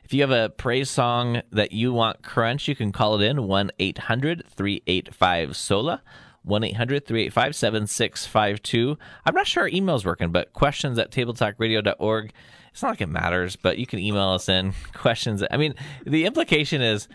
If 0.04 0.14
you 0.14 0.22
have 0.22 0.32
a 0.32 0.50
praise 0.50 0.90
song 0.90 1.42
that 1.52 1.72
you 1.72 1.94
want 1.94 2.24
crunch, 2.24 2.68
you 2.68 2.76
can 2.76 2.92
call 2.92 3.20
it 3.20 3.26
in 3.26 3.48
1 3.48 3.72
800 3.80 4.44
385 4.48 5.56
SOLA. 5.56 6.02
1 6.44 6.64
800 6.64 7.06
385 7.06 7.56
7652. 7.56 8.98
I'm 9.26 9.36
not 9.36 9.46
sure 9.46 9.64
our 9.64 9.70
email's 9.70 10.06
working, 10.06 10.32
but 10.32 10.54
questions 10.54 10.98
at 10.98 11.12
tabletalkradio.org. 11.12 12.32
It's 12.80 12.84
not 12.84 12.92
like 12.92 13.02
it 13.02 13.10
matters, 13.10 13.58
but 13.58 13.78
you 13.78 13.86
can 13.86 14.00
email 14.00 14.30
us 14.30 14.48
in 14.48 14.74
questions. 14.94 15.44
I 15.52 15.58
mean, 15.58 15.76
the 16.06 16.24
implication 16.26 16.82
is 16.82 17.10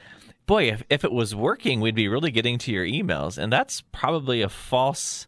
boy, 0.45 0.65
if, 0.65 0.85
if 0.91 1.05
it 1.05 1.11
was 1.11 1.35
working, 1.35 1.81
we'd 1.81 1.95
be 1.95 2.07
really 2.07 2.31
getting 2.31 2.59
to 2.59 2.71
your 2.71 2.85
emails. 2.85 3.39
And 3.39 3.51
that's 3.51 3.81
probably 3.91 4.43
a 4.43 4.51
false 4.51 5.27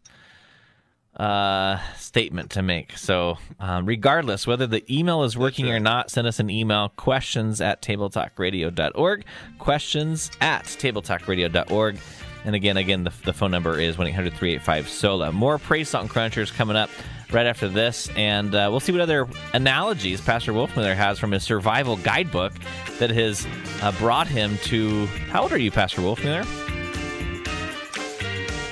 uh, 1.15 1.79
statement 1.95 2.51
to 2.51 2.61
make. 2.61 2.99
So, 2.99 3.39
um, 3.59 3.87
regardless, 3.87 4.45
whether 4.45 4.67
the 4.67 4.85
email 4.95 5.23
is 5.23 5.35
working 5.35 5.71
or 5.71 5.79
not, 5.79 6.11
send 6.11 6.27
us 6.27 6.39
an 6.39 6.51
email 6.51 6.89
questions 6.89 7.59
at 7.59 7.81
tabletalkradio.org. 7.81 9.25
Questions 9.57 10.29
at 10.39 10.65
tabletalkradio.org. 10.65 11.97
And 12.45 12.55
again, 12.55 12.77
again, 12.77 13.05
the, 13.05 13.13
the 13.25 13.33
phone 13.33 13.49
number 13.49 13.79
is 13.79 13.97
1 13.97 14.05
800 14.05 14.33
385 14.33 14.87
SOLA. 14.87 15.31
More 15.31 15.57
Praise 15.57 15.89
Song 15.89 16.07
Crunchers 16.07 16.53
coming 16.53 16.75
up 16.75 16.91
right 17.31 17.45
after 17.45 17.67
this. 17.67 18.09
And 18.15 18.53
uh, 18.53 18.67
we'll 18.69 18.79
see 18.79 18.91
what 18.91 19.01
other 19.01 19.27
analogies 19.53 20.21
Pastor 20.21 20.53
Wolfmueller 20.53 20.95
has 20.95 21.19
from 21.19 21.31
his 21.31 21.43
survival 21.43 21.97
guidebook 21.97 22.53
that 22.99 23.09
has 23.09 23.47
uh, 23.81 23.91
brought 23.93 24.27
him 24.27 24.57
to. 24.63 25.05
How 25.29 25.43
old 25.43 25.53
are 25.53 25.57
you, 25.57 25.71
Pastor 25.71 26.01
Wolfmueller? 26.01 26.45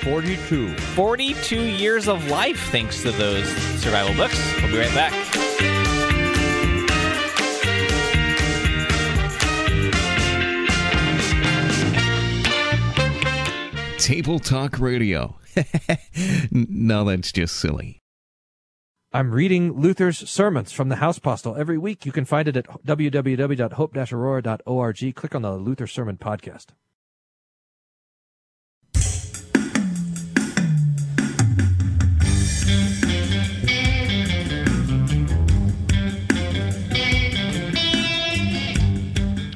42. 0.02 0.76
42 0.76 1.60
years 1.60 2.06
of 2.06 2.28
life 2.28 2.68
thanks 2.70 3.02
to 3.02 3.10
those 3.10 3.48
survival 3.80 4.14
books. 4.14 4.40
We'll 4.62 4.70
be 4.70 4.78
right 4.78 4.94
back. 4.94 5.12
Table 13.98 14.38
Talk 14.38 14.78
Radio. 14.78 15.34
no, 16.52 17.04
that's 17.04 17.32
just 17.32 17.56
silly. 17.56 18.00
I'm 19.16 19.30
reading 19.30 19.72
Luther's 19.72 20.28
sermons 20.28 20.72
from 20.72 20.90
the 20.90 20.96
House 20.96 21.18
Postil 21.18 21.58
every 21.58 21.78
week. 21.78 22.04
You 22.04 22.12
can 22.12 22.26
find 22.26 22.48
it 22.48 22.56
at 22.58 22.66
www.hope-aurora.org. 22.84 25.14
Click 25.14 25.34
on 25.34 25.40
the 25.40 25.56
Luther 25.56 25.86
Sermon 25.86 26.18
Podcast. 26.18 26.66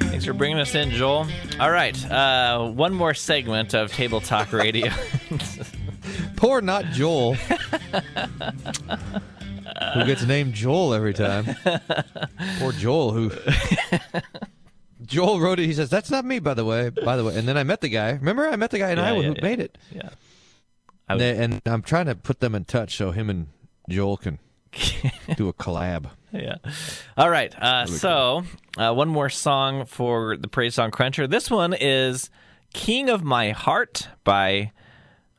Thanks 0.08 0.24
for 0.24 0.32
bringing 0.32 0.58
us 0.58 0.74
in, 0.74 0.90
Joel. 0.92 1.26
All 1.60 1.70
right, 1.70 2.10
uh, 2.10 2.66
one 2.66 2.94
more 2.94 3.12
segment 3.12 3.74
of 3.74 3.92
Table 3.92 4.22
Talk 4.22 4.54
Radio. 4.54 4.90
Poor 6.36 6.62
not 6.62 6.86
Joel. 6.92 7.36
who 9.94 10.04
gets 10.04 10.24
named 10.24 10.54
Joel 10.54 10.94
every 10.94 11.14
time. 11.14 11.46
Poor 12.58 12.72
Joel 12.72 13.12
who 13.12 13.30
Joel 15.06 15.40
wrote 15.40 15.58
it. 15.58 15.66
He 15.66 15.72
says, 15.72 15.90
"That's 15.90 16.10
not 16.10 16.24
me, 16.24 16.38
by 16.38 16.54
the 16.54 16.64
way." 16.64 16.90
By 16.90 17.16
the 17.16 17.24
way, 17.24 17.36
and 17.36 17.48
then 17.48 17.56
I 17.56 17.62
met 17.64 17.80
the 17.80 17.88
guy. 17.88 18.10
Remember, 18.12 18.46
I 18.48 18.56
met 18.56 18.70
the 18.70 18.78
guy 18.78 18.90
in 18.90 18.98
Yeah, 18.98 19.04
Iowa 19.08 19.22
yeah, 19.22 19.28
who 19.28 19.34
yeah. 19.36 19.42
made 19.42 19.60
it. 19.60 19.78
Yeah. 19.92 20.08
And, 21.08 21.20
they- 21.20 21.36
and 21.42 21.60
I'm 21.66 21.82
trying 21.82 22.06
to 22.06 22.14
put 22.14 22.40
them 22.40 22.54
in 22.54 22.64
touch 22.64 22.96
so 22.96 23.10
him 23.10 23.28
and 23.30 23.48
Joel 23.88 24.16
can 24.16 24.38
do 25.36 25.48
a 25.48 25.52
collab. 25.52 26.10
yeah. 26.32 26.56
All 27.16 27.28
right. 27.30 27.52
Uh, 27.60 27.86
so, 27.86 28.44
uh, 28.78 28.92
one 28.94 29.08
more 29.08 29.28
song 29.28 29.86
for 29.86 30.36
the 30.36 30.46
Praise 30.46 30.76
Song 30.76 30.92
Cruncher. 30.92 31.26
This 31.26 31.50
one 31.50 31.74
is 31.74 32.30
King 32.72 33.08
of 33.10 33.24
My 33.24 33.50
Heart 33.50 34.06
by 34.22 34.70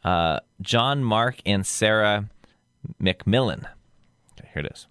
uh, 0.03 0.39
John 0.59 1.01
Mark 1.05 1.37
and 1.45 1.65
Sarah 1.65 2.29
McMillan. 3.01 3.63
Here 4.53 4.65
it 4.65 4.71
is. 4.73 4.87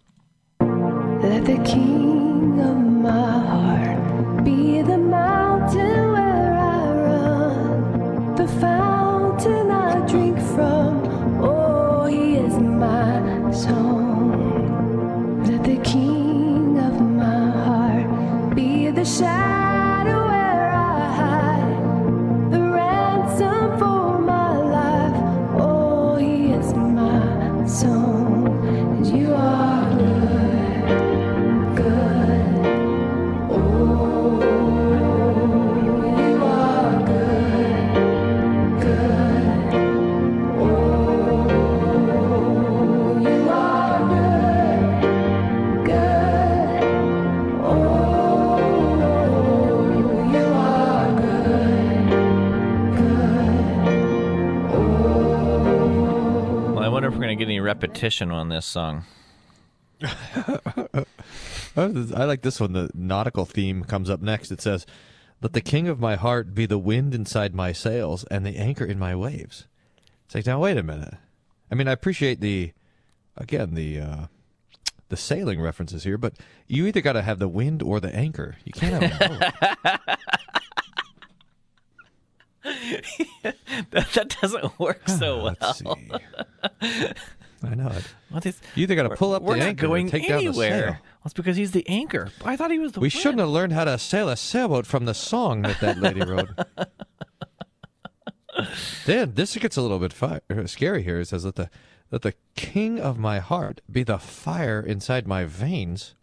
Let 0.60 1.44
the 1.44 1.62
king 1.64 2.58
of 2.60 2.76
my 2.78 3.38
heart 3.52 4.42
be 4.42 4.80
the 4.80 4.96
mountain 4.96 6.12
where 6.12 6.56
I 6.56 6.92
run, 6.94 8.34
the 8.36 8.48
fountain 8.48 9.70
I 9.70 10.06
drink 10.06 10.38
from. 10.54 11.04
Oh, 11.42 12.06
he 12.06 12.36
is 12.36 12.54
my 12.54 13.50
song. 13.52 13.99
Any 58.00 58.06
repetition 58.06 58.30
on 58.30 58.48
this 58.48 58.66
song. 58.66 59.04
I 61.76 62.24
like 62.24 62.42
this 62.42 62.58
one. 62.60 62.72
The 62.72 62.90
nautical 62.94 63.44
theme 63.44 63.84
comes 63.84 64.08
up 64.08 64.22
next. 64.22 64.50
It 64.50 64.62
says, 64.62 64.86
"Let 65.42 65.52
the 65.52 65.60
king 65.60 65.86
of 65.88 66.00
my 66.00 66.16
heart 66.16 66.54
be 66.54 66.64
the 66.66 66.78
wind 66.78 67.14
inside 67.14 67.54
my 67.54 67.72
sails 67.72 68.24
and 68.30 68.46
the 68.46 68.56
anchor 68.56 68.84
in 68.84 68.98
my 68.98 69.14
waves." 69.14 69.66
It's 70.24 70.34
like, 70.34 70.46
now 70.46 70.60
wait 70.60 70.78
a 70.78 70.82
minute. 70.82 71.14
I 71.70 71.74
mean, 71.74 71.88
I 71.88 71.92
appreciate 71.92 72.40
the, 72.40 72.72
again 73.36 73.74
the, 73.74 74.00
uh, 74.00 74.26
the 75.08 75.16
sailing 75.16 75.60
references 75.60 76.04
here, 76.04 76.16
but 76.16 76.34
you 76.66 76.86
either 76.86 77.00
got 77.00 77.14
to 77.14 77.22
have 77.22 77.38
the 77.38 77.48
wind 77.48 77.82
or 77.82 78.00
the 78.00 78.14
anchor. 78.14 78.56
You 78.64 78.72
can't 78.72 79.02
have 79.02 79.18
both. 79.18 79.40
that, 83.90 84.12
that 84.14 84.36
doesn't 84.40 84.78
work 84.78 85.08
so 85.08 85.54
well. 85.60 85.98
I 87.62 87.74
know 87.74 87.88
it. 87.88 88.04
What 88.30 88.46
is, 88.46 88.58
You 88.74 88.84
either 88.84 88.94
got 88.94 89.02
to 89.04 89.10
pull 89.16 89.34
up 89.34 89.42
we're 89.42 89.54
the 89.54 89.60
not 89.60 89.68
anchor 89.68 89.86
going 89.86 90.06
or 90.06 90.10
take 90.10 90.28
down 90.28 90.38
the 90.38 90.46
anywhere. 90.48 90.70
sail. 90.70 90.86
Well, 90.92 90.98
it's 91.26 91.34
because 91.34 91.56
he's 91.56 91.72
the 91.72 91.86
anchor. 91.88 92.30
I 92.44 92.56
thought 92.56 92.70
he 92.70 92.78
was 92.78 92.92
the 92.92 93.00
We 93.00 93.04
wind. 93.06 93.12
shouldn't 93.12 93.40
have 93.40 93.50
learned 93.50 93.72
how 93.74 93.84
to 93.84 93.98
sail 93.98 94.28
a 94.28 94.36
sailboat 94.36 94.86
from 94.86 95.04
the 95.04 95.14
song 95.14 95.62
that 95.62 95.80
that 95.80 95.98
lady 95.98 96.22
wrote. 96.22 96.48
then 99.06 99.34
this 99.34 99.56
gets 99.56 99.76
a 99.76 99.82
little 99.82 99.98
bit 99.98 100.12
fi- 100.12 100.40
er, 100.50 100.66
scary 100.66 101.02
here. 101.02 101.20
It 101.20 101.28
says, 101.28 101.44
"Let 101.44 101.56
the 101.56 101.70
Let 102.10 102.22
the 102.22 102.34
king 102.56 102.98
of 102.98 103.18
my 103.18 103.38
heart 103.38 103.80
be 103.90 104.02
the 104.02 104.18
fire 104.18 104.80
inside 104.80 105.26
my 105.28 105.44
veins. 105.44 106.14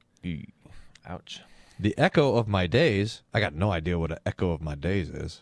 Ouch. 1.06 1.42
The 1.80 1.98
echo 1.98 2.36
of 2.36 2.48
my 2.48 2.68
days. 2.68 3.22
I 3.34 3.40
got 3.40 3.54
no 3.54 3.72
idea 3.72 3.98
what 4.00 4.12
an 4.12 4.18
echo 4.26 4.52
of 4.52 4.62
my 4.62 4.76
days 4.76 5.10
is. 5.10 5.42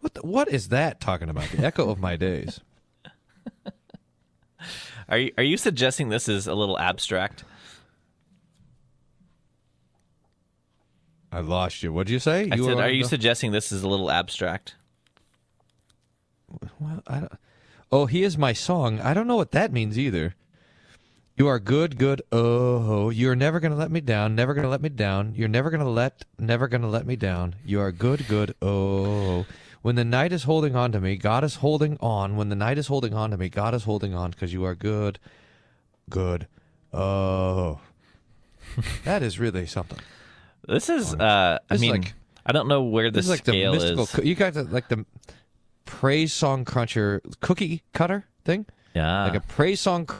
What 0.00 0.14
the, 0.14 0.20
what 0.20 0.48
is 0.48 0.68
that 0.68 1.00
talking 1.00 1.28
about? 1.30 1.48
The 1.50 1.64
echo 1.64 1.88
of 1.88 1.98
my 1.98 2.16
days. 2.16 2.60
Are 5.08 5.18
you 5.18 5.32
are 5.38 5.44
you 5.44 5.56
suggesting 5.56 6.08
this 6.08 6.28
is 6.28 6.46
a 6.46 6.54
little 6.54 6.78
abstract? 6.78 7.44
I 11.30 11.40
lost 11.40 11.82
you. 11.82 11.92
What'd 11.92 12.10
you 12.10 12.18
say? 12.18 12.48
I 12.50 12.56
said, 12.56 12.78
are 12.78 12.88
you 12.88 13.04
suggesting 13.04 13.52
this 13.52 13.70
is 13.70 13.82
a 13.82 13.88
little 13.88 14.10
abstract? 14.10 14.74
Well, 16.80 17.02
I 17.06 17.20
don't. 17.20 17.32
Oh, 17.92 18.06
he 18.06 18.22
is 18.22 18.38
my 18.38 18.52
song. 18.52 19.00
I 19.00 19.14
don't 19.14 19.26
know 19.26 19.36
what 19.36 19.52
that 19.52 19.72
means 19.72 19.98
either. 19.98 20.34
You 21.36 21.48
are 21.48 21.58
good, 21.58 21.98
good. 21.98 22.22
Oh, 22.32 23.10
you're 23.10 23.36
never 23.36 23.60
gonna 23.60 23.76
let 23.76 23.90
me 23.90 24.00
down. 24.00 24.34
Never 24.34 24.54
gonna 24.54 24.70
let 24.70 24.80
me 24.80 24.88
down. 24.88 25.34
You're 25.34 25.48
never 25.48 25.70
gonna 25.70 25.88
let, 25.88 26.24
never 26.38 26.66
gonna 26.68 26.88
let 26.88 27.06
me 27.06 27.14
down. 27.16 27.56
You 27.64 27.80
are 27.80 27.92
good, 27.92 28.26
good. 28.26 28.54
Oh, 28.62 29.44
when 29.86 29.94
the 29.94 30.04
night 30.04 30.32
is 30.32 30.42
holding 30.42 30.74
on 30.74 30.90
to 30.90 31.00
me, 31.00 31.14
God 31.16 31.44
is 31.44 31.54
holding 31.56 31.96
on. 32.00 32.34
When 32.34 32.48
the 32.48 32.56
night 32.56 32.76
is 32.76 32.88
holding 32.88 33.14
on 33.14 33.30
to 33.30 33.36
me, 33.36 33.48
God 33.48 33.72
is 33.72 33.84
holding 33.84 34.14
on 34.14 34.32
because 34.32 34.52
you 34.52 34.64
are 34.64 34.74
good, 34.74 35.20
good. 36.10 36.48
Oh, 36.92 37.78
that 39.04 39.22
is 39.22 39.38
really 39.38 39.64
something. 39.66 40.00
This 40.66 40.88
is 40.88 41.14
uh 41.14 41.58
I 41.70 41.74
This 41.74 41.76
is 41.76 41.80
mean 41.82 41.90
like- 41.92 42.14
I 42.44 42.50
don't 42.52 42.66
know 42.66 42.82
where 42.82 43.12
the 43.12 43.18
This 43.18 43.26
is 43.26 43.30
like 43.30 43.44
the 43.44 43.52
scale 43.52 43.72
mystical. 43.74 44.02
is. 44.04 44.24
You 44.28 44.34
got 44.34 44.54
the, 44.54 44.64
like 44.64 44.88
the 44.88 45.04
praise 45.84 46.32
song 46.32 46.64
cruncher 46.64 47.20
cookie 47.40 47.82
cutter 47.92 48.26
thing. 48.44 48.66
Yeah. 48.94 49.24
like 49.24 49.34
a 49.36 49.40
praise 49.40 49.80
song 49.80 50.08
c- 50.08 50.16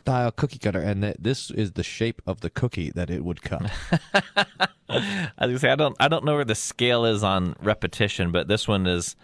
style 0.00 0.32
cookie 0.32 0.58
cutter, 0.58 0.80
and 0.80 1.02
that 1.04 1.22
this 1.22 1.50
is 1.52 1.72
the 1.72 1.84
shape 1.84 2.20
of 2.26 2.40
the 2.40 2.50
cookie 2.50 2.90
that 2.96 3.10
it 3.10 3.24
would 3.24 3.42
cut. 3.42 3.70
I 4.88 5.30
was 5.40 5.48
gonna 5.48 5.58
say 5.58 5.70
I 5.70 5.76
don't 5.76 5.96
I 5.98 6.08
don't 6.08 6.24
know 6.24 6.34
where 6.34 6.44
the 6.44 6.54
scale 6.54 7.04
is 7.04 7.22
on 7.22 7.56
repetition, 7.62 8.32
but 8.32 8.48
this 8.48 8.68
one 8.68 8.86
is 8.86 9.16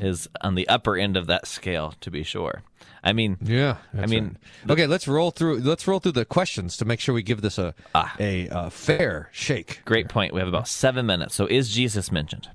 is 0.00 0.28
on 0.42 0.54
the 0.54 0.68
upper 0.68 0.96
end 0.96 1.16
of 1.16 1.26
that 1.26 1.46
scale 1.46 1.94
to 2.00 2.10
be 2.10 2.22
sure. 2.22 2.62
I 3.02 3.12
mean, 3.12 3.38
yeah. 3.40 3.76
I 3.96 4.06
mean, 4.06 4.36
right. 4.64 4.72
okay, 4.72 4.86
let's 4.86 5.06
roll 5.06 5.30
through. 5.30 5.60
Let's 5.60 5.86
roll 5.86 6.00
through 6.00 6.12
the 6.12 6.24
questions 6.24 6.76
to 6.78 6.84
make 6.84 6.98
sure 7.00 7.14
we 7.14 7.22
give 7.22 7.40
this 7.40 7.56
a 7.56 7.74
Ah. 7.94 8.14
a 8.18 8.48
uh, 8.48 8.68
fair 8.70 9.28
shake. 9.32 9.82
great 9.84 10.08
point. 10.08 10.34
We 10.34 10.40
have 10.40 10.48
about 10.48 10.68
seven 10.68 11.06
minutes. 11.06 11.34
So 11.34 11.46
is 11.46 11.70
Jesus 11.70 12.10
mentioned? 12.10 12.48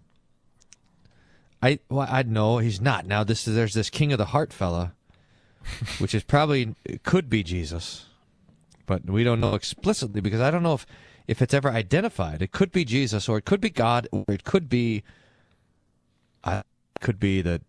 I 1.64 1.80
well, 1.90 2.08
I 2.10 2.24
know 2.24 2.58
he's 2.58 2.82
not. 2.82 3.06
Now 3.06 3.24
this 3.24 3.48
is 3.48 3.56
there's 3.56 3.74
this 3.74 3.90
king 3.90 4.12
of 4.12 4.18
the 4.18 4.26
heart 4.26 4.52
fella, 4.52 4.94
which 6.00 6.14
is 6.14 6.24
probably 6.24 6.76
could 7.04 7.30
be 7.30 7.44
Jesus, 7.44 8.06
but 8.86 9.06
we 9.06 9.24
don't 9.24 9.40
know 9.40 9.56
explicitly 9.56 10.22
because 10.22 10.42
I 10.42 10.52
don't 10.52 10.64
know 10.64 10.74
if 10.74 10.86
if 11.28 11.42
it's 11.42 11.54
ever 11.54 11.70
identified. 11.70 12.42
It 12.42 12.52
could 12.52 12.72
be 12.72 12.86
Jesus, 12.86 13.30
or 13.30 13.38
it 13.38 13.46
could 13.46 13.62
be 13.62 13.70
God, 13.70 14.08
or 14.12 14.26
it 14.28 14.44
could 14.44 14.70
be, 14.70 15.04
uh, 16.44 16.64
could 17.00 17.20
be 17.20 17.42
the 17.42 17.62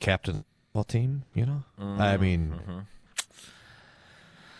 captain 0.00 0.44
well 0.72 0.84
team. 0.84 1.24
You 1.34 1.46
know, 1.46 1.62
I 1.78 2.16
mean, 2.16 2.54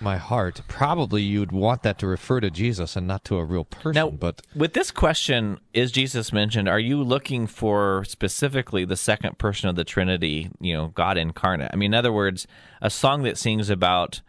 my 0.01 0.16
heart 0.16 0.62
probably 0.68 1.22
you'd 1.22 1.53
want 1.53 1.82
that 1.82 1.99
to 1.99 2.07
refer 2.07 2.40
to 2.40 2.51
Jesus 2.51 2.96
and 2.96 3.07
not 3.07 3.24
to 3.24 3.36
a 3.36 3.44
real 3.44 3.64
person. 3.64 3.94
Now, 3.94 4.11
but 4.11 4.42
with 4.55 4.72
this 4.72 4.90
question, 4.90 5.59
is 5.72 5.92
Jesus 5.92 6.32
mentioned? 6.32 6.68
Are 6.68 6.78
you 6.78 7.03
looking 7.03 7.46
for 7.46 8.05
specifically 8.05 8.84
the 8.84 8.96
second 8.96 9.38
person 9.38 9.68
of 9.68 9.76
the 9.76 9.84
Trinity? 9.84 10.51
You 10.61 10.74
know, 10.74 10.86
God 10.88 11.18
incarnate. 11.18 11.70
I 11.72 11.76
mean, 11.76 11.92
in 11.92 11.99
other 11.99 12.12
words, 12.12 12.46
a 12.80 12.90
song 12.90 13.22
that 13.24 13.38
sings 13.38 13.70
about 13.70 14.20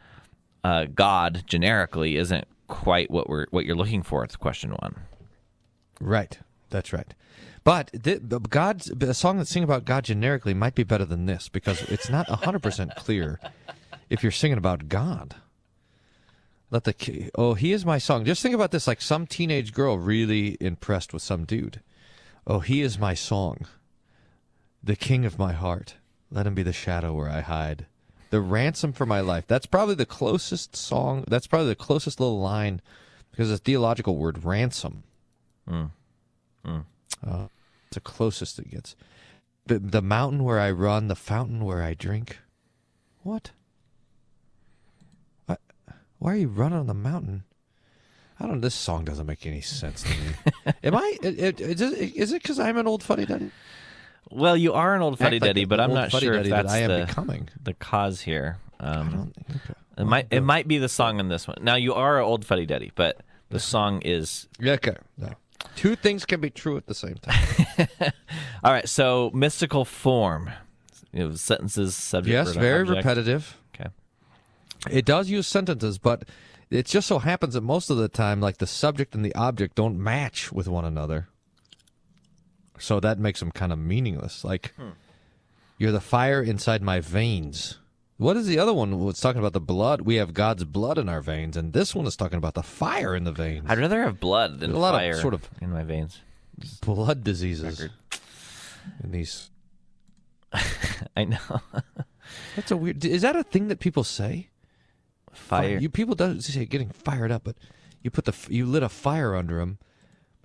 uh, 0.63 0.85
God 0.93 1.43
generically 1.45 2.17
isn't 2.17 2.47
quite 2.69 3.11
what 3.11 3.29
we're 3.29 3.47
what 3.51 3.65
you're 3.65 3.75
looking 3.75 4.03
for. 4.03 4.23
It's 4.23 4.37
question 4.37 4.71
one. 4.71 4.95
Right. 5.99 6.39
That's 6.69 6.93
right. 6.93 7.13
But 7.63 7.91
th- 8.03 8.21
but 8.23 8.49
God's 8.49 8.89
a 8.89 9.13
song 9.13 9.37
that 9.37 9.47
sing 9.47 9.63
about 9.63 9.85
God 9.85 10.05
generically 10.05 10.53
might 10.53 10.75
be 10.75 10.83
better 10.83 11.05
than 11.05 11.25
this 11.25 11.49
because 11.49 11.81
it's 11.83 12.09
not 12.09 12.29
hundred 12.29 12.63
percent 12.63 12.95
clear 12.95 13.39
if 14.09 14.23
you're 14.23 14.31
singing 14.31 14.57
about 14.57 14.87
God. 14.87 15.35
Let 16.71 16.83
the 16.83 17.31
oh 17.35 17.55
he 17.55 17.73
is 17.73 17.85
my 17.85 17.97
song. 17.97 18.23
Just 18.23 18.41
think 18.41 18.55
about 18.55 18.71
this: 18.71 18.87
like 18.87 19.01
some 19.01 19.27
teenage 19.27 19.73
girl 19.73 19.97
really 19.97 20.57
impressed 20.61 21.13
with 21.13 21.21
some 21.21 21.43
dude. 21.43 21.81
Oh, 22.47 22.59
he 22.59 22.81
is 22.81 22.97
my 22.97 23.13
song, 23.13 23.67
the 24.83 24.95
king 24.95 25.25
of 25.25 25.37
my 25.37 25.53
heart. 25.53 25.95
Let 26.31 26.47
him 26.47 26.55
be 26.55 26.63
the 26.63 26.73
shadow 26.73 27.13
where 27.13 27.29
I 27.29 27.41
hide, 27.41 27.87
the 28.29 28.41
ransom 28.41 28.93
for 28.93 29.05
my 29.05 29.19
life. 29.21 29.45
That's 29.47 29.65
probably 29.65 29.95
the 29.95 30.05
closest 30.05 30.75
song. 30.75 31.23
That's 31.27 31.47
probably 31.47 31.69
the 31.69 31.75
closest 31.75 32.19
little 32.19 32.39
line 32.39 32.81
because 33.31 33.51
it's 33.51 33.59
a 33.61 33.63
theological 33.63 34.17
word, 34.17 34.43
ransom. 34.43 35.03
Mm. 35.69 35.91
Uh, 36.65 37.47
it's 37.87 37.95
the 37.95 37.99
closest 38.01 38.59
it 38.59 38.69
gets. 38.71 38.95
The, 39.65 39.79
the 39.79 40.01
mountain 40.01 40.43
where 40.43 40.59
I 40.59 40.71
run, 40.71 41.07
the 41.07 41.15
fountain 41.15 41.63
where 41.65 41.81
I 41.81 41.93
drink. 41.93 42.37
What? 43.23 43.51
Why, 45.45 45.57
why 46.17 46.33
are 46.33 46.37
you 46.37 46.47
running 46.47 46.79
on 46.79 46.87
the 46.87 46.93
mountain? 46.93 47.43
I 48.39 48.47
don't. 48.47 48.61
This 48.61 48.75
song 48.75 49.03
doesn't 49.03 49.25
make 49.25 49.45
any 49.45 49.61
sense 49.61 50.03
to 50.03 50.09
me. 50.09 50.73
Am 50.83 50.95
I? 50.95 51.17
It, 51.21 51.39
it, 51.39 51.61
is 51.61 51.81
it- 51.81 52.15
is 52.15 52.31
it 52.31 52.41
because 52.41 52.59
I'm 52.59 52.77
an 52.77 52.87
old 52.87 53.03
fuddy 53.03 53.25
duddy? 53.25 53.51
Well, 54.31 54.55
you 54.55 54.73
are 54.73 54.95
an 54.95 55.01
old 55.01 55.17
fuddy 55.17 55.39
duddy, 55.39 55.65
but 55.65 55.79
I'm 55.79 55.93
not 55.93 56.11
sure 56.11 56.33
if 56.33 56.39
fuddy-duddy 56.39 56.49
that 56.49 56.63
that's 56.63 56.73
I 56.73 56.79
am 56.79 56.91
the, 56.91 57.05
becoming. 57.05 57.49
the 57.63 57.73
cause 57.73 58.21
here. 58.21 58.57
Um, 58.79 59.33
okay. 59.49 59.73
It 59.97 60.05
might 60.05 60.27
it 60.31 60.41
might 60.41 60.67
be 60.67 60.77
the 60.77 60.87
song 60.87 61.19
in 61.19 61.27
this 61.27 61.47
one. 61.47 61.57
Now 61.61 61.75
you 61.75 61.93
are 61.93 62.19
an 62.19 62.23
old 62.23 62.45
fuddy 62.45 62.65
duddy, 62.65 62.91
but 62.95 63.21
the 63.49 63.59
song 63.59 64.01
is 64.03 64.47
Yeah, 64.59 64.73
okay. 64.73 64.95
No. 65.17 65.33
Two 65.75 65.95
things 65.95 66.25
can 66.25 66.39
be 66.39 66.49
true 66.49 66.77
at 66.77 66.87
the 66.87 66.95
same 66.95 67.15
time. 67.15 67.87
all 68.63 68.71
right. 68.71 68.87
So 68.87 69.29
mystical 69.33 69.83
form, 69.83 70.51
you 71.11 71.27
know, 71.27 71.35
sentences, 71.35 71.95
subject. 71.95 72.31
yes, 72.31 72.55
very 72.55 72.81
object. 72.81 72.97
repetitive. 72.97 73.57
Okay. 73.75 73.89
It 74.89 75.05
does 75.05 75.29
use 75.29 75.47
sentences, 75.47 75.97
but 75.97 76.23
it 76.69 76.85
just 76.85 77.07
so 77.07 77.19
happens 77.19 77.55
that 77.55 77.61
most 77.61 77.89
of 77.89 77.97
the 77.97 78.07
time, 78.07 78.39
like 78.39 78.59
the 78.59 78.67
subject 78.67 79.15
and 79.15 79.25
the 79.25 79.35
object 79.35 79.75
don't 79.75 79.97
match 80.01 80.51
with 80.51 80.67
one 80.67 80.85
another. 80.85 81.27
So 82.79 82.99
that 82.99 83.19
makes 83.19 83.39
them 83.39 83.51
kind 83.51 83.71
of 83.71 83.79
meaningless. 83.79 84.43
Like, 84.43 84.73
hmm. 84.75 84.89
you're 85.77 85.91
the 85.91 85.99
fire 85.99 86.41
inside 86.41 86.81
my 86.81 86.99
veins. 86.99 87.77
What 88.17 88.35
is 88.35 88.47
the 88.47 88.59
other 88.59 88.73
one? 88.73 88.93
It's 89.07 89.21
talking 89.21 89.39
about 89.39 89.53
the 89.53 89.61
blood. 89.61 90.01
We 90.01 90.15
have 90.15 90.33
God's 90.33 90.65
blood 90.65 90.97
in 90.97 91.07
our 91.07 91.21
veins, 91.21 91.55
and 91.55 91.71
this 91.71 91.95
one 91.95 92.05
is 92.05 92.17
talking 92.17 92.37
about 92.37 92.53
the 92.53 92.63
fire 92.63 93.15
in 93.15 93.23
the 93.23 93.31
veins. 93.31 93.65
I'd 93.69 93.79
rather 93.79 94.01
have 94.03 94.19
blood 94.19 94.59
than 94.59 94.71
There's 94.71 94.77
a 94.77 94.81
lot 94.81 94.93
of 94.93 94.99
fire 94.99 95.21
sort 95.21 95.33
of- 95.33 95.49
in 95.61 95.71
my 95.71 95.83
veins. 95.83 96.19
blood 96.81 97.23
diseases 97.23 97.79
Record. 97.79 97.91
in 99.03 99.11
these. 99.11 99.49
I 101.15 101.23
know. 101.23 101.61
That's 102.55 102.71
a 102.71 102.77
weird. 102.77 103.03
Is 103.05 103.21
that 103.21 103.35
a 103.35 103.43
thing 103.43 103.69
that 103.69 103.79
people 103.79 104.03
say? 104.03 104.49
Fire. 105.31 105.77
You 105.77 105.89
people 105.89 106.15
don't 106.15 106.41
say 106.41 106.65
getting 106.65 106.89
fired 106.89 107.31
up, 107.31 107.43
but 107.45 107.55
you 108.01 108.11
put 108.11 108.25
the 108.25 108.35
you 108.49 108.65
lit 108.65 108.83
a 108.83 108.89
fire 108.89 109.35
under 109.35 109.59
him. 109.59 109.77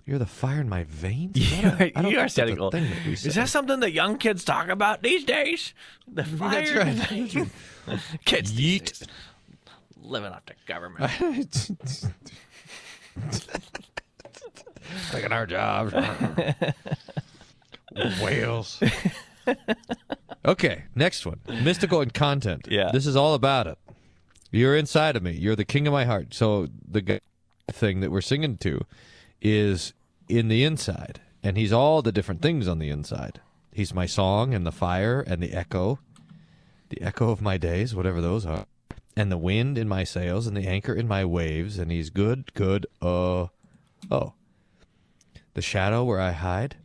You're 0.05 0.19
the 0.19 0.25
fire 0.27 0.61
in 0.61 0.69
my 0.69 0.83
veins. 0.83 1.35
You 1.35 1.67
are, 1.67 1.77
I 1.81 1.89
don't 1.89 2.11
you 2.11 2.19
are 2.19 2.27
cynical. 2.27 2.69
that 2.69 2.83
Is 3.07 3.33
that 3.35 3.49
something 3.49 3.79
that 3.79 3.91
young 3.91 4.19
kids 4.19 4.43
talk 4.43 4.67
about 4.69 5.01
these 5.01 5.23
days? 5.23 5.73
The 6.07 6.23
fire. 6.23 6.83
That's 6.83 7.35
right. 7.35 7.47
kids 8.25 8.53
these 8.53 8.81
days, 8.81 9.03
living 9.99 10.31
off 10.31 10.43
the 10.45 10.53
government. 10.67 11.11
Taking 15.11 15.31
our 15.31 15.47
jobs. 15.47 15.93
Whales. 18.21 18.79
okay, 20.45 20.83
next 20.93 21.25
one. 21.25 21.39
Mystical 21.63 22.01
and 22.01 22.13
content. 22.13 22.67
Yeah. 22.69 22.91
This 22.93 23.07
is 23.07 23.15
all 23.15 23.33
about 23.33 23.65
it. 23.65 23.79
You're 24.51 24.75
inside 24.75 25.15
of 25.15 25.23
me. 25.23 25.31
You're 25.31 25.55
the 25.55 25.65
king 25.65 25.87
of 25.87 25.93
my 25.93 26.05
heart. 26.05 26.35
So 26.35 26.67
the 26.87 27.01
g- 27.01 27.19
thing 27.71 28.01
that 28.01 28.11
we're 28.11 28.21
singing 28.21 28.57
to 28.57 28.81
is 29.45 29.93
in 30.27 30.47
the 30.47 30.63
inside, 30.63 31.21
and 31.43 31.55
he's 31.55 31.71
all 31.71 32.01
the 32.01 32.11
different 32.11 32.41
things 32.41 32.67
on 32.67 32.79
the 32.79 32.89
inside. 32.89 33.39
He's 33.71 33.93
my 33.93 34.07
song 34.07 34.55
and 34.55 34.65
the 34.65 34.71
fire 34.71 35.21
and 35.21 35.41
the 35.41 35.53
echo, 35.53 35.99
the 36.89 37.01
echo 37.01 37.29
of 37.29 37.41
my 37.41 37.57
days, 37.57 37.93
whatever 37.93 38.21
those 38.21 38.45
are, 38.45 38.65
and 39.15 39.31
the 39.31 39.37
wind 39.37 39.77
in 39.77 39.87
my 39.87 40.03
sails 40.03 40.47
and 40.47 40.57
the 40.57 40.67
anchor 40.67 40.93
in 40.93 41.07
my 41.07 41.23
waves. 41.23 41.77
And 41.77 41.91
he's 41.91 42.09
good, 42.09 42.53
good. 42.55 42.87
Uh, 43.01 43.47
oh, 44.09 44.33
the 45.53 45.61
shadow 45.61 46.03
where 46.03 46.19
I 46.19 46.31
hide. 46.31 46.77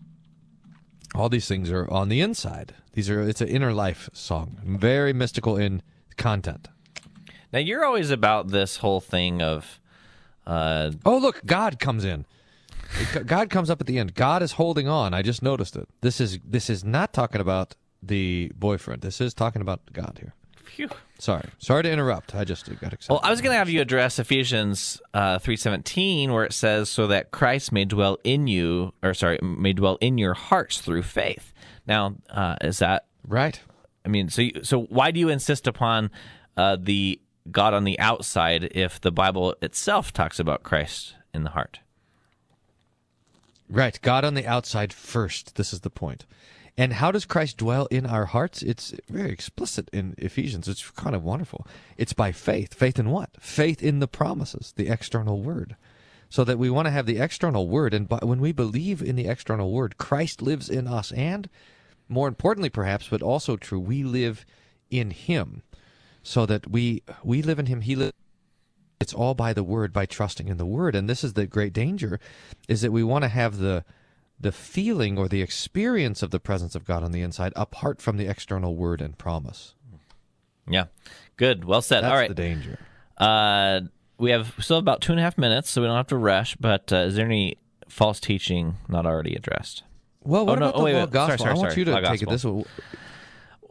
All 1.15 1.31
these 1.31 1.49
things 1.49 1.71
are 1.71 1.91
on 1.91 2.09
the 2.09 2.21
inside. 2.21 2.75
These 2.93 3.09
are 3.09 3.23
it's 3.23 3.41
an 3.41 3.49
inner 3.49 3.73
life 3.73 4.11
song, 4.13 4.59
very 4.63 5.13
mystical 5.15 5.57
in 5.57 5.83
content. 6.19 6.69
Now 7.53 7.59
you're 7.59 7.85
always 7.85 8.11
about 8.11 8.49
this 8.49 8.77
whole 8.77 9.01
thing 9.01 9.41
of, 9.41 9.81
uh, 10.47 10.93
Oh, 11.07 11.17
look, 11.17 11.45
God 11.47 11.81
comes 11.81 12.05
in. 12.05 12.27
God 13.27 13.51
comes 13.51 13.71
up 13.71 13.81
at 13.81 13.87
the 13.87 13.99
end. 13.99 14.15
God 14.15 14.43
is 14.43 14.53
holding 14.53 14.89
on. 14.89 15.15
I 15.15 15.23
just 15.23 15.43
noticed 15.43 15.77
it. 15.77 15.89
This 16.01 16.21
is 16.21 16.39
this 16.45 16.69
is 16.69 16.85
not 16.85 17.13
talking 17.13 17.41
about 17.41 17.77
the 18.03 18.51
boyfriend. 18.57 19.03
This 19.03 19.21
is 19.21 19.35
talking 19.35 19.63
about 19.63 19.81
God 19.93 20.19
here. 20.21 20.35
Phew. 20.65 20.89
Sorry, 21.19 21.49
sorry 21.59 21.83
to 21.83 21.91
interrupt. 21.91 22.35
I 22.35 22.45
just 22.45 22.67
got 22.81 22.93
excited. 22.93 23.11
Well, 23.11 23.21
I 23.23 23.31
was 23.31 23.41
going 23.41 23.53
to 23.53 23.59
have 23.59 23.69
you 23.69 23.81
address 23.81 24.19
Ephesians 24.19 25.01
uh, 25.13 25.39
three 25.39 25.57
seventeen, 25.57 26.33
where 26.33 26.45
it 26.45 26.53
says, 26.53 26.89
"So 26.89 27.09
that 27.09 27.31
Christ 27.31 27.73
may 27.73 27.85
dwell 27.85 28.19
in 28.25 28.47
you, 28.47 28.95
or 29.03 29.13
sorry, 29.15 29.39
may 29.43 29.73
dwell 29.73 29.99
in 30.01 30.17
your 30.17 30.35
hearts 30.35 30.81
through 30.81 31.03
faith." 31.03 31.53
Now, 31.87 32.17
uh, 32.31 32.57
is 32.61 32.79
that 32.79 33.07
right? 33.27 33.61
I 34.05 34.09
mean, 34.09 34.31
so 34.31 34.43
you, 34.43 34.63
so 34.63 34.83
why 34.83 35.11
do 35.11 35.21
you 35.21 35.29
insist 35.29 35.67
upon 35.67 36.11
uh, 36.57 36.77
the 36.81 37.21
God 37.51 37.75
on 37.75 37.85
the 37.85 37.99
outside 37.99 38.71
if 38.73 39.01
the 39.01 39.13
Bible 39.13 39.55
itself 39.61 40.13
talks 40.13 40.39
about 40.39 40.63
Christ 40.63 41.15
in 41.35 41.45
the 41.45 41.51
heart? 41.51 41.81
Right, 43.71 44.01
God 44.03 44.25
on 44.25 44.35
the 44.35 44.49
outside 44.49 44.93
first. 44.93 45.55
This 45.55 45.73
is 45.73 45.81
the 45.81 45.91
point. 45.91 46.27
And 46.77 46.95
how 46.95 47.13
does 47.13 47.25
Christ 47.25 47.57
dwell 47.57 47.87
in 47.87 48.05
our 48.05 48.27
hearts? 48.27 48.63
It's 48.63 48.93
very 49.09 49.31
explicit 49.31 49.89
in 49.93 50.15
Ephesians. 50.19 50.67
It's 50.67 50.91
kind 50.91 51.15
of 51.15 51.23
wonderful. 51.23 51.67
It's 51.97 52.13
by 52.13 52.33
faith. 52.33 52.75
Faith 52.75 52.99
in 52.99 53.11
what? 53.11 53.31
Faith 53.39 53.81
in 53.81 54.01
the 54.01 54.09
promises, 54.09 54.73
the 54.77 54.89
external 54.89 55.41
word. 55.41 55.77
So 56.29 56.43
that 56.45 56.59
we 56.59 56.69
want 56.69 56.87
to 56.87 56.93
have 56.93 57.07
the 57.07 57.19
external 57.19 57.69
word, 57.69 57.95
and 57.95 58.09
by, 58.09 58.19
when 58.23 58.41
we 58.41 58.51
believe 58.51 59.03
in 59.03 59.15
the 59.15 59.29
external 59.29 59.71
word, 59.71 59.99
Christ 59.99 60.43
lives 60.43 60.69
in 60.69 60.89
us, 60.89 61.13
and 61.13 61.49
more 62.09 62.29
importantly, 62.29 62.71
perhaps, 62.71 63.09
but 63.09 63.23
also 63.23 63.57
true, 63.57 63.81
we 63.81 64.03
live 64.03 64.45
in 64.91 65.11
Him, 65.11 65.63
so 66.23 66.47
that 66.47 66.71
we 66.71 67.03
we 67.25 67.43
live 67.43 67.59
in 67.59 67.67
Him. 67.67 67.81
He 67.81 67.97
lives. 67.97 68.13
It's 69.01 69.15
all 69.15 69.35
by 69.35 69.53
the 69.55 69.65
word, 69.65 69.93
by 69.93 70.05
trusting 70.05 70.49
in 70.49 70.59
the 70.59 70.67
word, 70.67 70.95
and 70.95 71.09
this 71.09 71.25
is 71.25 71.33
the 71.33 71.47
great 71.47 71.73
danger, 71.73 72.21
is 72.69 72.83
that 72.83 72.93
we 72.93 73.03
want 73.03 73.23
to 73.23 73.29
have 73.29 73.59
the 73.59 73.85
the 74.39 74.53
feeling 74.53 75.19
or 75.19 75.29
the 75.29 75.43
experience 75.43 76.23
of 76.23 76.31
the 76.31 76.41
presence 76.41 76.75
of 76.75 76.85
God 76.85 77.03
on 77.03 77.13
the 77.13 77.21
inside 77.21 77.53
apart 77.57 78.01
from 78.01 78.17
the 78.17 78.27
external 78.27 78.75
word 78.75 79.03
and 79.03 79.19
promise. 79.19 79.75
Yeah, 80.67 80.87
good. 81.37 81.65
Well 81.65 81.83
said. 81.83 82.03
That's 82.03 82.13
All 82.13 82.19
right, 82.19 82.29
the 82.29 82.35
danger. 82.35 82.79
Uh, 83.17 83.81
we 84.19 84.31
have 84.31 84.55
still 84.59 84.79
about 84.79 85.01
two 85.01 85.13
and 85.13 85.21
a 85.21 85.23
half 85.23 85.39
minutes, 85.39 85.71
so 85.71 85.81
we 85.81 85.87
don't 85.87 85.97
have 85.97 86.07
to 86.09 86.17
rush. 86.17 86.57
But 86.57 86.93
uh, 86.93 86.97
is 86.97 87.17
there 87.17 87.27
any 87.27 87.57
false 87.89 88.21
teaching 88.21 88.77
not 88.87 89.07
already 89.07 89.35
addressed? 89.35 89.83
Well, 90.23 90.45
what 90.45 90.59
oh, 90.59 90.61
no, 90.61 90.67
about 90.69 90.75
oh, 90.75 90.79
the 90.79 90.85
wait, 90.85 90.93
law 90.95 91.01
wait. 91.01 91.11
gospel? 91.11 91.39
Sorry, 91.39 91.39
sorry, 91.39 91.51
I 91.51 91.55
want 91.55 91.73
sorry. 91.73 91.81
you 91.81 91.85
to 91.87 91.91
Law 91.93 92.01
take 92.01 92.27
gospel. 92.27 92.29
it 92.29 92.33
this 92.33 92.45
way. 92.45 92.65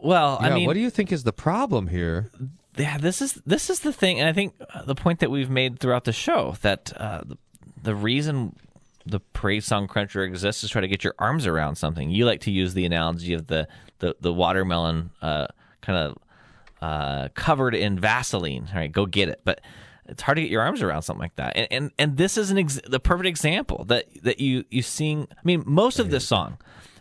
Well, 0.01 0.37
I 0.39 0.49
Yeah, 0.49 0.55
mean, 0.55 0.67
what 0.67 0.73
do 0.73 0.79
you 0.79 0.89
think 0.89 1.11
is 1.11 1.23
the 1.23 1.33
problem 1.33 1.87
here? 1.87 2.31
yeah, 2.77 2.97
this 2.97 3.21
is 3.21 3.33
this 3.45 3.69
is 3.69 3.81
the 3.81 3.91
thing, 3.93 4.19
and 4.19 4.27
I 4.29 4.33
think 4.33 4.53
uh, 4.73 4.83
the 4.83 4.95
point 4.95 5.19
that 5.19 5.29
we've 5.31 5.49
made 5.49 5.79
throughout 5.79 6.05
the 6.05 6.13
show 6.13 6.55
that 6.61 6.93
uh, 6.95 7.21
the, 7.25 7.37
the 7.83 7.95
reason 7.95 8.55
the 9.05 9.19
praise 9.19 9.65
song 9.65 9.87
cruncher 9.87 10.23
exists 10.23 10.63
is 10.63 10.69
try 10.69 10.81
to 10.81 10.87
get 10.87 11.03
your 11.03 11.15
arms 11.19 11.45
around 11.47 11.75
something. 11.75 12.09
You 12.09 12.25
like 12.25 12.41
to 12.41 12.51
use 12.51 12.73
the 12.73 12.85
analogy 12.85 13.33
of 13.33 13.47
the 13.47 13.67
the, 13.99 14.15
the 14.21 14.31
watermelon 14.33 15.09
uh, 15.21 15.47
kind 15.81 15.97
of 15.97 16.17
uh, 16.81 17.27
covered 17.33 17.75
in 17.75 17.99
Vaseline. 17.99 18.67
All 18.71 18.79
right, 18.79 18.91
go 18.91 19.05
get 19.05 19.27
it, 19.29 19.41
but 19.43 19.59
it's 20.05 20.21
hard 20.21 20.37
to 20.37 20.41
get 20.41 20.49
your 20.51 20.61
arms 20.61 20.81
around 20.81 21.01
something 21.01 21.21
like 21.21 21.35
that. 21.35 21.57
And 21.57 21.67
and, 21.71 21.91
and 21.99 22.17
this 22.17 22.37
is 22.37 22.51
an 22.51 22.57
ex- 22.59 22.79
the 22.87 22.99
perfect 23.01 23.27
example 23.27 23.83
that 23.85 24.05
that 24.23 24.39
you 24.39 24.63
you 24.69 24.81
seeing. 24.81 25.27
I 25.31 25.41
mean, 25.43 25.63
most 25.65 25.99
of 25.99 26.09
this 26.11 26.25
song. 26.25 26.57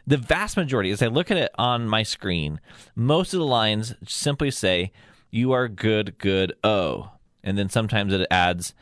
The 0.09 0.17
vast 0.17 0.57
majority, 0.57 0.91
as 0.91 1.03
I 1.03 1.09
look 1.09 1.31
at 1.31 1.37
it 1.37 1.51
on 1.59 1.87
my 1.87 2.03
screen, 2.03 2.61
most 2.97 3.35
of 3.35 3.41
the 3.41 3.45
lines 3.45 3.95
simply 4.07 4.51
say, 4.51 4.91
You 5.31 5.53
are 5.53 5.69
good, 5.69 6.17
good, 6.17 6.55
oh. 6.65 7.11
And 7.45 7.59
then 7.59 7.69
sometimes 7.69 8.15
it 8.15 8.27
adds, 8.31 8.73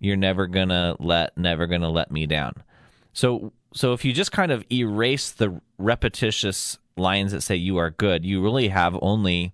You're 0.00 0.16
never 0.16 0.48
gonna 0.48 0.96
let, 0.98 1.38
never 1.38 1.68
gonna 1.68 1.90
let 1.90 2.10
me 2.10 2.26
down. 2.26 2.64
So 3.12 3.52
so 3.72 3.92
if 3.92 4.04
you 4.04 4.12
just 4.12 4.32
kind 4.32 4.50
of 4.50 4.64
erase 4.72 5.30
the 5.30 5.60
repetitious 5.78 6.78
lines 6.96 7.30
that 7.30 7.42
say 7.42 7.54
you 7.54 7.76
are 7.76 7.90
good, 7.90 8.24
you 8.24 8.42
really 8.42 8.68
have 8.68 8.98
only 9.00 9.52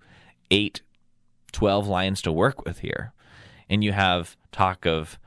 eight, 0.51 0.81
12 1.53 1.87
lines 1.87 2.23
to 2.23 2.33
work 2.33 2.65
with 2.65 2.79
here. 2.79 3.13
And 3.69 3.85
you 3.85 3.93
have 3.93 4.39
talk 4.53 4.87
of 4.87 5.19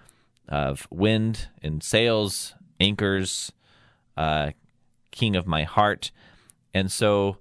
of 0.49 0.87
wind 0.89 1.49
and 1.61 1.83
sails, 1.83 2.55
anchors, 2.79 3.51
uh, 4.17 4.53
king 5.13 5.37
of 5.37 5.47
my 5.47 5.63
heart. 5.63 6.11
And 6.73 6.91
so 6.91 7.37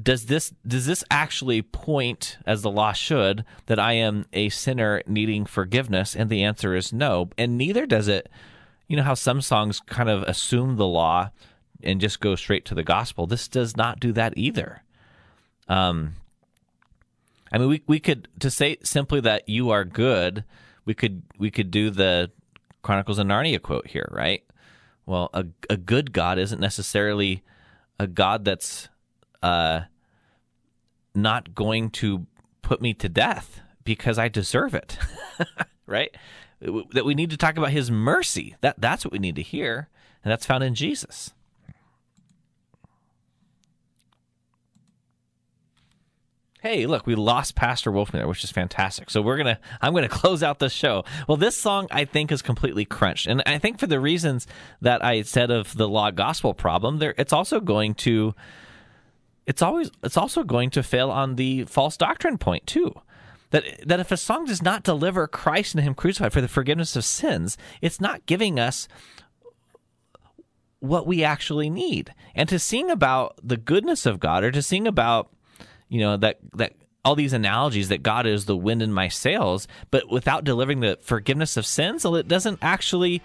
does 0.00 0.26
this 0.26 0.54
does 0.66 0.86
this 0.86 1.02
actually 1.10 1.60
point 1.60 2.38
as 2.46 2.62
the 2.62 2.70
law 2.70 2.92
should 2.92 3.44
that 3.66 3.78
I 3.78 3.94
am 3.94 4.26
a 4.32 4.48
sinner 4.50 5.02
needing 5.06 5.44
forgiveness? 5.44 6.14
And 6.14 6.30
the 6.30 6.44
answer 6.44 6.76
is 6.76 6.92
no. 6.92 7.30
And 7.36 7.58
neither 7.58 7.86
does 7.86 8.06
it 8.08 8.30
you 8.86 8.96
know 8.96 9.02
how 9.02 9.14
some 9.14 9.40
songs 9.40 9.80
kind 9.80 10.08
of 10.08 10.22
assume 10.24 10.76
the 10.76 10.86
law 10.86 11.30
and 11.82 12.00
just 12.00 12.20
go 12.20 12.36
straight 12.36 12.64
to 12.66 12.74
the 12.74 12.82
gospel. 12.84 13.26
This 13.26 13.48
does 13.48 13.76
not 13.76 13.98
do 13.98 14.12
that 14.12 14.34
either. 14.36 14.82
Um 15.68 16.14
I 17.50 17.58
mean 17.58 17.68
we 17.68 17.82
we 17.86 18.00
could 18.00 18.28
to 18.38 18.50
say 18.50 18.76
simply 18.82 19.20
that 19.20 19.48
you 19.48 19.70
are 19.70 19.84
good 19.84 20.44
we 20.84 20.94
could 20.94 21.22
we 21.38 21.50
could 21.50 21.70
do 21.70 21.90
the 21.90 22.30
Chronicles 22.82 23.18
of 23.18 23.26
Narnia 23.26 23.60
quote 23.60 23.86
here 23.86 24.08
right 24.10 24.42
well, 25.06 25.30
a 25.32 25.46
a 25.68 25.76
good 25.76 26.12
God 26.12 26.38
isn't 26.38 26.60
necessarily 26.60 27.42
a 27.98 28.06
God 28.06 28.44
that's 28.44 28.88
uh, 29.42 29.82
not 31.14 31.54
going 31.54 31.90
to 31.90 32.26
put 32.62 32.80
me 32.80 32.94
to 32.94 33.08
death 33.08 33.60
because 33.84 34.18
I 34.18 34.28
deserve 34.28 34.74
it, 34.74 34.98
right? 35.86 36.14
That 36.60 37.04
we 37.04 37.14
need 37.14 37.30
to 37.30 37.36
talk 37.36 37.56
about 37.56 37.70
His 37.70 37.90
mercy. 37.90 38.56
That 38.60 38.80
that's 38.80 39.04
what 39.04 39.12
we 39.12 39.18
need 39.18 39.36
to 39.36 39.42
hear, 39.42 39.88
and 40.24 40.30
that's 40.30 40.46
found 40.46 40.64
in 40.64 40.74
Jesus. 40.74 41.32
Hey, 46.62 46.86
look, 46.86 47.08
we 47.08 47.16
lost 47.16 47.56
Pastor 47.56 47.90
Wolfman 47.90 48.20
there, 48.20 48.28
which 48.28 48.44
is 48.44 48.52
fantastic. 48.52 49.10
So 49.10 49.20
we're 49.20 49.36
gonna, 49.36 49.58
I'm 49.80 49.92
gonna 49.92 50.08
close 50.22 50.44
out 50.44 50.60
the 50.60 50.70
show. 50.70 51.04
Well, 51.26 51.36
this 51.36 51.56
song 51.56 51.88
I 51.90 52.04
think 52.04 52.30
is 52.30 52.40
completely 52.40 52.84
crunched, 52.84 53.26
and 53.26 53.42
I 53.44 53.58
think 53.58 53.80
for 53.80 53.88
the 53.88 53.98
reasons 53.98 54.46
that 54.80 55.04
I 55.04 55.22
said 55.22 55.50
of 55.50 55.76
the 55.76 55.88
law 55.88 56.12
gospel 56.12 56.54
problem, 56.54 56.98
there, 56.98 57.16
it's 57.18 57.32
also 57.32 57.58
going 57.58 57.94
to, 57.96 58.36
it's 59.44 59.60
always, 59.60 59.90
it's 60.04 60.16
also 60.16 60.44
going 60.44 60.70
to 60.70 60.84
fail 60.84 61.10
on 61.10 61.34
the 61.34 61.64
false 61.64 61.96
doctrine 61.96 62.38
point 62.38 62.64
too. 62.64 62.94
That 63.50 63.64
that 63.84 63.98
if 63.98 64.12
a 64.12 64.16
song 64.16 64.44
does 64.44 64.62
not 64.62 64.84
deliver 64.84 65.26
Christ 65.26 65.74
and 65.74 65.82
Him 65.82 65.94
crucified 65.94 66.32
for 66.32 66.40
the 66.40 66.46
forgiveness 66.46 66.94
of 66.94 67.04
sins, 67.04 67.58
it's 67.80 68.00
not 68.00 68.24
giving 68.26 68.60
us 68.60 68.86
what 70.78 71.08
we 71.08 71.24
actually 71.24 71.70
need. 71.70 72.14
And 72.36 72.48
to 72.48 72.60
sing 72.60 72.88
about 72.88 73.36
the 73.42 73.56
goodness 73.56 74.06
of 74.06 74.20
God, 74.20 74.44
or 74.44 74.52
to 74.52 74.62
sing 74.62 74.86
about 74.86 75.28
you 75.92 76.00
know 76.00 76.16
that 76.16 76.38
that 76.54 76.72
all 77.04 77.14
these 77.14 77.32
analogies 77.32 77.88
that 77.90 78.02
God 78.02 78.26
is 78.26 78.44
the 78.46 78.56
wind 78.56 78.80
in 78.80 78.92
my 78.92 79.08
sails, 79.08 79.68
but 79.90 80.08
without 80.08 80.44
delivering 80.44 80.80
the 80.80 80.98
forgiveness 81.02 81.56
of 81.56 81.66
sins, 81.66 82.04
well, 82.04 82.16
it 82.16 82.28
doesn't 82.28 82.58
actually 82.62 83.20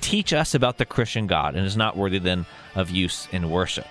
teach 0.00 0.32
us 0.32 0.54
about 0.54 0.78
the 0.78 0.84
Christian 0.84 1.26
God 1.26 1.54
and 1.54 1.64
is 1.64 1.76
not 1.76 1.96
worthy 1.96 2.18
then 2.18 2.46
of 2.74 2.90
use 2.90 3.28
in 3.32 3.48
worship. 3.50 3.86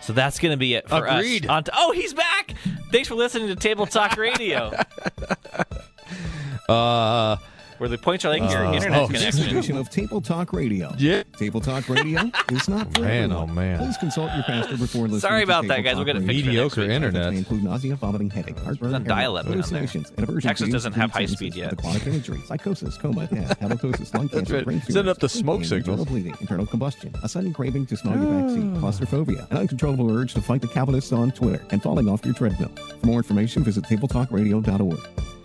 So 0.00 0.12
that's 0.12 0.38
going 0.38 0.52
to 0.52 0.56
be 0.56 0.74
it 0.74 0.88
for 0.88 1.04
Agreed. 1.04 1.46
us. 1.46 1.50
On 1.50 1.64
to- 1.64 1.72
oh, 1.76 1.92
he's 1.92 2.14
back! 2.14 2.54
Thanks 2.92 3.08
for 3.08 3.16
listening 3.16 3.48
to 3.48 3.56
Table 3.56 3.86
Talk 3.86 4.16
Radio, 4.16 4.72
Uh, 6.68 7.36
where 7.78 7.88
the 7.88 7.98
points 7.98 8.24
are 8.24 8.28
like 8.30 8.40
your 8.50 8.64
Uh, 8.66 8.72
internet 8.74 9.00
oh, 9.02 9.06
This 9.08 9.20
connection. 9.20 9.56
edition 9.56 9.76
of 9.76 9.90
Table 9.90 10.20
Talk 10.20 10.52
Radio. 10.52 10.94
Yeah. 10.98 11.22
Table 11.38 11.60
Talk 11.60 11.88
Radio 11.88 12.30
is 12.50 12.68
not 12.68 12.92
for 12.94 13.02
Man, 13.02 13.24
everyone. 13.24 13.50
oh, 13.50 13.52
man. 13.52 13.78
Please 13.78 13.96
consult 13.98 14.32
your 14.34 14.42
pastor 14.44 14.76
before 14.76 15.02
listening 15.02 15.20
Sorry 15.20 15.40
to 15.40 15.44
about 15.44 15.66
that, 15.68 15.82
guys. 15.82 15.96
We'll 15.96 16.04
get 16.04 16.16
it 16.16 16.20
Radio. 16.20 16.26
fixed 16.26 16.46
next 16.46 16.46
mediocre 16.46 16.80
week. 16.82 16.90
internet. 16.90 17.32
May 17.32 17.38
include 17.38 17.64
nausea, 17.64 17.96
vomiting, 17.96 18.30
headache, 18.30 18.58
heartburn, 18.58 18.88
on 18.88 18.92
hemorrhage, 19.02 19.08
dial-up 19.08 19.46
hallucinations, 19.46 20.10
and 20.16 20.20
aversion 20.28 20.48
Texas 20.48 20.66
to 20.66 20.72
doesn't 20.72 20.92
have 20.94 21.12
food 21.12 21.18
high 21.18 21.26
speed 21.26 21.54
substances 21.54 21.56
yet. 21.58 21.70
with 21.70 21.78
Aquatic 21.80 22.06
imagery, 22.06 22.40
psychosis, 22.46 22.96
coma, 22.96 23.26
death, 23.26 23.60
halitosis, 23.60 24.14
lung 24.14 24.22
That's 24.28 24.34
cancer, 24.34 24.54
right. 24.56 24.64
brain 24.64 24.82
Send 24.88 25.08
up 25.08 25.18
the 25.18 25.28
tumors, 25.28 25.32
smoke 25.32 25.60
pain, 25.60 25.68
signals. 25.68 26.00
internal 26.00 26.04
bleeding, 26.04 26.34
internal 26.40 26.66
combustion, 26.66 27.14
a 27.22 27.28
sudden 27.28 27.52
craving 27.52 27.86
to 27.86 27.96
smell 27.96 28.14
your 28.16 28.24
backseat, 28.26 28.80
claustrophobia, 28.80 29.46
an 29.50 29.56
uncontrollable 29.58 30.10
urge 30.16 30.34
to 30.34 30.40
fight 30.40 30.60
the 30.60 30.68
Calvinists 30.68 31.12
on 31.12 31.30
Twitter, 31.32 31.64
and 31.70 31.82
falling 31.82 32.08
off 32.08 32.24
your 32.24 32.34
treadmill. 32.34 32.70
For 33.00 33.06
more 33.06 33.18
information, 33.18 33.62
visit 33.64 33.84
tabletalkradio.org. 33.84 35.35